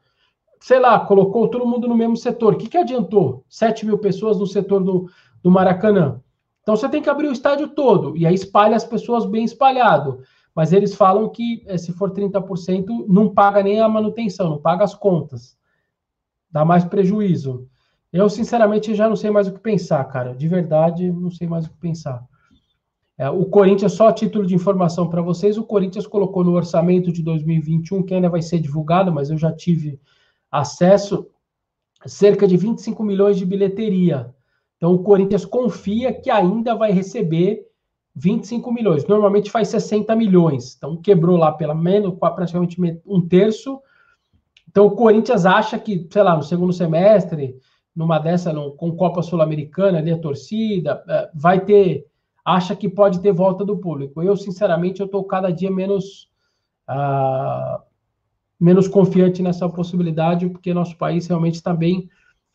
sei 0.60 0.78
lá, 0.78 1.00
colocou 1.00 1.48
todo 1.48 1.66
mundo 1.66 1.88
no 1.88 1.96
mesmo 1.96 2.16
setor. 2.16 2.54
O 2.54 2.58
que, 2.58 2.68
que 2.68 2.76
adiantou? 2.76 3.44
7 3.48 3.86
mil 3.86 3.98
pessoas 3.98 4.38
no 4.38 4.46
setor 4.46 4.84
do, 4.84 5.08
do 5.42 5.50
Maracanã. 5.50 6.20
Então 6.60 6.76
você 6.76 6.88
tem 6.88 7.00
que 7.00 7.08
abrir 7.08 7.28
o 7.28 7.32
estádio 7.32 7.68
todo, 7.68 8.16
e 8.16 8.26
aí 8.26 8.34
espalha 8.34 8.76
as 8.76 8.84
pessoas 8.84 9.24
bem 9.24 9.44
espalhado. 9.44 10.20
Mas 10.54 10.72
eles 10.72 10.94
falam 10.94 11.28
que 11.28 11.62
eh, 11.66 11.78
se 11.78 11.92
for 11.92 12.10
30%, 12.10 13.06
não 13.08 13.32
paga 13.32 13.62
nem 13.62 13.80
a 13.80 13.88
manutenção, 13.88 14.50
não 14.50 14.58
paga 14.58 14.84
as 14.84 14.94
contas. 14.94 15.56
Dá 16.50 16.64
mais 16.64 16.84
prejuízo. 16.84 17.66
Eu, 18.12 18.28
sinceramente, 18.28 18.94
já 18.94 19.08
não 19.08 19.16
sei 19.16 19.30
mais 19.30 19.46
o 19.46 19.52
que 19.52 19.60
pensar, 19.60 20.04
cara. 20.04 20.34
De 20.34 20.48
verdade, 20.48 21.10
não 21.10 21.30
sei 21.30 21.46
mais 21.46 21.66
o 21.66 21.70
que 21.70 21.76
pensar. 21.76 22.26
É, 23.18 23.30
o 23.30 23.46
Corinthians, 23.46 23.92
só 23.92 24.08
a 24.08 24.12
título 24.12 24.46
de 24.46 24.54
informação 24.54 25.08
para 25.08 25.22
vocês, 25.22 25.56
o 25.56 25.64
Corinthians 25.64 26.06
colocou 26.06 26.44
no 26.44 26.52
orçamento 26.52 27.10
de 27.10 27.22
2021, 27.22 28.02
que 28.02 28.14
ainda 28.14 28.28
vai 28.28 28.42
ser 28.42 28.58
divulgado, 28.58 29.10
mas 29.10 29.30
eu 29.30 29.38
já 29.38 29.50
tive 29.50 29.98
acesso, 30.50 31.26
cerca 32.04 32.46
de 32.46 32.56
25 32.56 33.02
milhões 33.02 33.38
de 33.38 33.46
bilheteria. 33.46 34.34
Então 34.76 34.92
o 34.92 35.02
Corinthians 35.02 35.46
confia 35.46 36.12
que 36.12 36.30
ainda 36.30 36.74
vai 36.74 36.92
receber 36.92 37.64
25 38.14 38.70
milhões. 38.70 39.06
Normalmente 39.06 39.50
faz 39.50 39.68
60 39.68 40.14
milhões. 40.14 40.74
Então 40.76 40.96
quebrou 40.96 41.38
lá 41.38 41.52
pelo 41.52 41.74
menos 41.74 42.14
praticamente 42.18 42.76
um 43.06 43.26
terço. 43.26 43.80
Então 44.68 44.86
o 44.86 44.90
Corinthians 44.90 45.46
acha 45.46 45.78
que, 45.78 46.06
sei 46.10 46.22
lá, 46.22 46.36
no 46.36 46.42
segundo 46.42 46.72
semestre, 46.72 47.56
numa 47.94 48.18
dessa, 48.18 48.52
com 48.76 48.94
Copa 48.94 49.22
Sul-Americana, 49.22 49.98
ali 49.98 50.12
a 50.12 50.18
torcida, 50.18 51.02
é, 51.08 51.30
vai 51.34 51.64
ter 51.64 52.04
acha 52.46 52.76
que 52.76 52.88
pode 52.88 53.18
ter 53.20 53.32
volta 53.32 53.64
do 53.64 53.76
público. 53.76 54.22
Eu, 54.22 54.36
sinceramente, 54.36 55.00
eu 55.00 55.06
estou 55.06 55.24
cada 55.24 55.50
dia 55.50 55.68
menos 55.68 56.30
uh, 56.88 57.82
menos 58.58 58.86
confiante 58.86 59.42
nessa 59.42 59.68
possibilidade, 59.68 60.48
porque 60.48 60.72
nosso 60.72 60.96
país 60.96 61.26
realmente 61.26 61.54
está 61.54 61.74
bem 61.74 62.08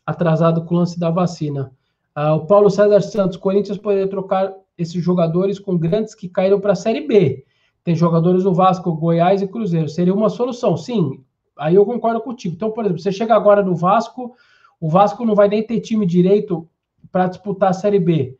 atrasado 0.06 0.64
com 0.64 0.74
o 0.74 0.78
lance 0.78 0.98
da 0.98 1.10
vacina. 1.10 1.70
Uh, 2.16 2.36
o 2.36 2.46
Paulo 2.46 2.70
César 2.70 3.02
Santos, 3.02 3.36
Corinthians 3.36 3.76
poderia 3.76 4.08
trocar 4.08 4.54
esses 4.78 5.04
jogadores 5.04 5.58
com 5.58 5.76
grandes 5.76 6.14
que 6.14 6.26
caíram 6.26 6.58
para 6.58 6.72
a 6.72 6.76
Série 6.76 7.06
B. 7.06 7.44
Tem 7.84 7.94
jogadores 7.94 8.44
do 8.44 8.54
Vasco, 8.54 8.94
Goiás 8.94 9.42
e 9.42 9.46
Cruzeiro. 9.46 9.90
Seria 9.90 10.14
uma 10.14 10.30
solução, 10.30 10.74
sim. 10.74 11.22
Aí 11.58 11.74
eu 11.74 11.84
concordo 11.84 12.22
contigo. 12.22 12.54
Então, 12.54 12.70
por 12.70 12.84
exemplo, 12.84 13.02
você 13.02 13.12
chega 13.12 13.34
agora 13.34 13.62
no 13.62 13.74
Vasco, 13.74 14.34
o 14.80 14.88
Vasco 14.88 15.24
não 15.26 15.34
vai 15.34 15.48
nem 15.48 15.62
ter 15.62 15.80
time 15.80 16.06
direito 16.06 16.66
para 17.10 17.26
disputar 17.26 17.70
a 17.70 17.74
Série 17.74 18.00
B. 18.00 18.38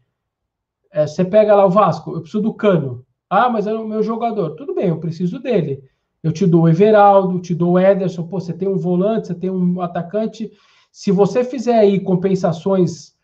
É, 0.93 1.07
você 1.07 1.25
pega 1.25 1.55
lá 1.55 1.65
o 1.65 1.71
Vasco, 1.71 2.15
eu 2.15 2.21
preciso 2.21 2.43
do 2.43 2.53
Cano. 2.53 3.05
Ah, 3.29 3.49
mas 3.49 3.67
é 3.67 3.73
o 3.73 3.89
meu 3.89 4.03
jogador. 4.03 4.51
Tudo 4.51 4.75
bem, 4.75 4.89
eu 4.89 5.01
preciso 5.01 5.41
dele. 5.41 5.83
Eu 6.23 6.31
te 6.31 6.47
dou 6.47 6.63
o 6.63 6.69
Everaldo, 6.69 7.41
te 7.41 7.55
dou 7.55 7.73
o 7.73 7.79
Ederson. 7.79 8.27
Pô, 8.27 8.39
você 8.39 8.53
tem 8.53 8.69
um 8.69 8.77
volante, 8.77 9.29
você 9.29 9.35
tem 9.35 9.51
um 9.51 9.81
atacante. 9.81 10.53
Se 10.93 11.11
você 11.11 11.43
fizer 11.43 11.79
aí 11.79 11.99
compensações 11.99 13.17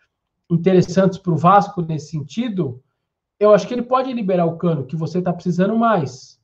interessantes 0.51 1.19
para 1.19 1.33
o 1.33 1.37
Vasco 1.37 1.83
nesse 1.83 2.11
sentido, 2.11 2.83
eu 3.39 3.53
acho 3.53 3.69
que 3.69 3.75
ele 3.75 3.83
pode 3.83 4.13
liberar 4.13 4.47
o 4.47 4.57
Cano, 4.57 4.87
que 4.87 4.97
você 4.97 5.19
está 5.19 5.33
precisando 5.33 5.77
mais. 5.77 6.41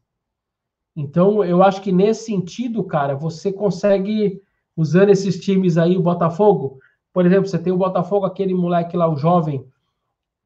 Então, 0.94 1.42
eu 1.42 1.62
acho 1.62 1.80
que 1.80 1.90
nesse 1.90 2.26
sentido, 2.26 2.84
cara, 2.84 3.16
você 3.16 3.52
consegue, 3.52 4.40
usando 4.76 5.08
esses 5.08 5.40
times 5.40 5.76
aí, 5.76 5.96
o 5.96 6.02
Botafogo, 6.02 6.78
por 7.12 7.24
exemplo, 7.26 7.48
você 7.48 7.58
tem 7.58 7.72
o 7.72 7.78
Botafogo, 7.78 8.26
aquele 8.26 8.54
moleque 8.54 8.96
lá, 8.96 9.08
o 9.08 9.16
jovem, 9.16 9.66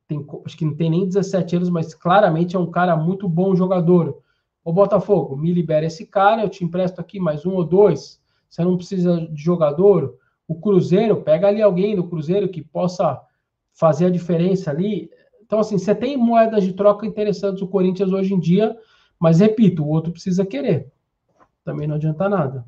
tem, 0.09 0.26
acho 0.44 0.56
que 0.56 0.64
não 0.64 0.74
tem 0.74 0.90
nem 0.90 1.06
17 1.06 1.56
anos, 1.56 1.68
mas 1.68 1.94
claramente 1.94 2.56
é 2.56 2.59
um 2.59 2.70
cara 2.70 2.96
muito 2.96 3.28
bom 3.28 3.54
jogador. 3.54 4.22
O 4.64 4.72
Botafogo, 4.72 5.36
me 5.36 5.52
libera 5.52 5.86
esse 5.86 6.06
cara, 6.06 6.42
eu 6.42 6.48
te 6.48 6.64
empresto 6.64 7.00
aqui 7.00 7.20
mais 7.20 7.44
um 7.44 7.54
ou 7.54 7.64
dois. 7.64 8.20
Você 8.48 8.64
não 8.64 8.76
precisa 8.76 9.28
de 9.30 9.42
jogador. 9.42 10.16
O 10.48 10.54
Cruzeiro, 10.54 11.22
pega 11.22 11.48
ali 11.48 11.61
alguém 11.61 11.94
do 11.94 12.09
Cruzeiro 12.09 12.48
que 12.48 12.62
possa 12.62 13.20
fazer 13.74 14.06
a 14.06 14.11
diferença 14.11 14.70
ali. 14.70 15.11
Então, 15.44 15.61
assim, 15.61 15.76
você 15.76 15.94
tem 15.94 16.16
moedas 16.16 16.64
de 16.64 16.72
troca 16.72 17.06
interessantes 17.06 17.62
o 17.62 17.68
Corinthians 17.68 18.11
hoje 18.11 18.32
em 18.32 18.40
dia, 18.40 18.76
mas 19.20 19.40
repito, 19.40 19.84
o 19.84 19.88
outro 19.88 20.11
precisa 20.11 20.44
querer. 20.44 20.90
Também 21.64 21.86
não 21.86 21.96
adianta 21.96 22.28
nada. 22.28 22.64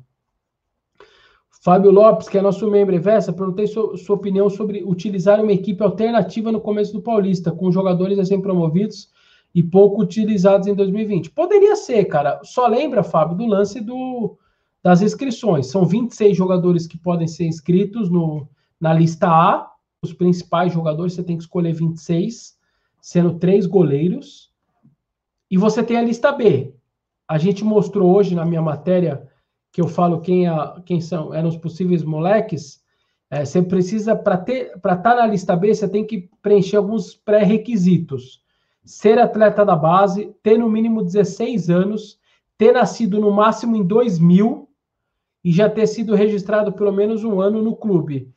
Fábio 1.63 1.91
Lopes, 1.91 2.27
que 2.27 2.39
é 2.39 2.41
nosso 2.41 2.67
membro 2.71 2.95
Evessa, 2.95 3.31
perguntei 3.31 3.67
sua 3.67 4.15
opinião 4.15 4.49
sobre 4.49 4.83
utilizar 4.83 5.39
uma 5.39 5.51
equipe 5.51 5.83
alternativa 5.83 6.51
no 6.51 6.59
começo 6.59 6.91
do 6.91 7.03
Paulista, 7.03 7.51
com 7.51 7.71
jogadores 7.71 8.17
recém-promovidos 8.17 9.11
e 9.53 9.61
pouco 9.61 10.01
utilizados 10.01 10.65
em 10.65 10.73
2020. 10.73 11.29
Poderia 11.29 11.75
ser, 11.75 12.05
cara. 12.05 12.39
Só 12.43 12.65
lembra, 12.65 13.03
Fábio, 13.03 13.37
do 13.37 13.45
lance 13.45 13.79
do, 13.79 14.39
das 14.81 15.03
inscrições. 15.03 15.67
São 15.67 15.85
26 15.85 16.35
jogadores 16.35 16.87
que 16.87 16.97
podem 16.97 17.27
ser 17.27 17.45
inscritos 17.45 18.09
no, 18.09 18.47
na 18.79 18.91
lista 18.91 19.27
A. 19.27 19.69
Os 20.01 20.13
principais 20.13 20.73
jogadores, 20.73 21.13
você 21.13 21.21
tem 21.21 21.37
que 21.37 21.43
escolher 21.43 21.73
26, 21.73 22.57
sendo 22.99 23.37
três 23.37 23.67
goleiros. 23.67 24.51
E 25.49 25.57
você 25.57 25.83
tem 25.83 25.97
a 25.97 26.01
lista 26.01 26.31
B. 26.31 26.73
A 27.27 27.37
gente 27.37 27.63
mostrou 27.63 28.11
hoje 28.15 28.33
na 28.33 28.45
minha 28.45 28.63
matéria 28.63 29.29
que 29.71 29.81
eu 29.81 29.87
falo 29.87 30.19
quem, 30.19 30.47
a, 30.47 30.81
quem 30.85 30.99
são 30.99 31.33
eram 31.33 31.49
os 31.49 31.57
possíveis 31.57 32.03
moleques, 32.03 32.81
é, 33.29 33.45
você 33.45 33.61
precisa, 33.61 34.13
para 34.15 34.35
estar 34.35 34.97
tá 35.01 35.15
na 35.15 35.25
lista 35.25 35.55
B, 35.55 35.73
você 35.73 35.87
tem 35.87 36.05
que 36.05 36.29
preencher 36.41 36.75
alguns 36.75 37.15
pré-requisitos. 37.15 38.41
Ser 38.83 39.17
atleta 39.19 39.63
da 39.63 39.75
base, 39.75 40.35
ter 40.43 40.57
no 40.57 40.69
mínimo 40.69 41.03
16 41.03 41.69
anos, 41.69 42.19
ter 42.57 42.73
nascido 42.73 43.21
no 43.21 43.31
máximo 43.31 43.75
em 43.75 43.83
2000 43.85 44.67
e 45.43 45.51
já 45.51 45.69
ter 45.69 45.87
sido 45.87 46.13
registrado 46.13 46.73
pelo 46.73 46.91
menos 46.91 47.23
um 47.23 47.39
ano 47.39 47.61
no 47.61 47.75
clube. 47.75 48.29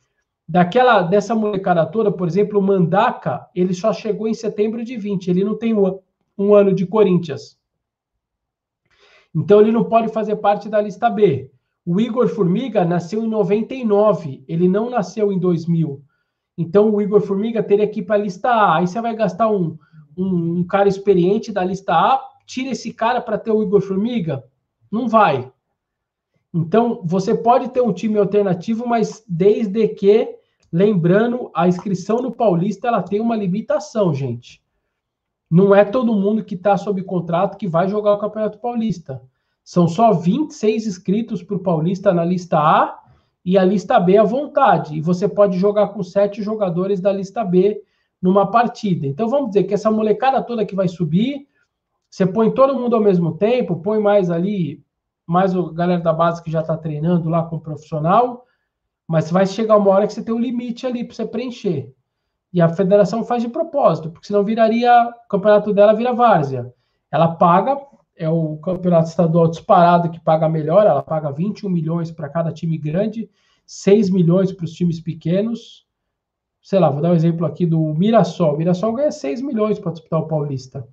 Daquela 0.47 1.01
dessa 1.01 1.35
molecada 1.35 1.85
toda, 1.85 2.11
por 2.11 2.27
exemplo, 2.27 2.59
o 2.59 2.61
Mandaka, 2.61 3.47
ele 3.53 3.73
só 3.73 3.91
chegou 3.91 4.27
em 4.27 4.33
setembro 4.33 4.83
de 4.83 4.95
20, 4.95 5.27
ele 5.27 5.43
não 5.43 5.57
tem 5.57 5.73
um, 5.73 5.99
um 6.37 6.53
ano 6.53 6.73
de 6.73 6.85
Corinthians. 6.85 7.57
Então 9.35 9.59
ele 9.59 9.71
não 9.71 9.83
pode 9.83 10.07
fazer 10.13 10.37
parte 10.37 10.69
da 10.69 10.81
lista 10.81 11.09
B. 11.09 11.51
O 11.85 11.99
Igor 11.99 12.29
Formiga 12.29 12.85
nasceu 12.85 13.21
em 13.21 13.27
99, 13.27 14.43
ele 14.47 14.67
não 14.67 14.89
nasceu 14.89 15.31
em 15.31 15.37
2000. 15.37 16.01
Então 16.57 16.89
o 16.89 17.01
Igor 17.01 17.19
Formiga 17.19 17.61
teria 17.61 17.87
que 17.87 17.99
ir 17.99 18.03
para 18.03 18.15
a 18.15 18.19
lista 18.19 18.49
A. 18.49 18.77
Aí 18.77 18.87
você 18.87 19.01
vai 19.01 19.13
gastar 19.13 19.49
um, 19.49 19.77
um, 20.17 20.59
um 20.59 20.63
cara 20.63 20.87
experiente 20.87 21.51
da 21.51 21.65
lista 21.65 21.93
A, 21.93 22.21
tira 22.45 22.69
esse 22.69 22.93
cara 22.93 23.19
para 23.19 23.37
ter 23.37 23.51
o 23.51 23.61
Igor 23.61 23.81
Formiga? 23.81 24.43
Não 24.89 25.07
vai. 25.09 25.51
Então 26.53 27.01
você 27.03 27.35
pode 27.35 27.69
ter 27.69 27.81
um 27.81 27.91
time 27.91 28.17
alternativo, 28.17 28.87
mas 28.87 29.21
desde 29.27 29.85
que, 29.89 30.37
lembrando, 30.71 31.51
a 31.53 31.67
inscrição 31.67 32.21
no 32.21 32.31
Paulista 32.31 32.87
ela 32.87 33.03
tem 33.03 33.19
uma 33.19 33.35
limitação, 33.35 34.13
gente. 34.13 34.63
Não 35.49 35.73
é 35.75 35.85
todo 35.85 36.15
mundo 36.15 36.43
que 36.43 36.55
está 36.55 36.75
sob 36.75 37.01
contrato 37.03 37.57
que 37.57 37.67
vai 37.67 37.87
jogar 37.87 38.13
o 38.13 38.17
Campeonato 38.17 38.59
Paulista. 38.59 39.21
São 39.63 39.87
só 39.87 40.13
26 40.13 40.87
inscritos 40.87 41.43
para 41.43 41.55
o 41.55 41.59
Paulista 41.59 42.13
na 42.13 42.23
lista 42.23 42.59
A 42.59 42.99
e 43.43 43.57
a 43.57 43.63
lista 43.63 43.99
B 43.99 44.17
à 44.17 44.23
vontade. 44.23 44.95
E 44.95 45.01
você 45.01 45.27
pode 45.27 45.57
jogar 45.57 45.89
com 45.89 46.01
sete 46.03 46.41
jogadores 46.41 46.99
da 46.99 47.11
lista 47.11 47.43
B 47.43 47.81
numa 48.21 48.49
partida. 48.49 49.05
Então 49.05 49.29
vamos 49.29 49.49
dizer 49.49 49.63
que 49.63 49.73
essa 49.73 49.91
molecada 49.91 50.41
toda 50.41 50.65
que 50.65 50.75
vai 50.75 50.87
subir, 50.87 51.47
você 52.09 52.25
põe 52.25 52.51
todo 52.51 52.79
mundo 52.79 52.95
ao 52.95 53.01
mesmo 53.01 53.37
tempo, 53.37 53.81
põe 53.81 53.99
mais 53.99 54.31
ali, 54.31 54.83
mais 55.27 55.55
o 55.55 55.71
galera 55.71 56.01
da 56.01 56.13
base 56.13 56.41
que 56.41 56.51
já 56.51 56.61
está 56.61 56.75
treinando 56.75 57.29
lá 57.29 57.43
com 57.43 57.57
o 57.57 57.61
profissional, 57.61 58.45
mas 59.07 59.29
vai 59.29 59.45
chegar 59.45 59.77
uma 59.77 59.91
hora 59.91 60.07
que 60.07 60.13
você 60.13 60.23
tem 60.23 60.33
um 60.33 60.39
limite 60.39 60.87
ali 60.87 61.03
para 61.03 61.15
você 61.15 61.25
preencher. 61.25 61.93
E 62.55 62.61
a 62.61 62.69
federação 62.69 63.21
faz 63.21 63.43
de 63.43 63.49
propósito, 63.49 64.09
porque 64.09 64.27
senão 64.27 64.41
viraria, 64.41 65.09
o 65.09 65.27
campeonato 65.27 65.73
dela 65.73 65.91
vira 65.91 66.13
várzea. 66.13 66.73
Ela 67.11 67.35
paga, 67.35 67.77
é 68.15 68.29
o 68.29 68.55
campeonato 68.59 69.09
estadual 69.09 69.49
disparado 69.49 70.09
que 70.09 70.21
paga 70.21 70.47
melhor, 70.47 70.87
ela 70.87 71.03
paga 71.03 71.33
21 71.33 71.69
milhões 71.69 72.11
para 72.11 72.29
cada 72.29 72.53
time 72.53 72.77
grande, 72.77 73.29
6 73.65 74.09
milhões 74.09 74.53
para 74.53 74.63
os 74.63 74.71
times 74.71 75.01
pequenos. 75.01 75.85
Sei 76.61 76.79
lá, 76.79 76.89
vou 76.89 77.01
dar 77.01 77.11
um 77.11 77.15
exemplo 77.15 77.45
aqui 77.45 77.65
do 77.65 77.93
Mirassol. 77.93 78.53
O 78.53 78.57
Mirassol 78.57 78.93
ganha 78.93 79.11
6 79.11 79.41
milhões 79.41 79.77
para 79.77 79.91
disputar 79.91 80.21
o 80.21 80.27
Paulista. 80.27 80.87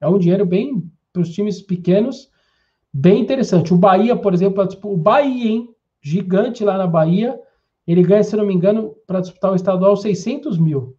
É 0.00 0.08
um 0.08 0.18
dinheiro 0.18 0.44
bem 0.44 0.82
para 1.12 1.22
os 1.22 1.30
times 1.30 1.62
pequenos, 1.62 2.28
bem 2.92 3.20
interessante. 3.20 3.72
O 3.72 3.78
Bahia, 3.78 4.16
por 4.16 4.34
exemplo, 4.34 4.68
o 4.82 4.96
Bahia, 4.96 5.48
hein? 5.48 5.68
Gigante 6.02 6.64
lá 6.64 6.76
na 6.76 6.88
Bahia, 6.88 7.38
ele 7.92 8.02
ganha, 8.02 8.22
se 8.22 8.36
não 8.36 8.46
me 8.46 8.54
engano, 8.54 8.94
para 9.06 9.20
disputar 9.20 9.52
o 9.52 9.56
estadual 9.56 9.96
600 9.96 10.58
mil. 10.58 10.96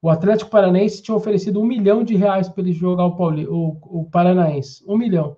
O 0.00 0.08
Atlético 0.08 0.50
Paranaense 0.50 1.02
tinha 1.02 1.16
oferecido 1.16 1.60
um 1.60 1.64
milhão 1.64 2.04
de 2.04 2.14
reais 2.14 2.48
para 2.48 2.62
ele 2.62 2.72
jogar 2.72 3.04
o, 3.04 3.16
Pauli, 3.16 3.46
o, 3.46 3.78
o 3.82 4.08
Paranaense. 4.10 4.84
Um 4.86 4.96
milhão. 4.96 5.36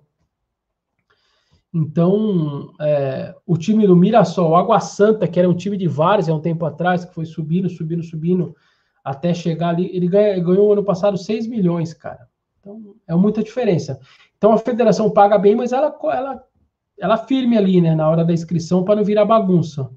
Então, 1.73 2.73
é, 2.79 3.35
o 3.45 3.57
time 3.57 3.85
do 3.85 3.95
Mirassol, 3.95 4.55
Água 4.55 4.79
Santa, 4.79 5.27
que 5.27 5.39
era 5.39 5.49
um 5.49 5.55
time 5.55 5.77
de 5.77 5.87
vários 5.87 6.27
há 6.27 6.33
um 6.33 6.41
tempo 6.41 6.65
atrás, 6.65 7.05
que 7.05 7.13
foi 7.13 7.25
subindo, 7.25 7.69
subindo, 7.69 8.03
subindo, 8.03 8.55
até 9.03 9.33
chegar 9.33 9.69
ali, 9.69 9.89
ele 9.95 10.07
ganha, 10.07 10.39
ganhou 10.39 10.73
ano 10.73 10.83
passado 10.83 11.17
6 11.17 11.47
milhões, 11.47 11.93
cara. 11.93 12.27
Então, 12.59 12.95
é 13.07 13.15
muita 13.15 13.43
diferença. 13.43 13.99
Então, 14.37 14.51
a 14.51 14.57
federação 14.57 15.09
paga 15.09 15.37
bem, 15.37 15.55
mas 15.55 15.71
ela, 15.71 15.95
ela 16.11 16.43
ela 16.99 17.17
firme 17.17 17.57
ali, 17.57 17.81
né, 17.81 17.95
na 17.95 18.09
hora 18.09 18.25
da 18.25 18.33
inscrição 18.33 18.83
para 18.83 18.97
não 18.97 19.03
virar 19.03 19.25
bagunça. 19.25 19.89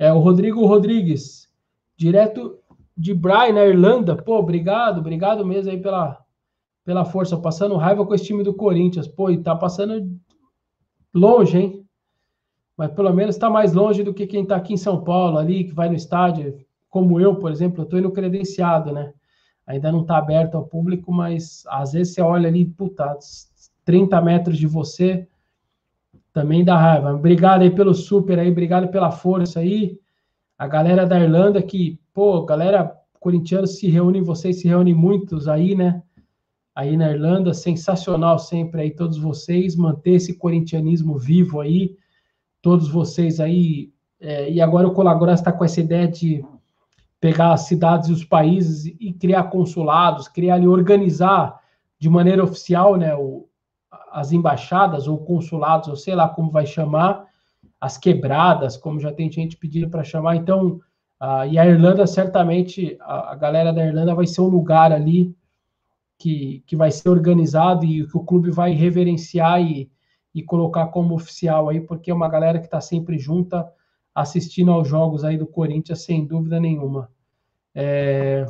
É 0.00 0.10
o 0.10 0.18
Rodrigo 0.18 0.64
Rodrigues, 0.64 1.46
direto 1.94 2.58
de 2.96 3.12
Bray, 3.12 3.52
na 3.52 3.66
Irlanda. 3.66 4.16
Pô, 4.16 4.38
obrigado, 4.38 5.00
obrigado 5.00 5.44
mesmo 5.44 5.70
aí 5.70 5.78
pela, 5.78 6.18
pela 6.86 7.04
força. 7.04 7.36
Passando 7.36 7.76
raiva 7.76 8.06
com 8.06 8.14
esse 8.14 8.24
time 8.24 8.42
do 8.42 8.54
Corinthians. 8.54 9.06
Pô, 9.06 9.30
e 9.30 9.36
tá 9.36 9.54
passando 9.54 10.10
longe, 11.12 11.58
hein? 11.58 11.86
Mas 12.78 12.92
pelo 12.92 13.12
menos 13.12 13.34
está 13.34 13.50
mais 13.50 13.74
longe 13.74 14.02
do 14.02 14.14
que 14.14 14.26
quem 14.26 14.42
está 14.42 14.56
aqui 14.56 14.72
em 14.72 14.78
São 14.78 15.04
Paulo, 15.04 15.36
ali, 15.36 15.64
que 15.64 15.74
vai 15.74 15.90
no 15.90 15.96
estádio, 15.96 16.58
como 16.88 17.20
eu, 17.20 17.36
por 17.36 17.52
exemplo, 17.52 17.82
eu 17.82 17.84
estou 17.84 17.98
indo 17.98 18.10
credenciado, 18.10 18.92
né? 18.92 19.12
Ainda 19.66 19.92
não 19.92 20.00
está 20.00 20.16
aberto 20.16 20.54
ao 20.54 20.64
público, 20.64 21.12
mas 21.12 21.62
às 21.68 21.92
vezes 21.92 22.14
você 22.14 22.22
olha 22.22 22.48
ali, 22.48 22.64
puta, 22.64 23.18
30 23.84 24.18
metros 24.22 24.56
de 24.56 24.66
você, 24.66 25.28
também 26.32 26.64
dá 26.64 26.76
raiva. 26.76 27.14
Obrigado 27.14 27.62
aí 27.62 27.70
pelo 27.70 27.94
super 27.94 28.38
aí, 28.38 28.50
obrigado 28.50 28.88
pela 28.88 29.10
força 29.10 29.60
aí. 29.60 29.98
A 30.58 30.66
galera 30.68 31.06
da 31.06 31.18
Irlanda 31.18 31.62
que, 31.62 31.98
pô, 32.12 32.44
galera 32.44 32.96
corintiana 33.18 33.66
se 33.66 33.88
reúne, 33.88 34.20
vocês 34.20 34.60
se 34.60 34.68
reúnem 34.68 34.94
muitos 34.94 35.48
aí, 35.48 35.74
né? 35.74 36.02
Aí 36.74 36.96
na 36.96 37.10
Irlanda, 37.10 37.52
sensacional 37.52 38.38
sempre 38.38 38.82
aí 38.82 38.90
todos 38.90 39.18
vocês, 39.18 39.76
manter 39.76 40.12
esse 40.12 40.34
corintianismo 40.34 41.18
vivo 41.18 41.60
aí, 41.60 41.96
todos 42.62 42.88
vocês 42.88 43.40
aí. 43.40 43.90
É, 44.20 44.50
e 44.50 44.60
agora 44.60 44.86
o 44.86 44.92
Colaborar 44.92 45.34
está 45.34 45.52
com 45.52 45.64
essa 45.64 45.80
ideia 45.80 46.06
de 46.06 46.44
pegar 47.20 47.52
as 47.52 47.62
cidades 47.62 48.08
e 48.08 48.12
os 48.12 48.24
países 48.24 48.86
e 48.98 49.12
criar 49.12 49.44
consulados, 49.44 50.28
criar 50.28 50.54
ali, 50.54 50.66
organizar 50.66 51.60
de 51.98 52.08
maneira 52.08 52.42
oficial, 52.42 52.96
né, 52.96 53.14
o, 53.14 53.46
as 54.12 54.32
embaixadas 54.32 55.06
ou 55.06 55.18
consulados, 55.18 55.88
ou 55.88 55.96
sei 55.96 56.14
lá 56.14 56.28
como 56.28 56.50
vai 56.50 56.66
chamar, 56.66 57.26
as 57.80 57.96
quebradas, 57.96 58.76
como 58.76 59.00
já 59.00 59.12
tem 59.12 59.30
gente 59.30 59.56
pedindo 59.56 59.88
para 59.88 60.04
chamar. 60.04 60.36
Então, 60.36 60.80
uh, 61.20 61.46
e 61.50 61.58
a 61.58 61.66
Irlanda, 61.66 62.06
certamente, 62.06 62.96
a, 63.00 63.32
a, 63.32 63.36
galera 63.36 63.72
da 63.72 63.84
Irlanda 63.84 64.14
vai 64.14 64.26
ser 64.26 64.42
um 64.42 64.48
lugar 64.48 64.92
ali 64.92 65.34
que, 66.18 66.62
que 66.66 66.76
vai 66.76 66.90
ser 66.90 67.08
organizado 67.08 67.84
e 67.84 68.06
que 68.06 68.16
o 68.16 68.24
clube 68.24 68.50
vai 68.50 68.72
reverenciar 68.72 69.62
e, 69.62 69.90
e 70.34 70.42
colocar 70.42 70.88
como 70.88 71.14
oficial 71.14 71.68
aí, 71.68 71.80
porque 71.80 72.10
é 72.10 72.14
uma 72.14 72.28
galera 72.28 72.58
que 72.58 72.66
está 72.66 72.80
sempre 72.80 73.18
junta 73.18 73.66
assistindo 74.14 74.70
aos 74.70 74.86
jogos 74.86 75.24
aí 75.24 75.38
do 75.38 75.46
Corinthians, 75.46 76.02
sem 76.02 76.26
dúvida 76.26 76.60
nenhuma. 76.60 77.10
É... 77.74 78.44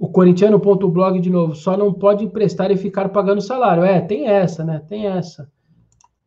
O 0.00 0.08
corintiano.blog 0.08 1.20
de 1.20 1.28
novo, 1.28 1.54
só 1.54 1.76
não 1.76 1.92
pode 1.92 2.24
emprestar 2.24 2.70
e 2.70 2.76
ficar 2.78 3.10
pagando 3.10 3.42
salário. 3.42 3.84
É, 3.84 4.00
tem 4.00 4.26
essa, 4.26 4.64
né? 4.64 4.82
Tem 4.88 5.06
essa. 5.06 5.52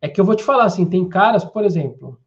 É 0.00 0.08
que 0.08 0.20
eu 0.20 0.24
vou 0.24 0.36
te 0.36 0.44
falar 0.44 0.66
assim, 0.66 0.86
tem 0.86 1.08
caras, 1.08 1.44
por 1.44 1.64
exemplo, 1.64 2.20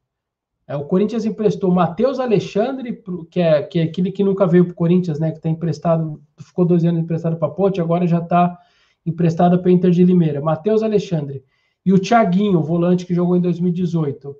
é, 0.67 0.75
o 0.75 0.83
Corinthians 0.83 1.23
emprestou 1.23 1.71
Matheus 1.71 2.19
Alexandre, 2.19 3.01
que 3.31 3.39
é, 3.39 3.63
que 3.63 3.79
é 3.79 3.83
aquele 3.83 4.11
que 4.11 4.25
nunca 4.25 4.45
veio 4.45 4.65
para 4.65 4.73
o 4.73 4.75
Corinthians, 4.75 5.21
né? 5.21 5.31
Que 5.31 5.37
está 5.37 5.47
emprestado, 5.47 6.21
ficou 6.37 6.65
dois 6.65 6.83
anos 6.83 7.01
emprestado 7.01 7.37
para 7.37 7.47
Ponte, 7.47 7.79
agora 7.79 8.05
já 8.05 8.17
está 8.19 8.59
emprestado 9.05 9.57
para 9.59 9.71
Inter 9.71 9.91
de 9.91 10.03
Limeira. 10.03 10.41
Matheus 10.41 10.83
Alexandre. 10.83 11.45
E 11.85 11.93
o 11.93 11.99
Thiaguinho, 11.99 12.59
o 12.59 12.63
volante 12.63 13.05
que 13.05 13.15
jogou 13.15 13.37
em 13.37 13.41
2018, 13.41 14.35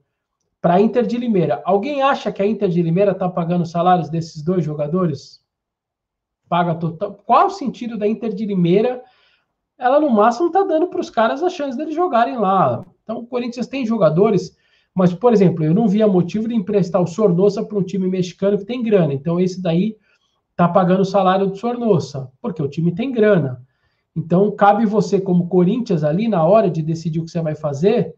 para 0.62 0.82
Inter 0.82 1.06
de 1.06 1.18
Limeira. 1.18 1.62
Alguém 1.64 2.02
acha 2.02 2.34
que 2.34 2.42
a 2.42 2.46
Inter 2.46 2.68
de 2.68 2.82
Limeira 2.82 3.14
está 3.14 3.30
pagando 3.30 3.66
salários 3.66 4.10
desses 4.10 4.44
dois 4.44 4.66
jogadores? 4.66 5.47
Paga 6.48 6.76
total. 6.76 7.14
Qual 7.26 7.48
o 7.48 7.52
sentido 7.52 7.98
da 7.98 8.08
Inter 8.08 8.34
de 8.34 8.46
Limeira? 8.46 9.02
Ela 9.78 10.00
no 10.00 10.10
máximo 10.10 10.48
está 10.48 10.64
dando 10.64 10.88
para 10.88 11.00
os 11.00 11.10
caras 11.10 11.44
a 11.44 11.50
chance 11.50 11.78
deles 11.78 11.96
jogarem 11.96 12.38
lá. 12.38 12.84
Então 13.04 13.20
o 13.20 13.28
Corinthians 13.28 13.68
tem 13.68 13.86
jogadores, 13.86 14.58
mas 14.94 15.14
por 15.14 15.32
exemplo, 15.32 15.64
eu 15.64 15.74
não 15.74 15.88
via 15.88 16.08
motivo 16.08 16.48
de 16.48 16.56
emprestar 16.56 17.02
o 17.02 17.08
Sornosa 17.08 17.64
para 17.64 17.78
um 17.78 17.84
time 17.84 18.08
mexicano 18.08 18.58
que 18.58 18.66
tem 18.66 18.82
grana. 18.82 19.14
Então 19.14 19.40
esse 19.40 19.62
daí 19.62 19.96
está 20.52 20.68
pagando 20.68 21.02
o 21.02 21.06
salário 21.06 21.48
do 21.48 21.56
Sornosa, 21.56 22.32
porque 22.42 22.62
o 22.62 22.68
time 22.68 22.94
tem 22.94 23.12
grana. 23.12 23.62
Então 24.16 24.50
cabe 24.52 24.86
você 24.86 25.22
como 25.22 25.48
Corinthians 25.48 26.04
ali 26.04 26.28
na 26.28 26.44
hora 26.44 26.72
de 26.72 26.82
decidir 26.82 27.20
o 27.20 27.26
que 27.26 27.32
você 27.32 27.42
vai 27.42 27.54
fazer. 27.54 28.16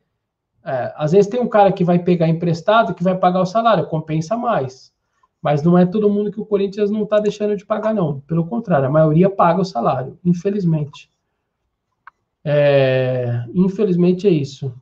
É, 0.66 0.94
às 0.96 1.12
vezes 1.12 1.30
tem 1.30 1.42
um 1.42 1.48
cara 1.48 1.72
que 1.72 1.84
vai 1.84 2.00
pegar 2.00 2.30
emprestado 2.30 2.94
que 2.94 3.04
vai 3.04 3.18
pagar 3.18 3.42
o 3.42 3.46
salário, 3.46 3.88
compensa 3.88 4.38
mais. 4.38 4.94
Mas 5.42 5.64
não 5.64 5.78
é 5.78 5.86
todo 5.86 6.10
mundo 6.10 6.32
que 6.32 6.40
o 6.40 6.46
Corinthians 6.46 6.92
não 6.92 7.04
está 7.04 7.20
deixando 7.20 7.56
de 7.56 7.66
pagar, 7.66 7.94
não. 7.94 8.20
Pelo 8.22 8.46
contrário, 8.46 8.88
a 8.88 8.92
maioria 8.92 9.30
paga 9.30 9.62
o 9.62 9.66
salário, 9.66 10.20
infelizmente. 10.24 11.10
É, 12.44 13.46
infelizmente 13.54 14.28
é 14.28 14.32
isso. 14.32 14.74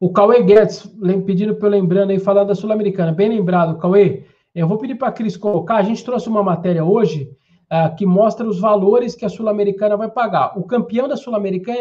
O 0.00 0.12
Cauê 0.12 0.42
Guedes, 0.42 0.86
pedindo 1.24 1.54
para 1.54 1.68
eu 1.68 1.70
lembrando 1.70 2.10
aí, 2.10 2.18
falar 2.18 2.44
da 2.44 2.54
Sul-Americana. 2.54 3.12
Bem 3.12 3.28
lembrado, 3.28 3.78
Cauê. 3.78 4.26
Eu 4.54 4.66
vou 4.66 4.78
pedir 4.78 4.96
para 4.96 5.08
a 5.08 5.12
Cris 5.12 5.36
colocar. 5.36 5.76
A 5.76 5.82
gente 5.82 6.04
trouxe 6.04 6.28
uma 6.28 6.42
matéria 6.42 6.84
hoje 6.84 7.30
uh, 7.72 7.94
que 7.96 8.04
mostra 8.04 8.46
os 8.46 8.58
valores 8.58 9.14
que 9.14 9.24
a 9.24 9.28
Sul-Americana 9.28 9.96
vai 9.96 10.10
pagar. 10.10 10.58
O 10.58 10.64
campeão 10.64 11.06
da 11.06 11.16
Sul-Americana 11.16 11.78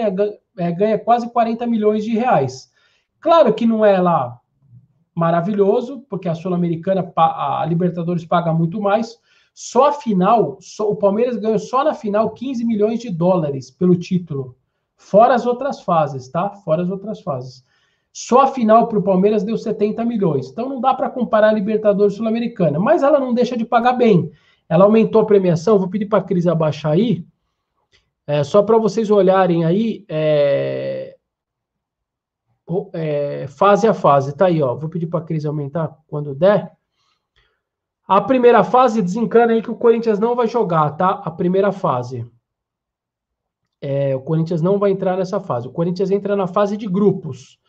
é, 0.58 0.72
ganha 0.72 1.00
quase 1.00 1.30
40 1.32 1.66
milhões 1.68 2.06
de 2.06 2.12
reais. 2.12 2.70
Claro 3.20 3.54
que 3.54 3.66
não 3.66 3.84
é 3.84 4.00
lá 4.00 4.40
maravilhoso, 5.16 6.05
porque 6.09 6.28
a 6.28 6.36
Sul-Americana, 6.36 7.11
a 7.16 7.66
Libertadores 7.68 8.26
paga 8.26 8.53
muito 8.53 8.82
mais. 8.82 9.18
Só 9.53 9.88
a 9.88 9.91
final, 9.93 10.57
só, 10.59 10.89
o 10.89 10.97
Palmeiras 10.97 11.38
ganhou 11.38 11.57
só 11.57 11.84
na 11.84 11.93
final 11.93 12.32
15 12.32 12.66
milhões 12.66 12.99
de 12.99 13.09
dólares 13.09 13.72
pelo 13.72 13.95
título. 13.95 14.55
Fora 14.97 15.34
as 15.34 15.45
outras 15.45 15.82
fases, 15.82 16.28
tá? 16.28 16.49
Fora 16.49 16.84
as 16.84 16.89
outras 16.89 17.22
fases. 17.22 17.63
Só 18.11 18.41
a 18.41 18.47
final 18.47 18.88
para 18.88 18.99
o 18.99 19.03
Palmeiras 19.03 19.43
deu 19.43 19.57
70 19.57 20.03
milhões. 20.03 20.49
Então 20.49 20.68
não 20.68 20.82
dá 20.82 20.93
para 20.93 21.09
comparar 21.09 21.49
a 21.49 21.53
Libertadores 21.53 22.16
Sul-Americana, 22.16 22.80
mas 22.80 23.01
ela 23.01 23.20
não 23.20 23.34
deixa 23.34 23.55
de 23.55 23.66
pagar 23.66 23.93
bem. 23.93 24.30
Ela 24.68 24.86
aumentou 24.86 25.22
a 25.22 25.26
premiação, 25.26 25.80
vou 25.80 25.89
pedir 25.89 26.07
para 26.07 26.20
a 26.20 26.24
Cris 26.24 26.47
abaixar 26.47 26.93
aí, 26.93 27.26
é, 28.28 28.43
só 28.43 28.63
para 28.63 28.78
vocês 28.78 29.11
olharem 29.11 29.66
aí. 29.66 30.03
É, 30.09 31.05
é, 32.93 33.47
fase 33.47 33.88
a 33.88 33.93
fase. 33.93 34.36
Tá 34.36 34.47
aí, 34.47 34.61
ó. 34.61 34.76
Vou 34.76 34.89
pedir 34.89 35.07
para 35.07 35.20
a 35.20 35.24
Cris 35.24 35.45
aumentar 35.45 35.95
quando 36.07 36.36
der. 36.36 36.72
A 38.07 38.22
primeira 38.22 38.63
fase 38.63 39.01
desencana 39.01 39.53
aí 39.53 39.61
que 39.61 39.72
o 39.72 39.76
Corinthians 39.76 40.20
não 40.20 40.36
vai 40.36 40.47
jogar, 40.47 40.91
tá? 40.91 41.09
A 41.09 41.32
primeira 41.32 41.72
fase. 41.72 42.26
É, 43.82 44.16
o 44.16 44.22
Corinthians 44.22 44.61
não 44.61 44.78
vai 44.78 44.91
entrar 44.91 45.18
nessa 45.18 45.39
fase. 45.39 45.68
O 45.68 45.72
Corinthians 45.72 46.11
entra 46.11 46.36
na 46.36 46.47
fase 46.47 46.78
de 46.78 46.88
grupos. 46.88 47.59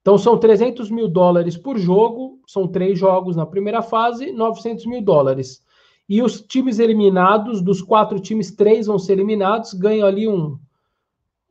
Então 0.00 0.16
são 0.16 0.38
300 0.38 0.90
mil 0.90 1.08
dólares 1.08 1.56
por 1.56 1.76
jogo, 1.76 2.40
são 2.46 2.68
três 2.68 2.96
jogos 2.96 3.34
na 3.34 3.44
primeira 3.44 3.82
fase, 3.82 4.30
900 4.30 4.86
mil 4.86 5.02
dólares. 5.02 5.64
E 6.08 6.22
os 6.22 6.40
times 6.40 6.78
eliminados, 6.78 7.60
dos 7.60 7.82
quatro 7.82 8.20
times, 8.20 8.52
três 8.52 8.86
vão 8.86 9.00
ser 9.00 9.14
eliminados, 9.14 9.74
ganham 9.74 10.06
ali 10.06 10.28
um, 10.28 10.56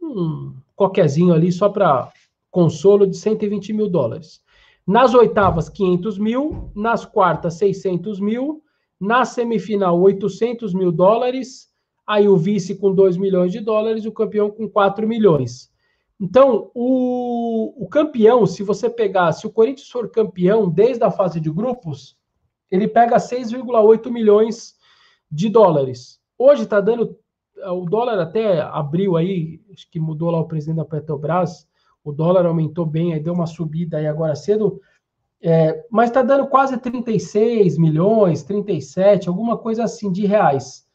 um 0.02 0.56
qualquerzinho 0.74 1.34
ali 1.34 1.52
só 1.52 1.68
para 1.68 2.10
consolo 2.56 3.06
de 3.06 3.18
120 3.18 3.74
mil 3.74 3.90
dólares. 3.90 4.42
Nas 4.88 5.14
oitavas, 5.14 5.68
500 5.68 6.18
mil. 6.18 6.72
Nas 6.74 7.04
quartas, 7.04 7.56
600 7.56 8.18
mil. 8.22 8.64
Na 8.98 9.26
semifinal, 9.26 10.00
800 10.00 10.74
mil 10.74 10.90
dólares. 10.90 11.70
Aí 12.08 12.30
o 12.30 12.38
vice 12.38 12.78
com 12.78 12.94
2 12.94 13.18
milhões 13.18 13.52
de 13.52 13.60
dólares, 13.60 14.06
o 14.06 14.12
campeão 14.12 14.50
com 14.50 14.70
4 14.70 15.06
milhões. 15.06 15.70
Então, 16.18 16.72
o, 16.74 17.84
o 17.84 17.90
campeão, 17.90 18.46
se 18.46 18.64
você 18.64 18.90
pegar, 18.90 19.34
se 19.34 19.46
o 19.46 19.52
Corinthians 19.52 19.90
for 19.90 20.10
campeão 20.10 20.70
desde 20.70 21.04
a 21.04 21.12
fase 21.12 21.42
de 21.42 21.52
grupos, 21.52 22.16
ele 22.72 22.88
pega 22.88 23.18
6,8 23.18 24.10
milhões 24.10 24.76
de 25.30 25.50
dólares. 25.50 26.22
Hoje 26.38 26.64
está 26.64 26.80
dando. 26.80 27.18
O 27.68 27.86
dólar 27.86 28.18
até 28.20 28.62
abriu 28.62 29.18
aí, 29.18 29.60
acho 29.74 29.90
que 29.92 30.00
mudou 30.00 30.32
lá 30.32 30.40
o 30.40 30.48
presidente 30.48 30.78
da 30.78 30.86
Petrobras, 30.86 31.68
o 32.06 32.12
dólar 32.12 32.46
aumentou 32.46 32.86
bem, 32.86 33.14
aí 33.14 33.20
deu 33.20 33.34
uma 33.34 33.48
subida 33.48 33.98
aí 33.98 34.08
agora 34.08 34.36
cedo, 34.36 34.80
é, 35.42 35.84
mas 35.90 36.10
está 36.10 36.22
dando 36.22 36.48
quase 36.48 36.78
36 36.78 37.78
milhões, 37.78 38.44
37, 38.44 39.28
alguma 39.28 39.58
coisa 39.58 39.84
assim 39.84 40.12
de 40.12 40.26
reais. 40.26 40.86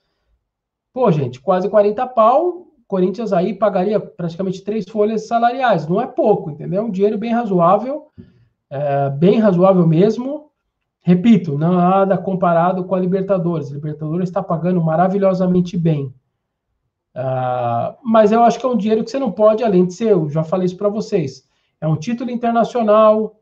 Pô, 0.92 1.10
gente, 1.10 1.40
quase 1.40 1.68
40 1.68 2.06
pau, 2.06 2.68
Corinthians 2.86 3.32
aí 3.32 3.54
pagaria 3.54 4.00
praticamente 4.00 4.64
três 4.64 4.88
folhas 4.88 5.26
salariais, 5.26 5.86
não 5.86 6.00
é 6.00 6.06
pouco, 6.06 6.50
entendeu? 6.50 6.84
Um 6.84 6.90
dinheiro 6.90 7.18
bem 7.18 7.32
razoável, 7.32 8.06
é, 8.68 9.10
bem 9.10 9.38
razoável 9.38 9.86
mesmo. 9.86 10.50
Repito, 11.02 11.56
não 11.56 11.74
nada 11.74 12.18
comparado 12.18 12.84
com 12.84 12.94
a 12.94 13.00
Libertadores. 13.00 13.70
A 13.70 13.74
Libertadores 13.74 14.28
está 14.28 14.42
pagando 14.42 14.82
maravilhosamente 14.82 15.76
bem. 15.78 16.12
Uh, 17.14 17.96
mas 18.04 18.30
eu 18.30 18.42
acho 18.42 18.58
que 18.58 18.64
é 18.64 18.68
um 18.68 18.76
dinheiro 18.76 19.02
que 19.02 19.10
você 19.10 19.18
não 19.18 19.32
pode, 19.32 19.64
além 19.64 19.86
de 19.86 19.94
ser, 19.94 20.12
eu 20.12 20.28
já 20.28 20.44
falei 20.44 20.66
isso 20.66 20.76
para 20.76 20.88
vocês, 20.88 21.44
é 21.80 21.88
um 21.88 21.96
título 21.96 22.30
internacional, 22.30 23.40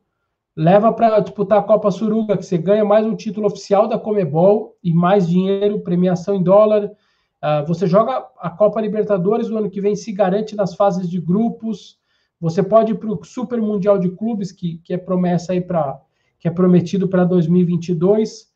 leva 0.56 0.92
para 0.92 1.20
disputar 1.20 1.58
a 1.58 1.62
Copa 1.62 1.90
Suruga, 1.90 2.36
que 2.36 2.44
você 2.44 2.58
ganha 2.58 2.84
mais 2.84 3.06
um 3.06 3.14
título 3.14 3.46
oficial 3.46 3.86
da 3.86 3.98
Comebol 3.98 4.76
e 4.82 4.92
mais 4.92 5.28
dinheiro, 5.28 5.80
premiação 5.80 6.34
em 6.34 6.42
dólar. 6.42 6.90
Uh, 7.42 7.66
você 7.66 7.86
joga 7.86 8.26
a 8.40 8.50
Copa 8.50 8.80
Libertadores 8.80 9.48
no 9.48 9.58
ano 9.58 9.70
que 9.70 9.80
vem, 9.80 9.94
se 9.94 10.12
garante 10.12 10.56
nas 10.56 10.74
fases 10.74 11.08
de 11.08 11.20
grupos. 11.20 11.98
Você 12.40 12.62
pode 12.62 12.92
ir 12.92 12.96
para 12.96 13.10
o 13.10 13.24
Super 13.24 13.60
Mundial 13.60 13.98
de 13.98 14.10
Clubes, 14.10 14.50
que, 14.50 14.78
que 14.78 14.94
é 14.94 14.98
promessa 14.98 15.52
aí 15.52 15.60
para 15.60 16.00
que 16.38 16.46
é 16.46 16.50
prometido 16.50 17.08
para 17.08 17.24
2022. 17.24 18.48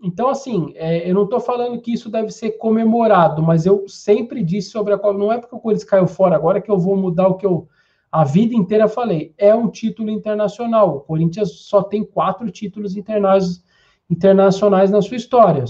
Então, 0.00 0.28
assim, 0.28 0.72
é, 0.76 1.10
eu 1.10 1.14
não 1.14 1.24
estou 1.24 1.40
falando 1.40 1.80
que 1.80 1.92
isso 1.92 2.08
deve 2.08 2.30
ser 2.30 2.52
comemorado, 2.52 3.42
mas 3.42 3.66
eu 3.66 3.88
sempre 3.88 4.44
disse 4.44 4.70
sobre 4.70 4.94
a 4.94 4.98
Copa. 4.98 5.18
Não 5.18 5.32
é 5.32 5.38
porque 5.38 5.54
o 5.54 5.58
Corinthians 5.58 5.88
caiu 5.88 6.06
fora 6.06 6.36
agora 6.36 6.60
que 6.60 6.70
eu 6.70 6.78
vou 6.78 6.96
mudar 6.96 7.26
o 7.26 7.34
que 7.34 7.46
eu 7.46 7.68
a 8.10 8.24
vida 8.24 8.54
inteira 8.54 8.88
falei. 8.88 9.34
É 9.36 9.54
um 9.54 9.68
título 9.68 10.10
internacional. 10.10 10.96
O 10.96 11.00
Corinthians 11.00 11.52
só 11.60 11.82
tem 11.82 12.04
quatro 12.04 12.50
títulos 12.50 12.96
internacionais, 12.96 13.62
internacionais 14.08 14.90
na 14.90 15.02
sua 15.02 15.16
história. 15.16 15.64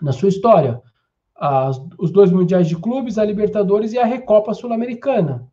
Na 0.00 0.12
sua 0.12 0.28
história. 0.28 0.80
As, 1.34 1.80
os 1.98 2.12
dois 2.12 2.30
mundiais 2.30 2.68
de 2.68 2.76
clubes, 2.76 3.18
a 3.18 3.24
Libertadores 3.24 3.92
e 3.92 3.98
a 3.98 4.04
Recopa 4.04 4.54
Sul-Americana. 4.54 5.48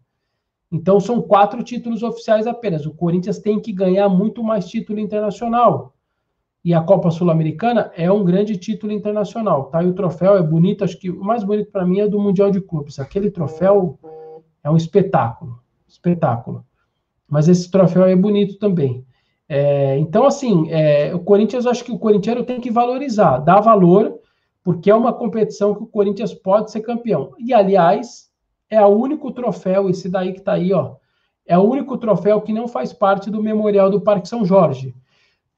Então 0.72 1.00
são 1.00 1.22
quatro 1.22 1.64
títulos 1.64 2.04
oficiais 2.04 2.46
apenas. 2.46 2.86
O 2.86 2.94
Corinthians 2.94 3.40
tem 3.40 3.60
que 3.60 3.74
ganhar 3.74 4.08
muito 4.08 4.44
mais 4.44 4.70
título 4.70 5.00
internacional. 5.00 5.96
E 6.64 6.74
a 6.74 6.82
Copa 6.82 7.10
Sul-Americana 7.10 7.92
é 7.96 8.12
um 8.12 8.24
grande 8.24 8.56
título 8.56 8.94
internacional, 8.94 9.66
tá? 9.66 9.82
E 9.84 9.88
o 9.88 9.94
troféu 9.94 10.38
é 10.38 10.44
bonito, 10.44 10.84
acho 10.84 10.98
que 10.98 11.10
o 11.10 11.24
mais 11.24 11.44
bonito 11.44 11.72
para 11.72 11.86
mim 11.86 12.00
é 12.00 12.08
do 12.08 12.20
Mundial 12.20 12.52
de 12.52 12.62
Clubes. 12.62 13.00
Aquele 13.00 13.32
troféu 13.32 13.98
é 14.64 14.70
um 14.70 14.78
espetáculo, 14.78 15.60
espetáculo. 15.88 16.64
Mas 17.28 17.48
esse 17.48 17.72
troféu 17.72 18.06
é 18.06 18.16
bonito 18.16 18.60
também. 18.60 19.04
É, 19.50 19.98
então, 19.98 20.26
assim, 20.26 20.70
é, 20.70 21.14
o 21.16 21.20
Corinthians, 21.20 21.66
acho 21.66 21.84
que 21.84 21.92
o 21.92 22.00
corintiano 22.00 22.44
tem 22.44 22.62
que 22.62 22.70
valorizar, 22.70 23.40
dar 23.40 23.60
valor, 23.60 24.20
porque 24.64 24.90
é 24.90 24.96
uma 24.96 25.12
competição 25.12 25.74
que 25.74 25.84
o 25.84 25.88
Corinthians 25.88 26.34
pode 26.34 26.72
ser 26.72 26.82
campeão. 26.82 27.34
E, 27.40 27.54
aliás, 27.54 28.30
é 28.70 28.80
o 28.86 28.90
único 28.90 29.32
troféu, 29.32 29.90
esse 29.90 30.08
daí 30.08 30.32
que 30.32 30.40
está 30.40 30.54
aí, 30.54 30.72
ó, 30.72 30.96
é 31.46 31.58
o 31.58 31.64
único 31.64 31.98
troféu 31.98 32.40
que 32.42 32.54
não 32.54 32.68
faz 32.68 32.94
parte 32.94 33.30
do 33.30 33.44
Memorial 33.44 33.90
do 33.90 34.00
Parque 34.00 34.30
São 34.30 34.46
Jorge. 34.46 34.96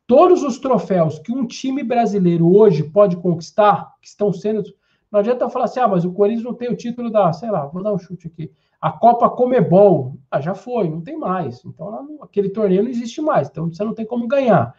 Todos 0.06 0.44
os 0.44 0.60
troféus 0.60 1.20
que 1.20 1.32
um 1.32 1.46
time 1.46 1.84
brasileiro 1.84 2.54
hoje 2.56 2.84
pode 2.84 3.16
conquistar, 3.18 3.94
que 4.02 4.08
estão 4.08 4.34
sendo. 4.34 4.64
Não 5.12 5.20
adianta 5.20 5.50
falar 5.50 5.66
assim, 5.66 5.80
ah, 5.80 5.88
mas 5.88 6.04
o 6.04 6.12
Corinthians 6.12 6.44
não 6.44 6.54
tem 6.54 6.70
o 6.70 6.76
título 6.76 7.10
da, 7.10 7.32
sei 7.32 7.50
lá, 7.50 7.66
vou 7.66 7.82
dar 7.82 7.94
um 7.94 8.00
chute 8.00 8.28
aqui. 8.28 8.52
A 8.82 8.92
Copa 8.92 9.30
Comebol, 9.30 10.18
ah, 10.30 10.42
já 10.42 10.54
foi, 10.54 10.90
não 10.90 11.00
tem 11.00 11.18
mais. 11.18 11.64
Então, 11.64 12.18
aquele 12.22 12.50
torneio 12.50 12.84
não 12.84 12.90
existe 12.90 13.22
mais, 13.22 13.48
então 13.48 13.72
você 13.72 13.84
não 13.84 13.94
tem 13.94 14.06
como 14.06 14.28
ganhar. 14.28 14.76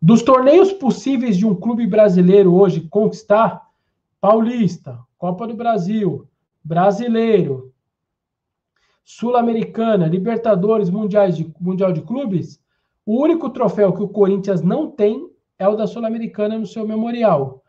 Dos 0.00 0.22
torneios 0.22 0.72
possíveis 0.72 1.36
de 1.36 1.44
um 1.44 1.54
clube 1.54 1.86
brasileiro 1.86 2.54
hoje 2.54 2.88
conquistar, 2.88 3.68
Paulista, 4.20 4.98
Copa 5.18 5.46
do 5.46 5.54
Brasil, 5.54 6.26
Brasileiro, 6.64 7.72
Sul-Americana, 9.04 10.06
Libertadores, 10.06 10.88
Mundiais 10.88 11.36
de, 11.36 11.52
Mundial 11.60 11.92
de 11.92 12.02
Clubes, 12.02 12.60
o 13.08 13.22
único 13.22 13.48
troféu 13.48 13.90
que 13.94 14.02
o 14.02 14.08
Corinthians 14.10 14.60
não 14.60 14.90
tem 14.90 15.30
é 15.58 15.66
o 15.66 15.74
da 15.74 15.86
Sul-Americana 15.86 16.58
no 16.58 16.66
seu 16.66 16.86
memorial. 16.86 17.64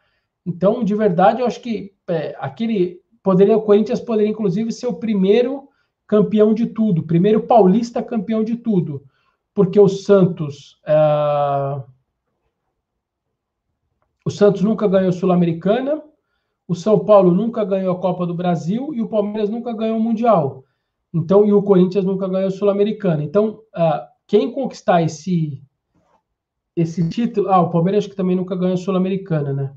Então, 0.46 0.84
de 0.84 0.94
verdade, 0.94 1.40
eu 1.40 1.48
acho 1.48 1.62
que 1.62 1.94
é, 2.10 2.36
aquele 2.38 3.00
poderia 3.24 3.56
o 3.56 3.62
Corinthians 3.62 4.02
poderia 4.02 4.30
inclusive 4.30 4.70
ser 4.74 4.88
o 4.88 5.00
primeiro 5.00 5.70
campeão 6.06 6.54
de 6.54 6.66
tudo, 6.66 7.04
primeiro 7.04 7.44
paulista 7.44 8.04
campeão 8.04 8.44
de 8.44 8.58
tudo, 8.58 9.02
porque 9.54 9.80
o 9.80 9.88
Santos 9.88 10.78
é... 10.86 11.84
o 14.26 14.30
Santos 14.30 14.62
nunca 14.62 14.90
ganhou 14.90 15.14
Sul-Americana, 15.14 16.04
o 16.68 16.76
São 16.76 17.00
Paulo 17.00 17.32
nunca 17.32 17.64
ganhou 17.64 17.96
a 17.96 18.00
Copa 18.02 18.28
do 18.28 18.34
Brasil 18.34 18.94
e 18.94 19.02
o 19.02 19.08
Palmeiras 19.08 19.50
nunca 19.50 19.72
ganhou 19.72 20.00
o 20.00 20.02
Mundial. 20.02 20.66
Então, 21.14 21.46
e 21.46 21.54
o 21.54 21.64
Corinthians 21.64 22.04
nunca 22.04 22.28
ganhou 22.28 22.52
Sul-Americana. 22.52 23.24
Então, 23.24 23.62
uh, 23.74 24.18
quem 24.30 24.51
conquistar 24.51 25.01
esse 25.01 25.59
esse 26.75 27.09
título, 27.09 27.49
ah, 27.49 27.59
o 27.59 27.71
Palmeiras 27.71 28.07
que 28.07 28.15
também 28.15 28.38
nunca 28.38 28.55
ganhou 28.55 28.77
Sul-Americana, 28.77 29.51
né? 29.51 29.73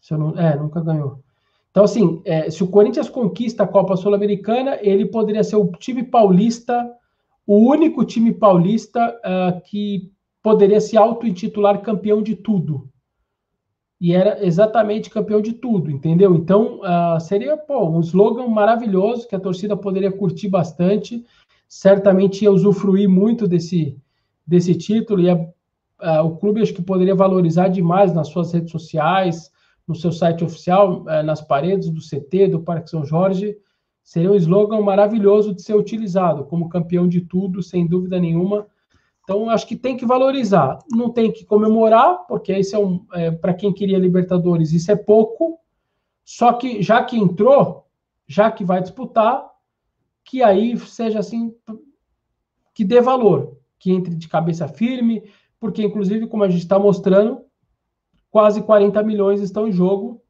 Se 0.00 0.14
eu 0.14 0.18
não, 0.18 0.38
é, 0.38 0.56
nunca 0.56 0.80
ganhou. 0.80 1.22
Então, 1.70 1.84
assim, 1.84 2.22
é, 2.24 2.48
se 2.50 2.64
o 2.64 2.68
Corinthians 2.68 3.10
conquista 3.10 3.64
a 3.64 3.68
Copa 3.68 3.94
Sul-Americana, 3.94 4.78
ele 4.80 5.04
poderia 5.04 5.44
ser 5.44 5.56
o 5.56 5.70
time 5.72 6.02
paulista, 6.02 6.90
o 7.46 7.56
único 7.56 8.06
time 8.06 8.32
paulista 8.32 9.10
uh, 9.18 9.60
que 9.68 10.10
poderia 10.42 10.80
se 10.80 10.96
auto-intitular 10.96 11.82
campeão 11.82 12.22
de 12.22 12.36
tudo 12.36 12.88
e 14.00 14.14
era 14.14 14.44
exatamente 14.46 15.10
campeão 15.10 15.40
de 15.40 15.52
tudo, 15.52 15.90
entendeu? 15.90 16.34
Então, 16.34 16.80
uh, 16.80 17.20
seria 17.20 17.56
pô, 17.56 17.88
um 17.88 18.00
slogan 18.00 18.46
maravilhoso 18.46 19.26
que 19.26 19.34
a 19.34 19.40
torcida 19.40 19.76
poderia 19.76 20.12
curtir 20.12 20.48
bastante, 20.48 21.24
certamente 21.68 22.42
ia 22.42 22.50
usufruir 22.50 23.08
muito 23.08 23.46
desse, 23.46 23.96
desse 24.46 24.74
título, 24.74 25.20
e 25.20 25.30
uh, 25.30 26.24
o 26.24 26.36
clube 26.36 26.62
acho 26.62 26.74
que 26.74 26.82
poderia 26.82 27.14
valorizar 27.14 27.68
demais 27.68 28.12
nas 28.12 28.28
suas 28.28 28.52
redes 28.52 28.70
sociais, 28.70 29.50
no 29.86 29.94
seu 29.94 30.10
site 30.10 30.42
oficial, 30.42 31.02
uh, 31.02 31.22
nas 31.22 31.40
paredes 31.40 31.90
do 31.90 32.00
CT, 32.00 32.48
do 32.48 32.60
Parque 32.60 32.90
São 32.90 33.04
Jorge, 33.04 33.56
seria 34.02 34.32
um 34.32 34.36
slogan 34.36 34.80
maravilhoso 34.80 35.54
de 35.54 35.62
ser 35.62 35.74
utilizado 35.74 36.44
como 36.44 36.68
campeão 36.68 37.06
de 37.06 37.20
tudo, 37.20 37.62
sem 37.62 37.86
dúvida 37.86 38.18
nenhuma, 38.18 38.66
então, 39.28 39.50
acho 39.50 39.66
que 39.66 39.76
tem 39.76 39.94
que 39.94 40.06
valorizar. 40.06 40.78
Não 40.90 41.10
tem 41.10 41.30
que 41.30 41.44
comemorar, 41.44 42.26
porque 42.26 42.56
isso 42.58 42.74
é 42.74 42.78
um. 42.78 43.04
É, 43.12 43.30
para 43.30 43.52
quem 43.52 43.74
queria 43.74 43.98
Libertadores, 43.98 44.72
isso 44.72 44.90
é 44.90 44.96
pouco. 44.96 45.60
Só 46.24 46.54
que, 46.54 46.80
já 46.80 47.04
que 47.04 47.18
entrou, 47.18 47.84
já 48.26 48.50
que 48.50 48.64
vai 48.64 48.80
disputar, 48.80 49.46
que 50.28 50.42
aí 50.42 50.78
seja 50.78 51.18
assim, 51.20 51.54
que 52.74 52.84
dê 52.84 53.00
valor, 53.00 53.56
que 53.78 53.90
entre 53.90 54.14
de 54.14 54.28
cabeça 54.28 54.68
firme, 54.68 55.22
porque, 55.58 55.82
inclusive, 55.82 56.26
como 56.26 56.44
a 56.44 56.50
gente 56.50 56.60
está 56.60 56.78
mostrando, 56.78 57.40
quase 58.30 58.62
40 58.62 59.02
milhões 59.02 59.40
estão 59.40 59.66
em 59.66 59.72
jogo. 59.72 60.22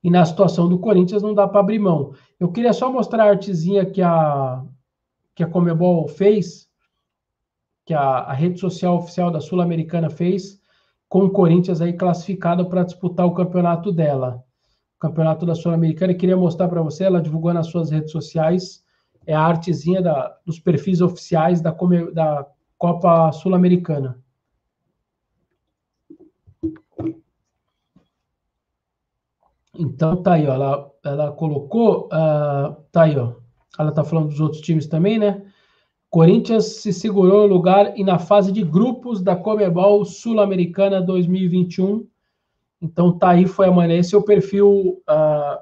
E 0.00 0.08
na 0.08 0.24
situação 0.24 0.68
do 0.68 0.78
Corinthians 0.78 1.24
não 1.24 1.34
dá 1.34 1.48
para 1.48 1.58
abrir 1.58 1.80
mão. 1.80 2.14
Eu 2.38 2.52
queria 2.52 2.72
só 2.72 2.90
mostrar 2.90 3.24
a 3.24 3.30
artezinha 3.30 3.84
que 3.84 4.00
a, 4.00 4.64
que 5.34 5.42
a 5.42 5.48
Comebol 5.48 6.06
fez 6.06 6.70
que 7.84 7.94
a, 7.94 8.00
a 8.00 8.32
rede 8.32 8.60
social 8.60 8.96
oficial 8.96 9.30
da 9.30 9.40
Sul-Americana 9.40 10.08
fez 10.08 10.60
com 11.08 11.24
o 11.24 11.30
Corinthians 11.30 11.80
aí 11.80 11.92
classificado 11.92 12.68
para 12.68 12.84
disputar 12.84 13.26
o 13.26 13.34
campeonato 13.34 13.90
dela. 13.90 14.45
Campeonato 14.98 15.44
da 15.44 15.54
Sul-Americana, 15.54 16.12
e 16.12 16.16
queria 16.16 16.36
mostrar 16.36 16.68
para 16.68 16.82
você, 16.82 17.04
ela 17.04 17.20
divulgou 17.20 17.52
nas 17.52 17.66
suas 17.66 17.90
redes 17.90 18.10
sociais, 18.10 18.84
é 19.26 19.34
a 19.34 19.40
artezinha 19.40 20.00
da, 20.00 20.36
dos 20.44 20.58
perfis 20.58 21.00
oficiais 21.00 21.60
da, 21.60 21.76
da 22.12 22.46
Copa 22.78 23.32
Sul-Americana. 23.32 24.18
Então 29.78 30.22
tá 30.22 30.34
aí, 30.34 30.46
ó, 30.46 30.54
ela, 30.54 30.90
ela 31.04 31.32
colocou, 31.32 32.06
uh, 32.06 32.74
tá 32.90 33.02
aí, 33.02 33.18
ó. 33.18 33.34
Ela 33.78 33.92
tá 33.92 34.02
falando 34.02 34.28
dos 34.28 34.40
outros 34.40 34.62
times 34.62 34.86
também, 34.86 35.18
né? 35.18 35.42
Corinthians 36.08 36.64
se 36.80 36.92
segurou 36.92 37.46
no 37.46 37.54
lugar 37.54 37.98
e 37.98 38.02
na 38.02 38.18
fase 38.18 38.50
de 38.50 38.62
grupos 38.62 39.22
da 39.22 39.36
Comebol 39.36 40.04
Sul-Americana 40.04 41.02
2021. 41.02 42.06
Então 42.80 43.16
tá 43.16 43.30
aí, 43.30 43.46
foi 43.46 43.66
amanhã. 43.66 43.94
Esse 43.96 44.14
é 44.14 44.18
o 44.18 44.22
perfil 44.22 45.02
uh, 45.08 45.58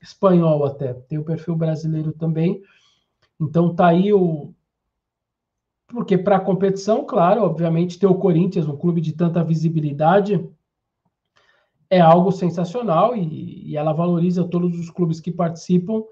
espanhol 0.00 0.64
até. 0.64 0.94
Tem 0.94 1.18
o 1.18 1.24
perfil 1.24 1.56
brasileiro 1.56 2.12
também. 2.12 2.62
Então 3.40 3.74
tá 3.74 3.88
aí 3.88 4.12
o. 4.12 4.52
Porque 5.88 6.18
para 6.18 6.36
a 6.36 6.40
competição, 6.40 7.04
claro, 7.04 7.42
obviamente, 7.42 7.98
ter 7.98 8.06
o 8.06 8.14
Corinthians, 8.14 8.68
um 8.68 8.76
clube 8.76 9.00
de 9.00 9.14
tanta 9.14 9.42
visibilidade, 9.42 10.46
é 11.88 11.98
algo 11.98 12.30
sensacional 12.30 13.16
e, 13.16 13.70
e 13.70 13.76
ela 13.76 13.94
valoriza 13.94 14.44
todos 14.44 14.78
os 14.78 14.90
clubes 14.90 15.18
que 15.18 15.32
participam 15.32 16.02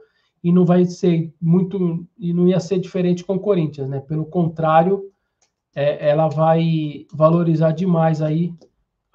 e 0.43 0.51
não 0.51 0.65
vai 0.65 0.87
ser 0.87 1.35
muito 1.41 2.07
e 2.19 2.33
não 2.33 2.49
ia 2.49 2.61
ser 2.61 2.79
diferente 2.79 3.25
com 3.25 3.35
o 3.35 3.41
Corinthians, 3.41 3.89
né? 3.89 4.01
Pelo 4.01 4.25
contrário, 4.25 5.11
é, 5.75 6.09
ela 6.09 6.29
vai 6.29 7.07
valorizar 7.13 7.73
demais 7.73 8.23
aí 8.23 8.55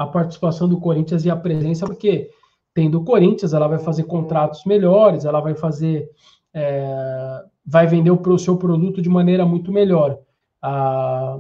a 0.02 0.08
participação 0.08 0.68
do 0.68 0.80
Corinthians 0.80 1.26
e 1.26 1.30
a 1.30 1.36
presença, 1.36 1.86
porque 1.86 2.30
tendo 2.74 3.00
o 3.00 3.04
Corinthians, 3.04 3.54
ela 3.54 3.68
vai 3.68 3.80
fazer 3.80 4.04
contratos 4.04 4.66
melhores, 4.66 5.26
ela 5.26 5.42
vai 5.42 5.56
fazer, 5.56 6.10
é, 6.54 7.44
vai 7.66 7.86
vender 7.88 8.12
o 8.12 8.38
seu 8.38 8.58
produto 8.58 9.02
de 9.02 9.10
maneira 9.10 9.46
muito 9.46 9.72
melhor. 9.72 10.18
A, 10.62 11.40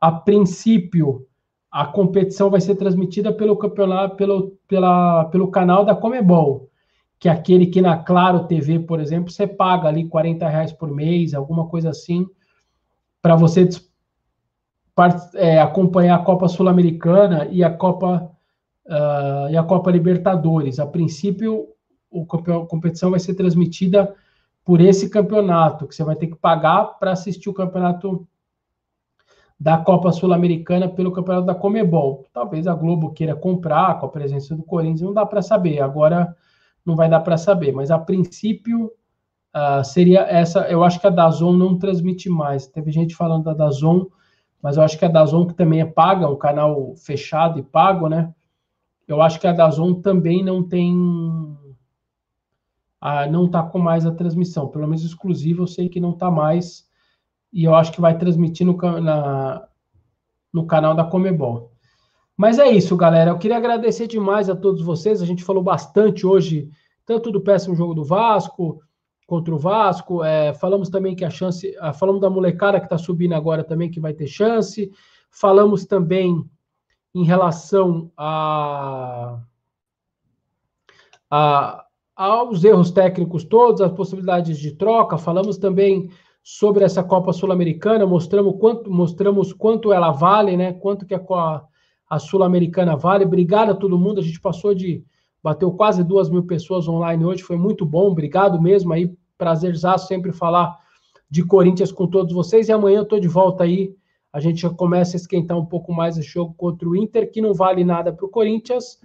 a 0.00 0.12
princípio, 0.12 1.26
a 1.70 1.86
competição 1.86 2.50
vai 2.50 2.60
ser 2.60 2.74
transmitida 2.74 3.32
pelo 3.32 3.56
campeonato, 3.56 4.16
pelo, 4.16 4.58
pela, 4.66 5.24
pelo 5.26 5.50
canal 5.50 5.84
da 5.84 5.94
Comebol 5.94 6.68
que 7.18 7.28
aquele 7.28 7.66
que 7.66 7.80
na 7.80 7.96
Claro 7.96 8.46
TV, 8.46 8.80
por 8.80 9.00
exemplo, 9.00 9.30
você 9.30 9.46
paga 9.46 9.88
ali 9.88 10.06
40 10.06 10.46
reais 10.46 10.72
por 10.72 10.90
mês, 10.90 11.32
alguma 11.32 11.66
coisa 11.68 11.88
assim, 11.88 12.26
para 13.22 13.34
você 13.34 13.66
é, 15.34 15.60
acompanhar 15.60 16.16
a 16.16 16.22
Copa 16.22 16.48
Sul-Americana 16.48 17.48
e 17.50 17.64
a 17.64 17.70
Copa 17.70 18.30
uh, 18.86 19.50
e 19.50 19.56
a 19.56 19.62
Copa 19.62 19.90
Libertadores. 19.90 20.78
A 20.78 20.86
princípio, 20.86 21.68
o, 22.10 22.22
a 22.22 22.66
competição 22.66 23.10
vai 23.10 23.20
ser 23.20 23.34
transmitida 23.34 24.14
por 24.64 24.80
esse 24.80 25.10
campeonato, 25.10 25.86
que 25.86 25.94
você 25.94 26.04
vai 26.04 26.16
ter 26.16 26.28
que 26.28 26.36
pagar 26.36 26.98
para 26.98 27.12
assistir 27.12 27.48
o 27.50 27.54
campeonato 27.54 28.26
da 29.58 29.78
Copa 29.78 30.10
Sul-Americana 30.10 30.88
pelo 30.88 31.12
campeonato 31.12 31.46
da 31.46 31.54
Comebol. 31.54 32.26
Talvez 32.32 32.66
a 32.66 32.74
Globo 32.74 33.12
queira 33.12 33.36
comprar 33.36 33.98
com 34.00 34.06
a 34.06 34.08
presença 34.08 34.54
do 34.54 34.62
Corinthians, 34.62 35.02
não 35.02 35.12
dá 35.12 35.26
para 35.26 35.42
saber. 35.42 35.80
Agora 35.80 36.34
não 36.84 36.96
vai 36.96 37.08
dar 37.08 37.20
para 37.20 37.36
saber, 37.36 37.72
mas 37.72 37.90
a 37.90 37.98
princípio 37.98 38.90
uh, 39.54 39.84
seria 39.84 40.20
essa. 40.22 40.60
Eu 40.68 40.82
acho 40.82 41.00
que 41.00 41.06
a 41.06 41.10
Dazon 41.10 41.52
não 41.52 41.78
transmite 41.78 42.28
mais. 42.28 42.66
Teve 42.66 42.90
gente 42.90 43.14
falando 43.14 43.44
da 43.44 43.54
Dazon, 43.54 44.06
mas 44.64 44.78
eu 44.78 44.82
acho 44.82 44.98
que 44.98 45.04
a 45.04 45.08
Dazon 45.08 45.46
que 45.46 45.52
também 45.52 45.82
é 45.82 45.84
paga, 45.84 46.26
um 46.26 46.38
canal 46.38 46.96
fechado 46.96 47.58
e 47.58 47.62
pago, 47.62 48.08
né? 48.08 48.34
Eu 49.06 49.20
acho 49.20 49.38
que 49.38 49.46
a 49.46 49.52
Dazon 49.52 50.00
também 50.00 50.42
não 50.42 50.66
tem 50.66 51.54
ah, 52.98 53.26
não 53.26 53.44
está 53.44 53.62
com 53.62 53.78
mais 53.78 54.06
a 54.06 54.10
transmissão, 54.10 54.68
pelo 54.68 54.86
menos 54.86 55.04
exclusiva, 55.04 55.60
eu 55.60 55.66
sei 55.66 55.90
que 55.90 56.00
não 56.00 56.12
está 56.12 56.30
mais, 56.30 56.88
e 57.52 57.62
eu 57.62 57.74
acho 57.74 57.92
que 57.92 58.00
vai 58.00 58.16
transmitir 58.16 58.66
no, 58.66 58.74
na, 59.02 59.68
no 60.50 60.66
canal 60.66 60.94
da 60.94 61.04
Comebol. 61.04 61.70
Mas 62.34 62.58
é 62.58 62.70
isso, 62.70 62.96
galera. 62.96 63.32
Eu 63.32 63.38
queria 63.38 63.58
agradecer 63.58 64.06
demais 64.06 64.48
a 64.48 64.56
todos 64.56 64.80
vocês. 64.80 65.20
A 65.20 65.26
gente 65.26 65.44
falou 65.44 65.62
bastante 65.62 66.26
hoje, 66.26 66.70
tanto 67.04 67.30
do 67.30 67.42
péssimo 67.42 67.76
jogo 67.76 67.92
do 67.92 68.02
Vasco 68.02 68.80
contra 69.26 69.54
o 69.54 69.58
Vasco. 69.58 70.22
É, 70.22 70.52
falamos 70.54 70.88
também 70.88 71.14
que 71.14 71.24
a 71.24 71.30
chance. 71.30 71.74
Ah, 71.80 71.92
falamos 71.92 72.20
da 72.20 72.30
molecada 72.30 72.78
que 72.78 72.86
está 72.86 72.98
subindo 72.98 73.34
agora 73.34 73.64
também, 73.64 73.90
que 73.90 74.00
vai 74.00 74.12
ter 74.12 74.26
chance. 74.26 74.90
Falamos 75.30 75.84
também 75.84 76.44
em 77.14 77.24
relação 77.24 78.10
a, 78.16 79.40
a 81.30 81.84
aos 82.16 82.62
erros 82.62 82.92
técnicos 82.92 83.44
todos, 83.44 83.80
as 83.80 83.90
possibilidades 83.92 84.58
de 84.58 84.72
troca, 84.72 85.18
falamos 85.18 85.58
também 85.58 86.08
sobre 86.44 86.84
essa 86.84 87.02
Copa 87.02 87.32
Sul-Americana, 87.32 88.06
mostramos 88.06 88.56
quanto, 88.60 88.90
mostramos 88.90 89.52
quanto 89.52 89.92
ela 89.92 90.10
vale, 90.10 90.56
né? 90.56 90.74
Quanto 90.74 91.06
que 91.06 91.14
a, 91.14 91.62
a 92.08 92.18
Sul-Americana 92.18 92.96
vale. 92.96 93.24
Obrigado 93.24 93.70
a 93.70 93.74
todo 93.74 93.98
mundo. 93.98 94.20
A 94.20 94.22
gente 94.22 94.40
passou 94.40 94.74
de. 94.74 95.02
Bateu 95.44 95.70
quase 95.70 96.02
duas 96.02 96.30
mil 96.30 96.44
pessoas 96.44 96.88
online 96.88 97.24
hoje, 97.24 97.42
foi 97.42 97.56
muito 97.56 97.86
bom. 97.86 98.10
Obrigado 98.10 98.60
mesmo 98.60 98.92
aí. 98.94 99.14
Prazerzaço 99.38 100.08
sempre 100.08 100.32
falar 100.32 100.76
de 101.30 101.44
Corinthians 101.44 101.92
com 101.92 102.06
todos 102.06 102.32
vocês. 102.32 102.68
E 102.68 102.72
amanhã 102.72 103.00
eu 103.00 103.04
tô 103.04 103.20
de 103.20 103.28
volta 103.28 103.64
aí. 103.64 103.94
A 104.32 104.40
gente 104.40 104.62
já 104.62 104.70
começa 104.70 105.16
a 105.16 105.18
esquentar 105.18 105.58
um 105.58 105.66
pouco 105.66 105.92
mais 105.92 106.16
esse 106.16 106.28
jogo 106.28 106.54
contra 106.54 106.88
o 106.88 106.96
Inter, 106.96 107.30
que 107.30 107.42
não 107.42 107.52
vale 107.52 107.84
nada 107.84 108.12
para 108.12 108.24
o 108.24 108.30
Corinthians 108.30 108.98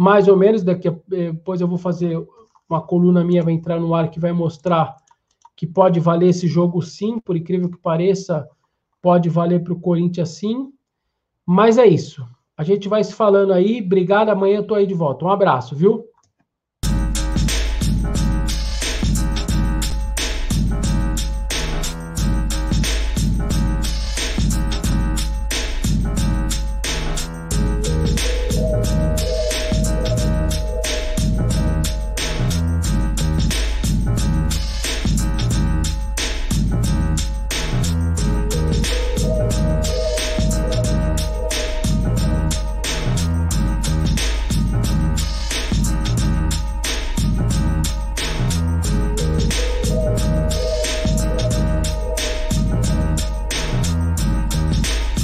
mais 0.00 0.28
ou 0.28 0.36
menos, 0.36 0.62
daqui 0.62 0.88
a, 0.88 0.92
eh, 1.12 1.30
depois 1.30 1.60
eu 1.60 1.68
vou 1.68 1.76
fazer 1.76 2.26
uma 2.66 2.80
coluna 2.80 3.22
minha, 3.22 3.42
vai 3.42 3.52
entrar 3.52 3.78
no 3.78 3.94
ar, 3.94 4.10
que 4.10 4.18
vai 4.18 4.32
mostrar 4.32 4.96
que 5.54 5.66
pode 5.66 6.00
valer 6.00 6.30
esse 6.30 6.46
jogo 6.48 6.80
sim, 6.80 7.18
por 7.18 7.36
incrível 7.36 7.68
que 7.68 7.76
pareça, 7.76 8.48
pode 9.02 9.28
valer 9.28 9.62
para 9.62 9.74
o 9.74 9.78
Corinthians 9.78 10.30
sim. 10.30 10.72
Mas 11.44 11.76
é 11.76 11.86
isso. 11.86 12.26
A 12.60 12.62
gente 12.62 12.90
vai 12.90 13.02
se 13.02 13.14
falando 13.14 13.54
aí. 13.54 13.80
Obrigado. 13.80 14.28
Amanhã 14.28 14.58
eu 14.58 14.66
tô 14.66 14.74
aí 14.74 14.86
de 14.86 14.92
volta. 14.92 15.24
Um 15.24 15.30
abraço, 15.30 15.74
viu? 15.74 16.09